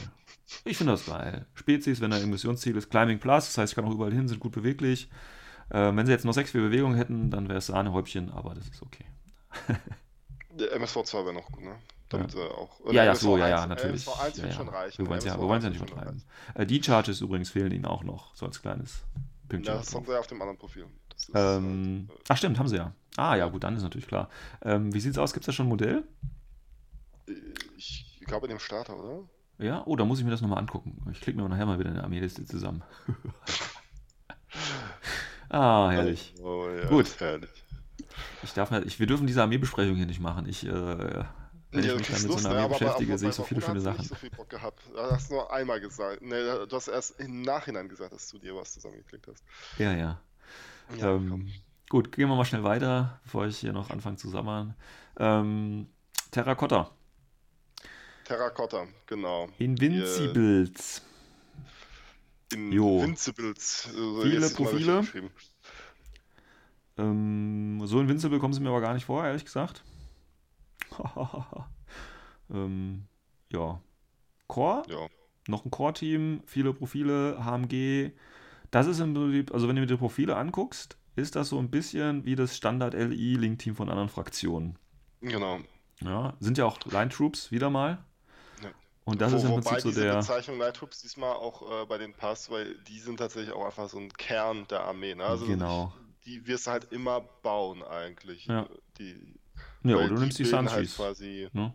[0.64, 1.46] Ich finde das geil.
[1.54, 4.28] Spezies, wenn da ein Missionsziel ist, Climbing Plus, das heißt, ich kann auch überall hin,
[4.28, 5.08] sind gut beweglich.
[5.70, 8.68] Äh, wenn sie jetzt noch 6 für Bewegung hätten, dann wäre es Sahnehäubchen, aber das
[8.68, 9.04] ist okay.
[10.58, 11.76] Der MSV2 wäre noch gut, ne?
[12.10, 12.80] Damit sie auch.
[12.92, 14.06] Ja, ja, so, ja, ja, 1 natürlich.
[14.06, 14.52] MSV 1 ja, ja.
[14.52, 14.98] schon reichen.
[14.98, 16.22] Wir wollen es ja, MSV wir wollen's ja 1 nicht übertreiben.
[16.54, 19.02] Äh, die Charges übrigens fehlen ihnen auch noch, so als kleines
[19.48, 19.74] Pünktchen.
[19.74, 20.86] Ja, das haben sie ja auf dem anderen Profil.
[21.16, 22.92] Ist Ähm, halt, ach stimmt, haben sie ja.
[23.16, 24.28] Ah ja, gut, dann ist natürlich klar.
[24.62, 25.32] Ähm, wie sieht's aus?
[25.32, 26.04] Gibt es da schon ein Modell?
[27.28, 27.32] äh,
[27.76, 29.28] ich glaube in dem Starter, oder?
[29.58, 29.82] Ja?
[29.86, 31.02] Oh, da muss ich mir das nochmal angucken.
[31.12, 32.82] Ich klicke mir nachher mal wieder eine Armeeliste zusammen.
[35.50, 36.34] ah, herrlich.
[36.42, 37.20] Oh, ja, Gut.
[37.20, 37.50] herrlich.
[38.42, 40.48] Ich darf halt, ich, wir dürfen diese Armeebesprechung hier nicht machen.
[40.48, 41.24] Ich, äh,
[41.72, 42.62] wenn ich mich dann mit so einer ne?
[42.62, 43.98] Armee bei- beschäftige, sehe ich so viele schöne du Sachen.
[43.98, 44.82] nicht so viel Bock gehabt.
[44.94, 46.22] Da hast du nur einmal gesagt.
[46.22, 49.44] Nee, du hast erst im Nachhinein gesagt, dass du dir was zusammengeklickt hast.
[49.78, 50.20] Ja, ja.
[50.96, 51.50] Ja, ähm,
[51.88, 54.74] gut, gehen wir mal schnell weiter, bevor ich hier noch anfange zu sammern.
[55.18, 55.86] Ähm,
[56.32, 56.90] Terracotta.
[58.24, 59.48] Terracotta, genau.
[59.58, 61.02] Invincibles.
[62.52, 63.84] Invincibles.
[63.94, 65.02] So, Viele Profile.
[66.98, 69.82] Ähm, so Invincible kommen sie mir aber gar nicht vor, ehrlich gesagt.
[72.50, 73.06] ähm,
[73.52, 73.80] ja.
[74.48, 75.06] Core, Ja.
[75.48, 78.12] noch ein Core-Team, viele Profile, HMG.
[78.70, 81.70] Das ist im Prinzip, also wenn du dir die Profile anguckst, ist das so ein
[81.70, 84.78] bisschen wie das Standard-LI-Link-Team von anderen Fraktionen.
[85.20, 85.58] Genau.
[86.00, 88.04] Ja, sind ja auch Line Troops wieder mal.
[88.62, 88.70] Ja.
[89.04, 90.16] Und das Wo, ist im Prinzip so diese der.
[90.16, 93.88] Bezeichnung Night Troops diesmal auch äh, bei den passt, weil die sind tatsächlich auch einfach
[93.88, 95.14] so ein Kern der Armee.
[95.14, 95.24] Ne?
[95.24, 95.92] Also Genau.
[96.24, 98.46] Die wirst du halt immer bauen eigentlich.
[98.46, 98.66] Ja.
[98.98, 99.39] Die,
[99.82, 100.96] Ja, oder du nimmst die bilden halt Sunchies.
[100.96, 101.72] quasi Ne?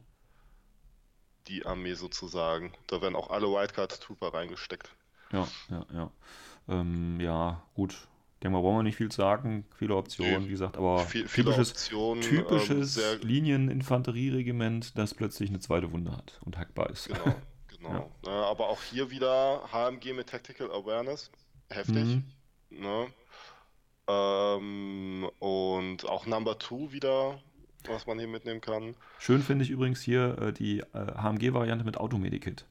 [1.48, 2.74] die Armee sozusagen.
[2.88, 4.90] Da werden auch alle Wildcard Trooper reingesteckt.
[5.32, 6.12] Ja, ja, ja.
[6.68, 7.92] Ähm, ja, gut.
[7.94, 9.66] Ich denke mal, brauchen wir nicht viel sagen.
[9.78, 10.48] Viele Optionen, Nee.
[10.48, 12.24] wie gesagt, aber Viel, typisches, Optionen.
[12.24, 17.08] ähm, typisches sehr, Linieninfanterieregiment, das plötzlich eine zweite Wunde hat und hackbar ist.
[17.10, 17.36] genau,
[17.80, 18.12] genau.
[18.26, 21.32] Äh, aber auch hier wieder HMG mit Tactical Awareness.
[21.70, 21.96] Heftig.
[22.06, 22.24] Mhm.
[22.72, 23.08] Ne?
[24.08, 27.40] Ähm, und auch Number 2 wieder,
[27.90, 28.96] was man hier mitnehmen kann.
[29.20, 32.66] Schön finde ich übrigens hier äh, die äh, HMG-Variante mit Automedikit.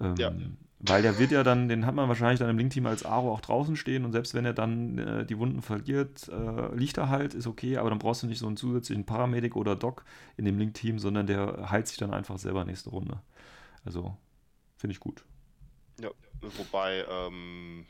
[0.00, 0.32] Ähm, Ja.
[0.78, 3.40] Weil der wird ja dann, den hat man wahrscheinlich dann im Link-Team als Aro auch
[3.40, 7.32] draußen stehen und selbst wenn er dann äh, die Wunden verliert, äh, liegt er halt,
[7.32, 10.04] ist okay, aber dann brauchst du nicht so einen zusätzlichen Paramedic oder Doc
[10.36, 13.20] in dem Link-Team, sondern der heilt sich dann einfach selber nächste Runde.
[13.86, 14.16] Also,
[14.76, 15.24] finde ich gut.
[15.98, 16.10] Ja,
[16.42, 17.86] wobei, ähm,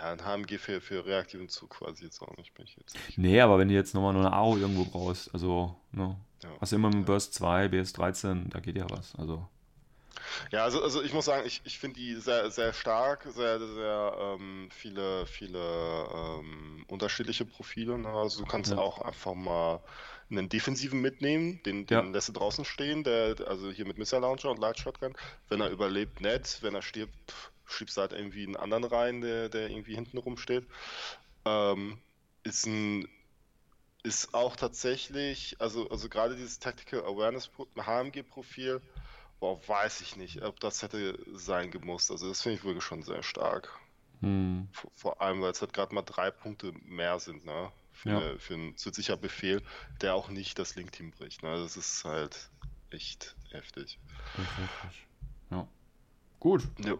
[0.00, 2.94] ja, ein HMG für, für reaktiven Zug quasi jetzt auch nicht, bin ich jetzt.
[2.94, 3.18] nicht.
[3.18, 6.50] Nee, aber wenn du jetzt nochmal nur eine Aro irgendwo brauchst, also, ne, Ja.
[6.60, 9.14] hast du immer mit Burst 2, BS13, da geht ja was.
[9.16, 9.48] Also,
[10.50, 14.16] Ja, also, also ich muss sagen, ich, ich finde die sehr, sehr stark, sehr, sehr
[14.38, 15.58] ähm, viele, viele
[16.14, 17.98] ähm, unterschiedliche Profile.
[17.98, 18.08] Ne?
[18.08, 18.78] Also du kannst Ja.
[18.78, 19.80] auch einfach mal
[20.30, 22.10] einen Defensiven mitnehmen, den, den Ja.
[22.12, 25.14] lässt du draußen stehen, der, also hier mit Missile Launcher und Light Shotgun.
[25.48, 26.58] Wenn er überlebt, nett.
[26.62, 30.68] Wenn er stirbt, pff, schiebst halt irgendwie einen anderen rein, der, der irgendwie hinten rumsteht.
[31.46, 32.02] Ähm,
[32.44, 33.08] ist ein
[34.04, 38.82] ist auch tatsächlich, also, also gerade dieses Tactical Awareness HMG-Profil,
[39.40, 42.10] boah, weiß ich nicht, ob das hätte sein gemusst.
[42.10, 43.70] Also das finde ich wirklich schon sehr stark.
[44.22, 47.72] hm, Vor, vor allem, weil es halt gerade mal drei Punkte mehr sind, ne?
[47.92, 48.18] Für, Ja.
[48.18, 49.62] eine, für einen zusätzlicher Befehl,
[50.00, 51.42] der auch nicht das Link-Team bricht.
[51.42, 51.50] Ne?
[51.58, 52.50] Das ist halt
[52.90, 54.00] echt heftig.
[54.58, 55.08] richtig.
[55.50, 55.68] Ja.
[56.40, 56.68] Gut.
[56.78, 56.98] Ja.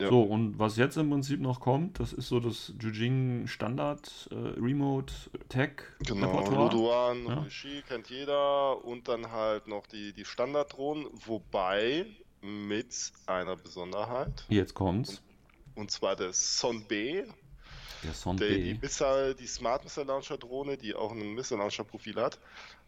[0.00, 0.08] Ja.
[0.10, 4.34] So, und was jetzt im Prinzip noch kommt, das ist so das Jujing Standard äh,
[4.60, 5.12] Remote
[5.48, 5.72] Tech
[6.06, 6.48] Genau.
[6.50, 7.40] Luduan, Ja.
[7.40, 12.06] Rishi kennt jeder und dann halt noch die, die Standarddrohnen, wobei
[12.42, 12.94] mit
[13.26, 15.20] einer Besonderheit, Jetzt kommt's.
[15.74, 17.24] und zwar der Son B,
[18.04, 18.78] Der Son der, die, B.
[18.80, 22.38] Missile, die Smart Missile Launcher Drohne, die auch ein Missile Launcher Profil hat,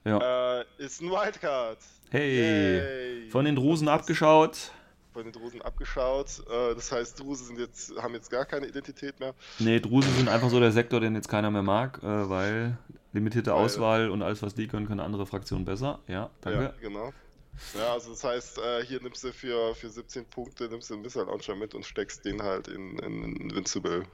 [0.05, 0.61] Ja.
[0.61, 1.79] äh, ist ein Wildcard.
[2.11, 3.31] Hey, Yay.
[3.31, 4.71] von den Drusen abgeschaut.
[5.13, 6.43] Von den Drusen abgeschaut.
[6.49, 9.35] Äh, das heißt, Drusen sind jetzt, haben jetzt gar keine Identität mehr.
[9.59, 12.79] Nee, Drusen sind einfach so der Sektor, den jetzt keiner mehr mag, äh, weil
[13.13, 15.99] limitierte Weil- Auswahl und alles, was die können, können andere Fraktionen besser.
[16.07, 16.63] Ja, danke.
[16.63, 17.13] Ja, genau.
[17.77, 21.03] Ja, also das heißt, äh, hier nimmst du für, für 17 Punkte nimmst du einen
[21.03, 24.05] Missile Launcher mit und steckst den halt in, in Invincible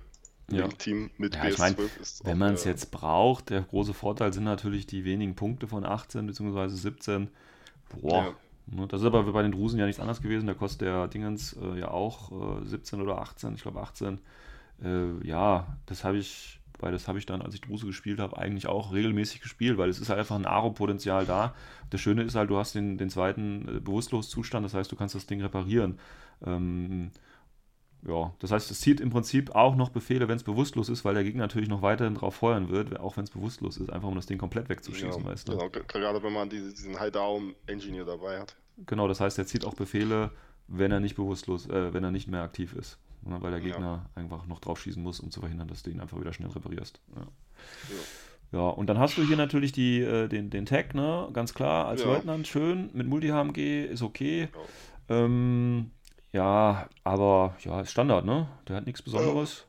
[0.51, 0.67] Ja.
[0.69, 1.59] Team mit Ja, ich BS12.
[1.59, 5.37] mein, ist Wenn man es äh, jetzt braucht, der große Vorteil sind natürlich die wenigen
[5.37, 6.69] Punkte von 18 bzw.
[6.69, 7.29] 17.
[8.01, 8.25] Boah.
[8.25, 8.35] Ja.
[8.67, 10.47] Ne, Das ist aber bei den Drusen ja nichts anderes gewesen.
[10.47, 14.21] Da kostet der Dingens äh, ja auch äh, 17 oder 18, ich glaube 18.
[14.83, 18.39] Äh, ja, das habe ich, weil das habe ich dann, als ich Druse gespielt habe,
[18.39, 21.55] eigentlich auch regelmäßig gespielt, weil es ist halt einfach ein Aro-Potenzial da.
[21.91, 25.15] Das Schöne ist halt, du hast den, den zweiten äh, Bewusstloszustand, das heißt, du kannst
[25.15, 25.99] das Ding reparieren.
[26.45, 27.11] Ähm,
[28.03, 31.15] ja, das heißt, es zieht im Prinzip auch noch Befehle, wenn es bewusstlos ist, weil
[31.15, 34.15] der Gegner natürlich noch weiterhin drauf feuern wird, auch wenn es bewusstlos ist, einfach um
[34.15, 35.53] das Ding komplett wegzuschießen, ja, weißt du?
[35.57, 38.57] genau, gerade wenn man diese, diesen High-Down-Engineer dabei hat.
[38.87, 40.31] Genau, das heißt, er zieht auch Befehle,
[40.69, 42.99] wenn er nicht bewusstlos, äh, wenn er nicht mehr aktiv ist.
[43.23, 43.67] Ne, weil der Ja.
[43.67, 46.51] Gegner einfach noch drauf schießen muss, um zu verhindern, dass du ihn einfach wieder schnell
[46.51, 47.01] reparierst.
[47.17, 47.27] Ja.
[48.53, 51.29] Ja, und dann hast du hier natürlich die, äh, den, den Tag, ne?
[51.33, 52.09] Ganz klar, als Ja.
[52.13, 52.91] Leutnant schön.
[52.93, 54.49] Mit Multi-HMG ist okay.
[55.09, 55.25] Ja.
[55.25, 55.91] Ähm,
[56.37, 58.49] ja, aber ja, ist Standard, ne?
[58.69, 59.65] Der hat nichts Besonderes.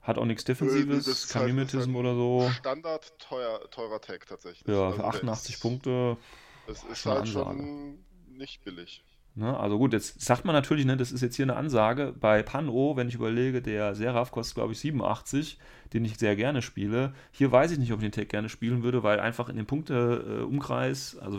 [0.00, 2.48] Hat auch nichts das Defensives, halt- das Mimetism ist halt oder so.
[2.50, 4.66] Standard teuer, teurer Tag tatsächlich.
[4.68, 6.16] Ja, Also für der 88 ist, Punkte.
[6.68, 7.46] Das ist halt Ansage.
[7.50, 9.02] schon nicht billig.
[9.36, 9.54] Ne?
[9.54, 12.14] Also gut, jetzt sagt man natürlich, ne, das ist jetzt hier eine Ansage.
[12.18, 15.58] Bei Pano, wenn ich überlege, der Seraph kostet, glaube ich, 87,
[15.92, 17.12] den ich sehr gerne spiele.
[17.32, 19.66] Hier weiß ich nicht, ob ich den Tag gerne spielen würde, weil einfach in dem
[19.66, 21.38] Punkte-Umkreis, also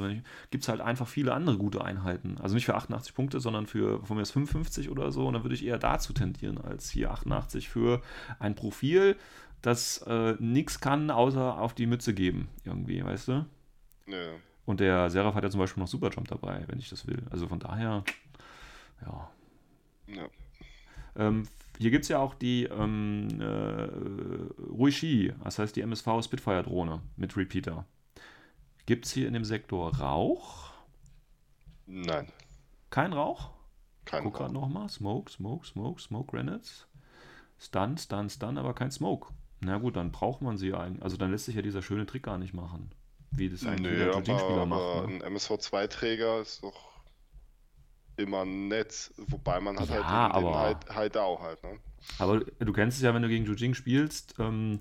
[0.51, 2.37] gibt es halt einfach viele andere gute Einheiten.
[2.39, 5.25] Also nicht für 88 Punkte, sondern für von mir aus 55 oder so.
[5.25, 8.03] Und dann würde ich eher dazu tendieren, als hier 88 für
[8.37, 9.15] ein Profil,
[9.63, 13.45] das äh, nichts kann, außer auf die Mütze geben, irgendwie, weißt du?
[14.05, 14.35] Ja.
[14.67, 17.23] Und der Seraph hat ja zum Beispiel noch Superjump dabei, wenn ich das will.
[17.31, 18.05] Also von daher,
[19.01, 19.31] ja.
[20.07, 20.29] Ja.
[21.15, 21.47] Ähm,
[21.79, 23.89] hier gibt es ja auch die ähm, äh,
[24.71, 27.85] Ruishi, das heißt die MSV Spitfire-Drohne mit Repeater.
[28.87, 30.71] Gibt es hier in dem Sektor Rauch?
[31.87, 32.31] Nein,
[32.89, 33.51] Kein Rauch?
[34.05, 34.89] kein Guck gerade nochmal.
[34.89, 36.87] Smoke, Smoke, Smoke, Smoke Grenades.
[37.59, 39.33] Stun, Stun, Stun, aber kein Smoke.
[39.61, 41.03] Na gut, dann braucht man sie eigentlich.
[41.03, 42.91] Also dann lässt sich ja dieser schöne Trick gar nicht machen.
[43.31, 45.09] Wie das eigentlich Nö, jeder aber, Jujing-Spieler aber macht.
[45.09, 45.25] Ne?
[45.25, 46.91] ein MSV2-Träger ist doch
[48.17, 51.79] immer nett, wobei man hat Ja, halt den, den aber- High- High-Dao halt, ne?
[52.19, 54.79] Aber du kennst es ja, wenn du gegen Jujing spielst, ähm,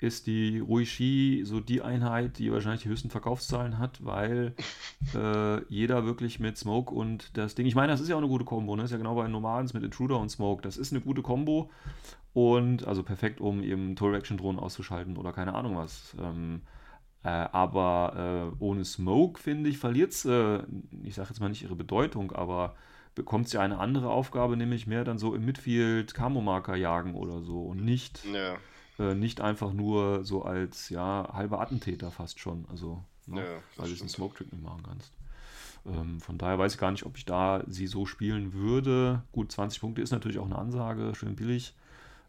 [0.00, 4.54] ist die Ruishi so die Einheit, die wahrscheinlich die höchsten Verkaufszahlen hat, weil
[5.14, 8.28] äh, jeder wirklich mit Smoke und das Ding, ich meine, das ist ja auch eine
[8.28, 8.82] gute Kombo, ne?
[8.82, 10.62] Das ist ja genau bei Nomadens mit Intruder und Smoke.
[10.62, 11.70] Das ist eine gute Kombo
[12.34, 16.14] und also perfekt, um eben Tour-Action-Drohnen auszuschalten oder keine Ahnung was.
[16.20, 16.62] Ähm,
[17.24, 20.60] äh, aber äh, ohne Smoke, finde ich, verliert es, äh,
[21.04, 22.76] ich sage jetzt mal nicht ihre Bedeutung, aber
[23.14, 27.62] bekommt sie eine andere Aufgabe, nämlich mehr dann so im Midfield Camo-Marker jagen oder so
[27.64, 28.58] und nicht, Ja,
[28.98, 33.88] äh, nicht einfach nur so als ja halber Attentäter fast schon, also ne, Ja, weil
[33.88, 34.10] du diesen stimmt.
[34.10, 35.12] Smoke-Trick nicht machen kannst.
[35.86, 39.22] Ähm, von daher weiß ich gar nicht, ob ich da sie so spielen würde.
[39.32, 41.74] Gut, 20 Punkte ist natürlich auch eine Ansage, schön billig.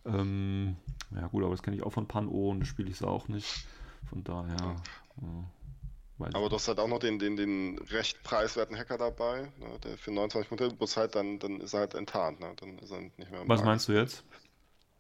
[0.06, 0.78] Ähm,
[1.16, 3.28] ja gut, aber das kenne ich auch von Pan-O und das spiele ich sie auch
[3.28, 3.66] nicht.
[4.10, 4.76] Von daher,
[5.22, 9.52] äh, ich aber du hast halt auch noch den, den, den recht preiswerten Hacker dabei,
[9.60, 9.80] ne?
[9.84, 12.54] Der für 29 Punkte, bloß halt dann, dann ist er halt enttarnt, ne?
[12.56, 13.66] Dann ist er nicht mehr Was Markt.
[13.66, 14.24] meinst du jetzt?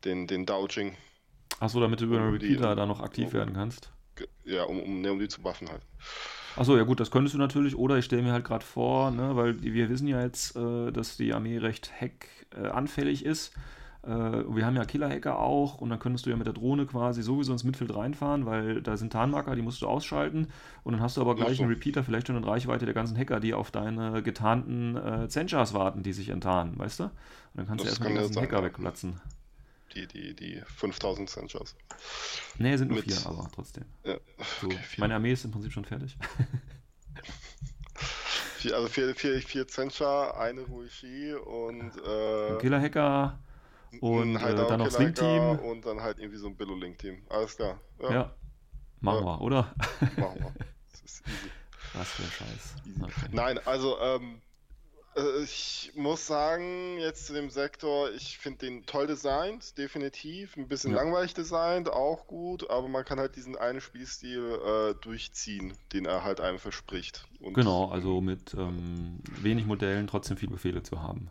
[0.03, 0.95] Den, den Douging,
[1.59, 3.91] Achso, damit du über einen die- Repeater da noch aktiv um- werden kannst.
[4.43, 5.81] ja, um, um, ne, um die zu buffen halt.
[6.57, 7.75] Achso, ja gut, das könntest du natürlich.
[7.75, 11.17] Oder ich stelle mir halt gerade vor, ne, weil wir wissen ja jetzt, äh, dass
[11.17, 13.53] die Armee recht hackanfällig ist.
[14.05, 17.23] Äh, wir haben ja Killer-Hacker auch und dann könntest du ja mit der Drohne quasi
[17.23, 20.47] sowieso ins Midfield reinfahren, weil da sind Tarnmarker, die musst du ausschalten
[20.83, 23.39] und dann hast du aber gleich einen Repeater, vielleicht schon in Reichweite der ganzen Hacker,
[23.39, 27.03] die auf deine getarnten äh, Zenchas warten, die sich enttarnen, weißt du?
[27.05, 27.11] Und
[27.55, 29.21] dann kannst du Das erstmal die kann ja ganzen Hacker wegplatzen.
[29.95, 31.75] Die, die, die 5000 Sensors.
[32.57, 33.85] Nee, sind nur Mit- vier, aber trotzdem.
[34.03, 34.17] Ja,
[34.61, 36.17] So, okay, meine Armee ist im Prinzip schon fertig.
[38.73, 43.37] Also vier, vier, vier Zenscher, eine Ruishi und äh, Killer-Hacker
[44.01, 45.59] und, ein Hideout äh, dann noch Hacker Swing-Team.
[45.59, 47.23] Und dann halt irgendwie so ein Billo-Link-Team.
[47.29, 47.79] Alles klar.
[48.01, 48.35] Ja, Ja.
[49.01, 49.25] Machen Ja.
[49.25, 49.75] wir, oder?
[50.17, 50.53] machen wir.
[50.91, 51.51] Das ist easy.
[51.93, 52.75] Was für ein Scheiß.
[52.87, 53.03] Easy.
[53.03, 53.29] Okay.
[53.31, 54.41] Nein, also ähm,
[55.15, 60.57] äh, ich muss sagen, jetzt zu dem Sektor, ich finde den toll designt, definitiv.
[60.57, 60.97] Ein bisschen Ja.
[60.97, 66.23] langweilig designt, auch gut, aber man kann halt diesen einen Spielstil äh, durchziehen, den er
[66.23, 67.25] halt einem verspricht.
[67.39, 71.29] Und Genau, also mit ähm, wenig Modellen trotzdem viele Befehle zu haben.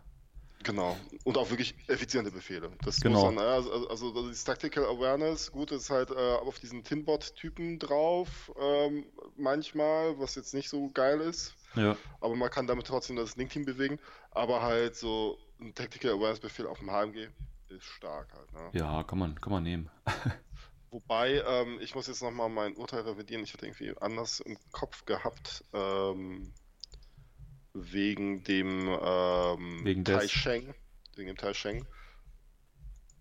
[0.65, 0.97] Genau.
[1.25, 2.71] Und auch wirklich effiziente Befehle.
[2.85, 3.27] Das Genau.
[3.27, 7.79] muss man, also, also, also das Tactical Awareness, gut, ist halt äh, auf diesen Tinbot-Typen
[7.79, 9.07] drauf, ähm,
[9.37, 11.55] manchmal, was jetzt nicht so geil ist.
[11.77, 13.99] Ja, Aber man kann damit trotzdem das Link-Team bewegen.
[14.31, 17.29] Aber halt so ein Tactical Awareness-Befehl auf dem HMG
[17.69, 18.53] ist stark halt.
[18.53, 18.79] Ne?
[18.79, 19.91] ja, kann man, kann man nehmen.
[20.91, 23.43] Wobei, ähm, ich muss jetzt nochmal mein Urteil revidieren.
[23.43, 25.65] Ich hatte irgendwie anders im Kopf gehabt.
[25.73, 26.53] Ähm,
[27.75, 30.75] wegen dem ähm, Wegen des- Tai Sheng.
[31.17, 31.85] Wegen dem Tai Sheng.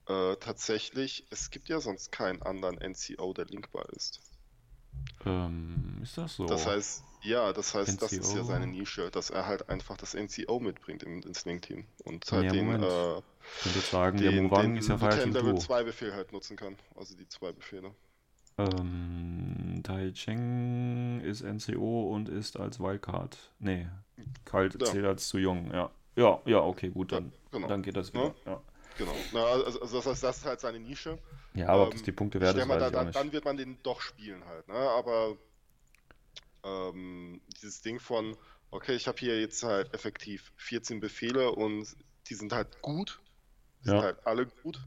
[0.08, 4.22] Äh, tatsächlich, es gibt ja sonst keinen anderen NCO, der linkbar ist.
[5.26, 6.46] Ähm, ist das so?
[6.46, 8.44] Das heißt, ja, das heißt, das ist ja NCO.
[8.48, 11.86] seine Nische, dass er halt einfach das NCO mitbringt im, ins Link-Team.
[12.04, 12.84] Und halt Ja, den, Moment.
[12.84, 15.60] äh, ich könnte jetzt sagen, der den, Mo Wang den ist ja Level Duo.
[15.60, 16.78] 2 Befehl halt nutzen kann.
[16.96, 17.96] Also die zwei Befehle.
[18.58, 23.38] Ähm, Tai Cheng ist NCO und ist als Wildcard.
[23.60, 23.88] Nee,
[24.46, 24.86] Kalt Ja.
[24.86, 25.92] zählt als zu jung, ja.
[26.16, 27.68] Ja, ja, okay, gut, Ja, dann, genau.
[27.68, 28.36] dann geht das wieder.
[28.46, 28.62] Ja,
[28.98, 29.16] Genau.
[29.34, 31.18] Na, also, also das heißt, das ist halt seine Nische.
[31.56, 33.16] ja aber ob Ähm, das die Punkte wert denke ist, da, ich auch da, nicht.
[33.16, 34.76] dann wird man den doch spielen halt, ne?
[34.76, 35.36] Aber
[36.64, 38.38] ähm, dieses Ding von,
[38.72, 41.96] okay, ich habe hier jetzt halt effektiv 14 Befehle und
[42.30, 43.20] die sind halt gut.
[43.84, 43.96] Die Ja.
[43.96, 44.80] sind halt alle gut.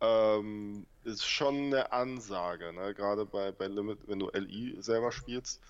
[0.00, 2.94] Ähm, ist schon eine Ansage, ne?
[2.94, 5.60] gerade bei, bei Limit, wenn du LI selber spielst.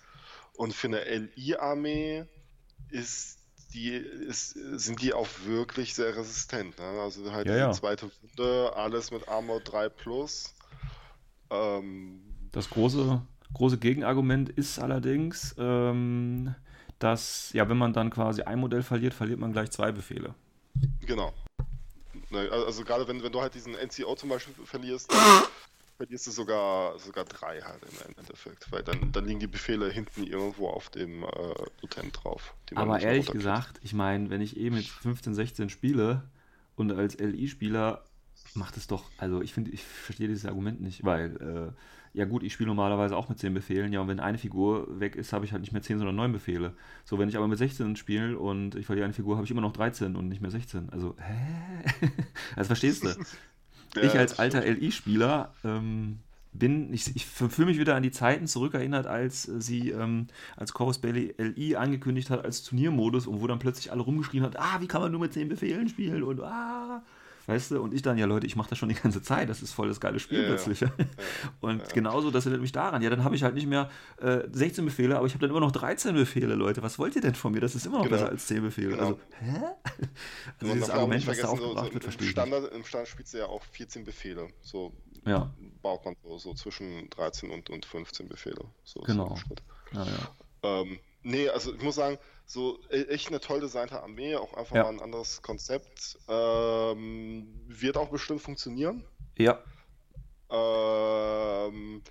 [0.55, 2.25] Und für eine LI-Armee
[2.91, 3.39] ist
[3.73, 6.79] die ist, sind die auch wirklich sehr resistent.
[6.79, 6.85] Ne?
[7.01, 7.73] Also halt Ja, die ja.
[7.73, 10.55] zweite Runde, alles mit Armor 3 plus.
[11.51, 12.21] Ähm,
[12.53, 13.23] Das große,
[13.55, 16.55] große Gegenargument ist allerdings, ähm,
[16.99, 20.35] dass, ja, wenn man dann quasi ein Modell verliert, verliert man gleich zwei Befehle.
[21.07, 21.33] genau.
[22.31, 25.19] Ne, also also gerade wenn, wenn du halt diesen NCO zum Beispiel verlierst, dann
[25.97, 28.71] verlierst du sogar, sogar drei halt im Endeffekt.
[28.71, 31.29] Weil dann, dann liegen die Befehle hinten irgendwo auf dem äh,
[31.83, 32.55] Lutent drauf.
[32.75, 36.23] Aber ehrlich gesagt, ich meine, wenn ich eh mit 15, 16 spiele
[36.77, 38.05] und als LI-Spieler
[38.55, 41.73] macht es doch, also ich finde, ich verstehe dieses Argument nicht, weil, äh,
[42.13, 45.15] ja gut, ich spiele normalerweise auch mit 10 Befehlen, ja, und wenn eine Figur weg
[45.15, 46.75] ist, habe ich halt nicht mehr 10, sondern 9 Befehle.
[47.05, 49.61] So, wenn ich aber mit 16 spiele und ich verliere eine Figur, habe ich immer
[49.61, 50.91] noch 13 und nicht mehr 16.
[50.91, 52.09] Also, hä?
[52.57, 53.09] Also verstehst du?
[53.97, 54.65] Ja, ich als alter.
[54.65, 56.21] LI-Spieler ähm,
[56.53, 60.99] bin, ich, ich fühle mich wieder an die Zeiten zurückerinnert, als sie, ähm, als Corvus
[60.99, 64.87] Bailey LI angekündigt hat als Turniermodus und wo dann plötzlich alle rumgeschrien hat, ah, wie
[64.87, 67.03] kann man nur mit 10 Befehlen spielen und ah,
[67.51, 69.61] weißt du, und ich dann, ja Leute, ich mache das schon die ganze Zeit, das
[69.63, 70.49] ist voll das geile Spiel Ja, ja.
[70.55, 70.81] plötzlich.
[71.61, 73.91] Und genauso, das erinnert mich daran, ja, dann habe ich halt nicht mehr
[74.21, 77.23] äh, 16 Befehle, aber ich habe dann immer noch 13 Befehle, Leute, was wollt ihr
[77.23, 77.61] denn von mir?
[77.61, 78.17] Das ist immer noch Genau.
[78.17, 78.91] besser als 10 Befehle.
[78.91, 79.03] Genau.
[79.03, 79.61] Also, hä?
[80.61, 82.31] Also dieses Argument, was da aufgebracht so wird, verstehe ich.
[82.33, 84.49] Standard, Im Standard spielst du ja auch 14 Befehle.
[84.63, 84.93] So
[85.27, 85.53] Ja,
[85.83, 88.65] baut man so, so zwischen 13 und, und 15 Befehle.
[88.85, 89.37] So Genau.
[89.37, 89.55] so
[89.99, 90.31] ja, ja.
[90.63, 94.77] Ähm, nee, also ich muss sagen, so e- echt eine toll designte Armee, auch einfach
[94.77, 94.83] Ja.
[94.83, 96.19] mal ein anderes Konzept.
[96.29, 99.05] Ähm, wird auch bestimmt funktionieren.
[99.39, 99.65] Ja,
[100.51, 102.03] Ähm,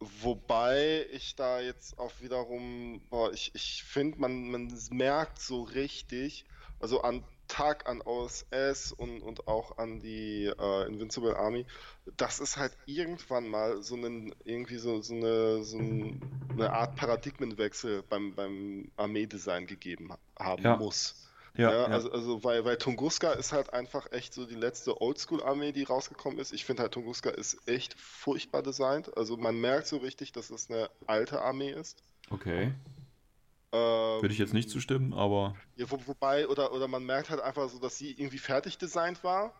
[0.00, 6.46] wobei ich da jetzt auch wiederum, boah, ich, ich finde, man, man merkt so richtig,
[6.80, 11.66] also an Tag an OSS und, und auch an die äh, Invincible Army,
[12.16, 16.20] dass es halt irgendwann mal so einen, irgendwie so, so, eine, so ein,
[16.54, 20.76] eine Art Paradigmenwechsel beim, beim Armeedesign gegeben ha- haben Ja.
[20.76, 21.28] muss.
[21.56, 21.84] ja, Ja, ja.
[21.88, 26.38] also, also weil, weil Tunguska ist halt einfach echt so die letzte Oldschool-Armee, die rausgekommen
[26.38, 26.52] ist.
[26.52, 29.16] Ich finde halt, Tunguska ist echt furchtbar designt.
[29.16, 32.02] Also man merkt so richtig, dass es eine alte Armee ist.
[32.30, 32.72] okay.
[33.72, 37.40] Ähm, Würde ich jetzt nicht zustimmen, aber Ja, wo, wobei, oder, oder man merkt halt
[37.40, 39.54] einfach so, dass sie irgendwie fertig designt war.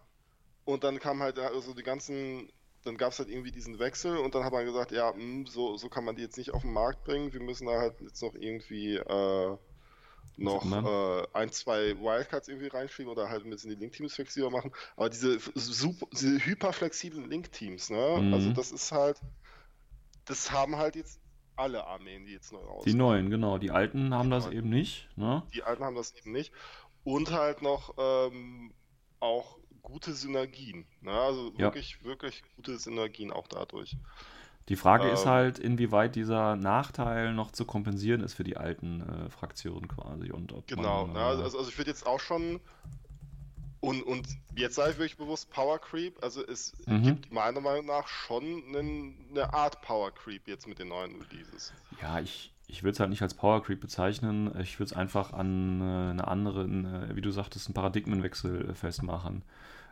[0.64, 2.50] Und dann kam halt also die ganzen,
[2.84, 5.76] dann gab es halt irgendwie diesen Wechsel und dann hat man gesagt, ja, hm, so,
[5.76, 7.32] so kann man die jetzt nicht auf den Markt bringen.
[7.32, 9.56] Wir müssen da halt jetzt noch irgendwie äh,
[10.36, 14.72] noch äh, ein, zwei Wildcards irgendwie reinschieben oder halt ein bisschen die Link-Teams flexibler machen.
[14.96, 18.18] Aber diese, super, diese hyperflexiblen Link-Teams, ne?
[18.22, 18.34] Mhm.
[18.34, 19.20] Also das ist halt,
[20.24, 21.19] das haben halt jetzt
[21.60, 22.94] alle Armeen, die jetzt neu die rauskommen.
[22.94, 23.58] neuen, genau.
[23.58, 24.52] Die alten haben das neuen.
[24.52, 25.08] eben nicht.
[25.16, 25.42] Ne?
[25.54, 26.52] Die alten haben das eben nicht.
[27.04, 28.74] Und halt noch ähm,
[29.20, 30.86] auch gute Synergien.
[31.00, 31.12] Ne?
[31.12, 31.64] Also Ja.
[31.64, 33.98] wirklich, wirklich gute Synergien auch dadurch.
[34.68, 35.30] Die Frage ist Ähm.
[35.32, 40.30] halt, inwieweit dieser Nachteil noch zu kompensieren ist für die alten äh, Fraktionen quasi.
[40.30, 41.06] Und ob Genau.
[41.06, 41.18] man, ne?
[41.18, 42.60] äh, Also, also ich würde jetzt auch schon.
[43.80, 46.22] Und, und jetzt sage ich wirklich bewusst Power Creep.
[46.22, 47.02] Also es Mhm.
[47.02, 51.72] gibt meiner Meinung nach schon einen, eine Art Power Creep jetzt mit den neuen Releases.
[52.00, 54.54] Ja, ich, ich würde es halt nicht als Power Creep bezeichnen.
[54.60, 58.74] Ich würde es einfach an äh, eine andere, äh, wie du sagtest, einen Paradigmenwechsel äh,
[58.74, 59.42] festmachen.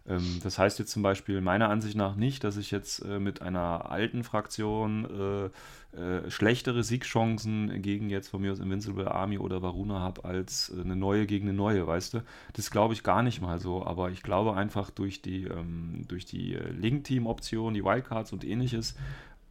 [0.09, 3.43] Ähm, das heißt jetzt zum Beispiel meiner Ansicht nach nicht, dass ich jetzt äh, mit
[3.43, 5.51] einer alten Fraktion
[5.95, 10.71] äh, äh, schlechtere Siegchancen gegen jetzt von mir aus Invincible Army oder Varuna habe als
[10.71, 12.23] äh, eine neue gegen eine neue, weißt du?
[12.55, 16.55] Das glaube ich gar nicht mal so, aber ich glaube einfach durch die, ähm, die
[16.55, 18.97] äh, Link-Team-Option, die Wildcards und ähnliches,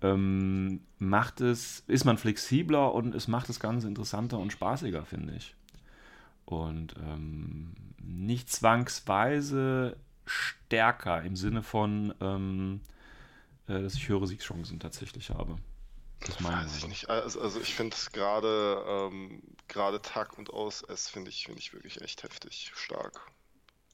[0.01, 5.34] ähm, macht es, ist man flexibler und es macht das Ganze interessanter und spaßiger, finde
[5.35, 5.55] ich.
[6.45, 9.97] Und ähm, nicht zwangsweise
[10.27, 12.81] stärker im Sinne von, ähm,
[13.67, 15.57] äh, dass ich höhere Siegchancen tatsächlich habe.
[16.21, 17.09] Das meine Weiß ich nicht.
[17.09, 22.01] Also, also ich finde gerade ähm, gerade Tag und OSS finde ich, finde ich wirklich
[22.01, 23.31] echt heftig stark.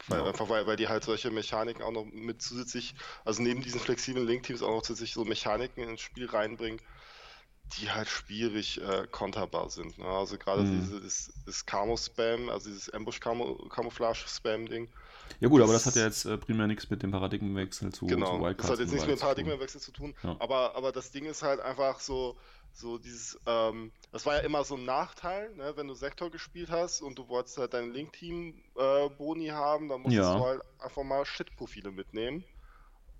[0.07, 0.25] Weil, Ja.
[0.25, 2.95] Einfach weil, weil die halt solche Mechaniken auch noch mit zusätzlich,
[3.25, 6.81] also neben diesen flexiblen Link-Teams auch noch zusätzlich so Mechaniken ins Spiel reinbringen,
[7.79, 9.97] die halt schwierig äh, konterbar sind.
[9.97, 10.05] Ne?
[10.05, 10.81] Also gerade Mhm.
[10.81, 14.89] dieses, das Camo-Spam, also dieses Ambush-Camouflage-Spam-Ding.
[15.39, 18.05] Ja gut, aber das Das- hat ja jetzt äh, primär nichts mit dem Paradigmenwechsel zu,
[18.05, 19.29] zu Genau, Wildcards das hat jetzt nichts mit dem zu tun.
[19.29, 20.35] Paradigmenwechsel zu tun, Ja.
[20.39, 22.37] aber, aber das Ding ist halt einfach so,
[22.73, 26.69] so dieses, ähm, das war ja immer so ein Nachteil, ne, wenn du Sektor gespielt
[26.69, 30.37] hast und du wolltest halt dein Link-Team-Boni haben, dann musstest Ja.
[30.37, 32.43] du halt einfach mal Shit-Profile mitnehmen,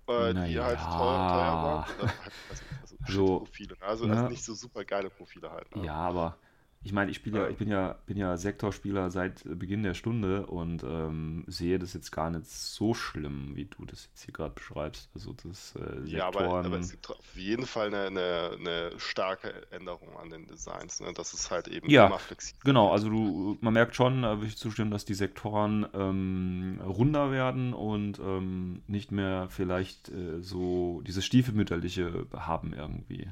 [0.08, 1.84] äh, die Na halt teuer, teuer waren.
[2.18, 4.08] Halt, also, also Also, Shit-Profile, ne, also, ne?
[4.08, 5.70] also nicht so super geile Profile halt.
[5.72, 5.86] Ne?
[5.86, 6.40] Ja, aber
[6.84, 10.46] ich meine, ich spiele ja, ich bin ja, bin ja Sektorspieler seit Beginn der Stunde
[10.46, 14.54] und ähm, sehe das jetzt gar nicht so schlimm, wie du das jetzt hier gerade
[14.54, 15.10] beschreibst.
[15.14, 19.70] Also das äh, Ja, aber, aber es gibt auf jeden Fall eine, eine, eine starke
[19.72, 21.00] Änderung an den Designs.
[21.00, 21.12] Ne?
[21.14, 22.60] Das ist halt eben Ja, immer flexibel.
[22.64, 27.30] Genau, also du, man merkt schon, da würde ich zustimmen, dass die Sektoren ähm, runder
[27.30, 33.30] werden und ähm, nicht mehr vielleicht äh, so dieses Stiefelmütterliche haben irgendwie.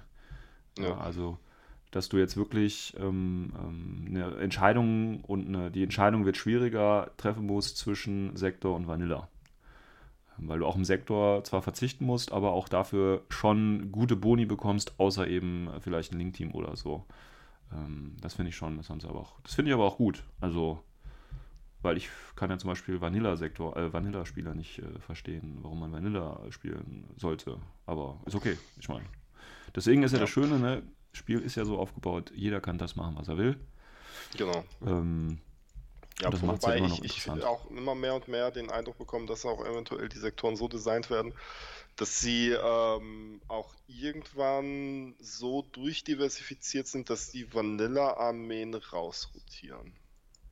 [0.79, 0.99] Ja, Ja.
[0.99, 1.39] also,
[1.93, 7.47] dass du jetzt wirklich ähm, ähm, eine Entscheidung und eine, die Entscheidung wird schwieriger treffen
[7.47, 9.29] musst zwischen Sektor und Vanilla.
[10.39, 14.99] Weil du auch im Sektor zwar verzichten musst, aber auch dafür schon gute Boni bekommst,
[14.99, 17.05] außer eben vielleicht ein Link-Team oder so.
[17.73, 19.39] Ähm, das finde ich schon, das haben sie aber auch.
[19.43, 20.25] Das finde ich aber auch gut.
[20.41, 20.83] Also,
[21.83, 26.41] weil ich kann ja zum Beispiel Vanilla-Sektor, äh, Vanilla-Spieler nicht äh, verstehen, warum man Vanilla
[26.49, 27.59] spielen sollte.
[27.85, 29.05] Aber ist okay, ich meine.
[29.77, 30.23] Deswegen ist ja, Ja.
[30.23, 30.83] das Schöne, ne?
[31.13, 33.59] Spiel ist ja so aufgebaut, jeder kann das machen, was er will.
[34.37, 34.65] Genau.
[34.87, 35.39] Ähm,
[36.21, 38.99] Ja, das ja wobei immer noch ich, ich auch immer mehr und mehr den Eindruck
[38.99, 41.35] bekomme, dass auch eventuell die Sektoren so designt werden,
[41.97, 49.93] dass sie ähm, auch irgendwann so durchdiversifiziert sind, dass die Vanilla-Armeen rausrotieren.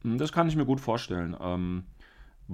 [0.03, 1.37] das kann ich mir gut vorstellen.
[1.41, 1.85] Ähm,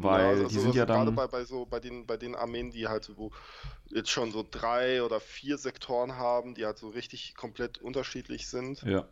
[0.03, 1.13] Ja, weil also, die sind ja gerade dann.
[1.13, 3.33] bei, bei so bei den bei den Armeen, die halt so
[3.87, 8.81] jetzt schon so drei oder vier Sektoren haben, die halt so richtig komplett unterschiedlich sind.
[8.83, 9.09] Ja,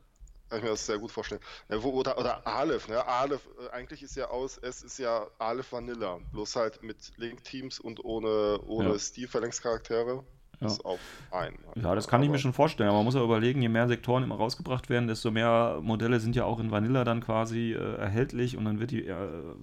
[0.51, 1.41] Kann ich mir das sehr gut vorstellen.
[1.69, 3.07] Ja, wo, oder, oder Aleph, ne?
[3.07, 7.81] Aleph, äh, eigentlich ist ja aus, es ist ja Aleph Vanilla, bloß halt mit Link-Teams
[7.81, 8.99] und ohne, ohne Ja.
[8.99, 10.27] Stilverlängscharaktere.
[10.65, 10.71] Ja.
[10.75, 10.99] Ist auf
[11.31, 11.55] ein.
[11.77, 12.89] Ja, das kann ich mir Aber- schon vorstellen.
[12.89, 16.35] Aber man muss ja überlegen, je mehr Sektoren immer rausgebracht werden, desto mehr Modelle sind
[16.37, 19.17] ja auch in Vanilla dann quasi äh, erhältlich und dann wird die äh,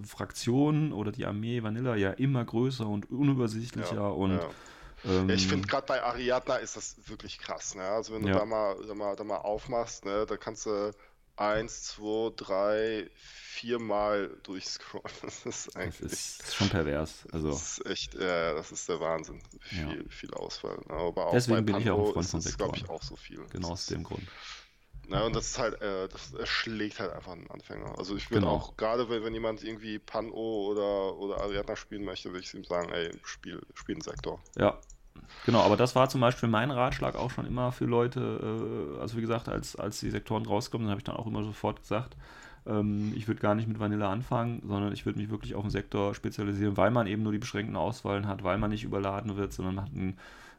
[0.06, 4.40] Fraktion oder die Armee Vanilla ja immer größer und unübersichtlicher Ja, und ja.
[5.06, 7.84] ähm, Ja, ich finde gerade bei Ariadna ist das wirklich krass, ne?
[7.84, 8.40] Also wenn du Ja.
[8.40, 10.91] da mal, da mal, da mal aufmachst, ne, da kannst du
[11.36, 15.03] eins, zwei, drei, viermal durchscrollen.
[15.22, 16.12] Das ist das eigentlich.
[16.12, 17.26] ist schon pervers.
[17.32, 19.41] Also Das ist echt, äh, das ist der Wahnsinn.
[19.72, 19.90] Ja.
[19.90, 20.80] Viel, viel Auswahl.
[20.90, 22.99] Aber auch Deswegen bin ich auch ein Freund von es, glaube ich, Sektoren.
[22.99, 23.38] auch so viel.
[23.48, 24.24] genau Das aus dem Grund.
[25.08, 27.98] Na, und das ist halt, äh, das erschlägt halt einfach einen Anfänger.
[27.98, 28.53] Also ich würde Genau.
[28.56, 32.64] auch, gerade wenn, wenn jemand irgendwie Pan-O oder, oder Ariadna spielen möchte, würde ich ihm
[32.64, 34.41] sagen, ey, spiel, spiel einen Sektor.
[34.58, 34.80] Ja,
[35.45, 39.18] genau, aber das war zum Beispiel mein Ratschlag auch schon immer für Leute, äh, also
[39.18, 42.15] wie gesagt, als, als die Sektoren rauskommen, dann habe ich dann auch immer sofort gesagt,
[42.65, 45.72] ähm, ich würde gar nicht mit Vanilla anfangen, sondern ich würde mich wirklich auf den
[45.72, 49.53] Sektor spezialisieren, weil man eben nur die beschränkten Auswahlen hat, weil man nicht überladen wird,
[49.53, 50.14] sondern man hat ein, äh,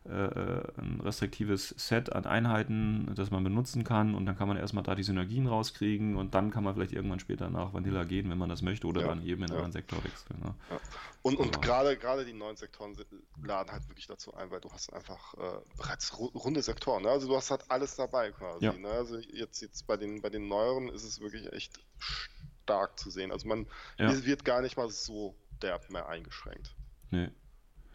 [0.05, 4.95] ein restriktives Set an Einheiten, das man benutzen kann und dann kann man erstmal da
[4.97, 8.49] die Synergien rauskriegen und dann kann man vielleicht irgendwann später nach Vanilla gehen, wenn man
[8.49, 9.57] das möchte oder Ja, dann eben in einen ja.
[9.59, 10.41] anderen Sektor wechseln.
[10.43, 10.55] Ne?
[11.23, 12.97] Und, und Aber- gerade gerade die neuen Sektoren
[13.45, 17.05] laden halt wirklich dazu ein, weil du hast einfach äh, bereits ru runde Sektoren.
[17.05, 17.11] Ne?
[17.11, 18.65] Also du hast halt alles dabei quasi.
[18.65, 18.73] Ja.
[18.73, 18.89] Ne?
[18.89, 23.31] Also jetzt, jetzt bei den bei den neueren ist es wirklich echt stark zu sehen.
[23.31, 23.67] Also man
[23.99, 24.25] Ja.
[24.25, 26.75] wird gar nicht mal so derb mehr eingeschränkt.
[27.11, 27.29] Nee.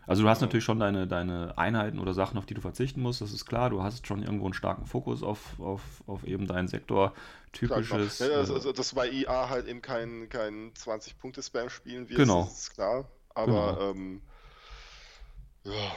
[0.08, 3.22] Also du hast natürlich schon deine, deine Einheiten oder Sachen, auf die du verzichten musst,
[3.22, 3.70] das ist klar.
[3.70, 7.14] Du hast schon irgendwo einen starken Fokus auf, auf, auf eben deinen Sektor.
[7.64, 7.82] Klar.
[7.82, 8.20] Typisches.
[8.20, 12.44] Ja, also, äh, also, dass bei IA halt eben kein, kein 20-Punkte-Spam spielen wird, Genau.
[12.52, 13.10] ist klar.
[13.36, 13.78] Aber Genau.
[13.80, 14.22] ähm,
[15.64, 15.92] ja,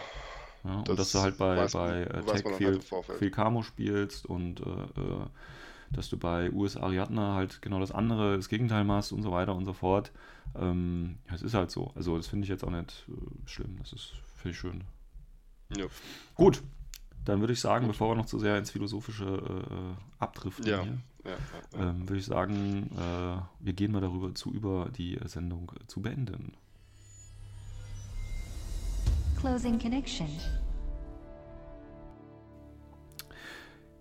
[0.65, 2.85] ja, und das dass du halt bei, man- bei äh, Tech dann viel, halt
[3.19, 4.65] viel Camo spielst und äh,
[5.01, 5.27] äh,
[5.93, 9.55] dass du bei US Ariadna halt genau das andere, das Gegenteil machst und so weiter
[9.57, 10.13] und so fort.
[10.57, 11.93] Ähm, ja, es ist halt so.
[11.95, 13.77] Also das finde ich jetzt auch nicht äh, schlimm.
[13.79, 14.13] Das ist,
[14.45, 14.85] ich schön.
[15.77, 15.87] ja.
[16.35, 16.63] Gut,
[17.25, 20.83] dann würde ich sagen, bevor wir noch zu sehr ins Philosophische äh, abdriften Ja.
[20.83, 21.37] hier, Ja, ja,
[21.79, 21.91] ja.
[21.91, 26.55] ähm, würde ich sagen, äh, wir gehen mal darüber zu, über die Sendung zu beenden.
[29.39, 30.29] Closing connection.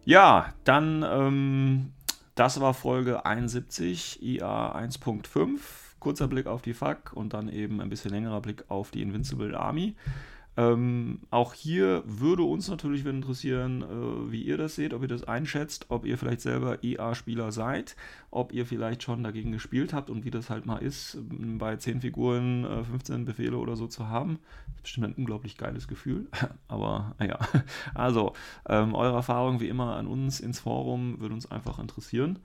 [0.06, 1.94] Ja, dann, ähm,
[2.36, 5.60] das war Folge 71, IA 1.5.
[6.00, 9.58] Kurzer Blick auf die FAQ und dann eben ein bisschen längerer Blick auf die Invincible
[9.58, 9.96] Army.
[10.60, 15.24] Ähm, auch hier würde uns natürlich interessieren, äh, wie ihr das seht, ob ihr das
[15.24, 17.96] einschätzt, ob ihr vielleicht selber IA-Spieler seid,
[18.30, 21.78] ob ihr vielleicht schon dagegen gespielt habt und wie das halt mal ist, m, bei
[21.78, 24.40] 10 Figuren äh, 15 Befehle oder so zu haben.
[24.66, 26.28] Das ist bestimmt ein unglaublich geiles Gefühl,
[26.68, 27.40] aber naja.
[27.94, 28.34] Also,
[28.68, 32.40] ähm, eure Erfahrung wie immer an uns ins Forum würde uns einfach interessieren.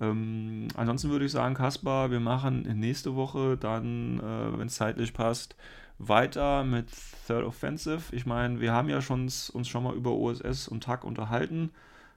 [0.00, 5.14] Ähm, ansonsten würde ich sagen, Kaspar, wir machen nächste Woche dann, äh, wenn es zeitlich
[5.14, 5.56] passt,
[5.98, 6.88] weiter mit
[7.26, 8.14] Third Offensive.
[8.14, 11.70] Ich meine, wir haben ja schon, uns schon mal über OSS und TAC unterhalten,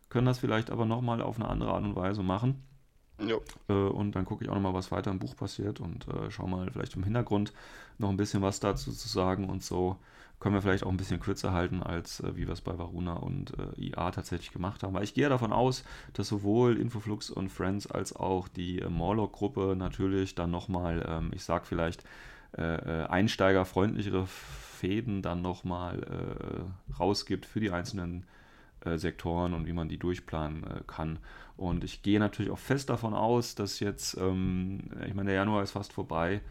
[0.09, 2.61] können das vielleicht aber nochmal auf eine andere Art und Weise machen.
[3.67, 6.47] Äh, und dann gucke ich auch nochmal, was weiter im Buch passiert und äh, schau
[6.47, 7.53] mal vielleicht im Hintergrund
[7.97, 9.97] noch ein bisschen was dazu zu sagen und so
[10.39, 13.13] können wir vielleicht auch ein bisschen kürzer halten, als äh, wie wir es bei Varuna
[13.13, 14.93] und äh, IA tatsächlich gemacht haben.
[14.93, 15.83] Weil ich gehe davon aus,
[16.13, 21.43] dass sowohl Infoflux und Friends als auch die äh, Morlock-Gruppe natürlich dann nochmal, ähm, ich
[21.43, 22.03] sag vielleicht,
[22.57, 28.25] äh, äh, einsteigerfreundlichere Fäden dann nochmal äh, rausgibt für die einzelnen
[28.85, 31.19] äh, Sektoren und wie man die durchplanen äh, kann.
[31.57, 35.63] Und ich gehe natürlich auch fest davon aus, dass jetzt, ähm, ich meine, der Januar
[35.63, 36.41] ist fast vorbei.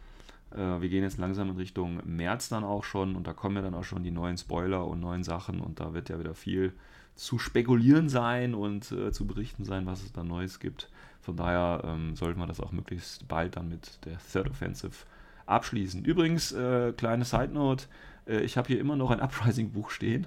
[0.51, 3.63] Äh, wir gehen jetzt langsam in Richtung März dann auch schon und da kommen ja
[3.63, 6.75] dann auch schon die neuen Spoiler und neuen Sachen und da wird ja wieder viel
[7.15, 10.91] zu spekulieren sein und äh, zu berichten sein, was es da Neues gibt.
[11.21, 15.07] Von daher ähm, sollten wir das auch möglichst bald dann mit der Third Offensive
[15.47, 16.05] abschließen.
[16.05, 17.87] Übrigens, äh, kleine Side Note,
[18.27, 20.27] ich habe hier immer noch ein Uprising-Buch stehen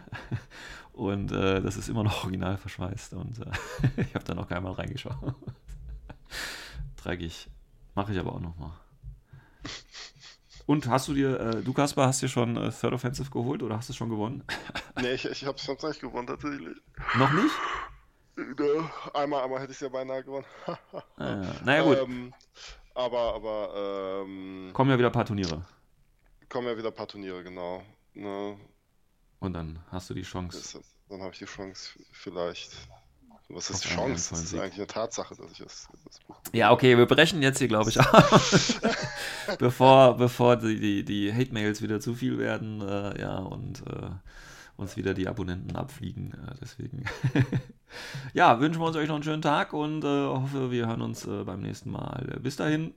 [0.94, 3.52] und äh, das ist immer noch original verschweißt und äh,
[4.02, 5.16] ich habe da noch keinmal reingeschaut.
[7.04, 7.50] Dreckig.
[7.96, 8.72] Mache ich aber auch nochmal.
[10.66, 13.78] Und hast du dir, äh, du Kaspar, hast dir schon äh, Third Offensive geholt oder
[13.78, 14.44] hast du es schon gewonnen?
[15.02, 16.78] nee, ich, ich habe es sonst nicht gewonnen, tatsächlich.
[17.18, 17.54] Noch nicht?
[19.14, 20.46] Einmal, einmal hätte ich es ja beinahe gewonnen.
[20.66, 20.78] Ah,
[21.20, 21.56] ja.
[21.66, 21.98] Naja, gut.
[21.98, 22.34] Ähm,
[22.96, 25.66] aber, aber, ähm, Kommen ja wieder ein paar Turniere.
[26.48, 27.84] kommen ja wieder ein paar Turniere, genau.
[28.14, 28.58] Ne,
[29.42, 30.58] Und dann hast du die Chance.
[30.58, 32.72] das, dann habe ich die Chance, vielleicht.
[33.50, 34.30] Was ist Auf einen Chance?
[34.30, 36.38] Das ist eigentlich eine Tatsache, dass ich das, das Buch.
[36.54, 38.42] Ja, okay, wir brechen jetzt hier, glaube ich, ab.
[39.60, 44.12] bevor bevor die, die, die Hate-Mails wieder zu viel werden, äh, ja, und äh,
[44.78, 46.34] uns wieder die Abonnenten abfliegen.
[46.34, 47.04] Äh, deswegen.
[48.34, 51.26] ja, wünschen wir uns euch noch einen schönen Tag und äh, hoffe, wir hören uns
[51.26, 52.40] äh, beim nächsten Mal.
[52.42, 52.94] Bis dahin.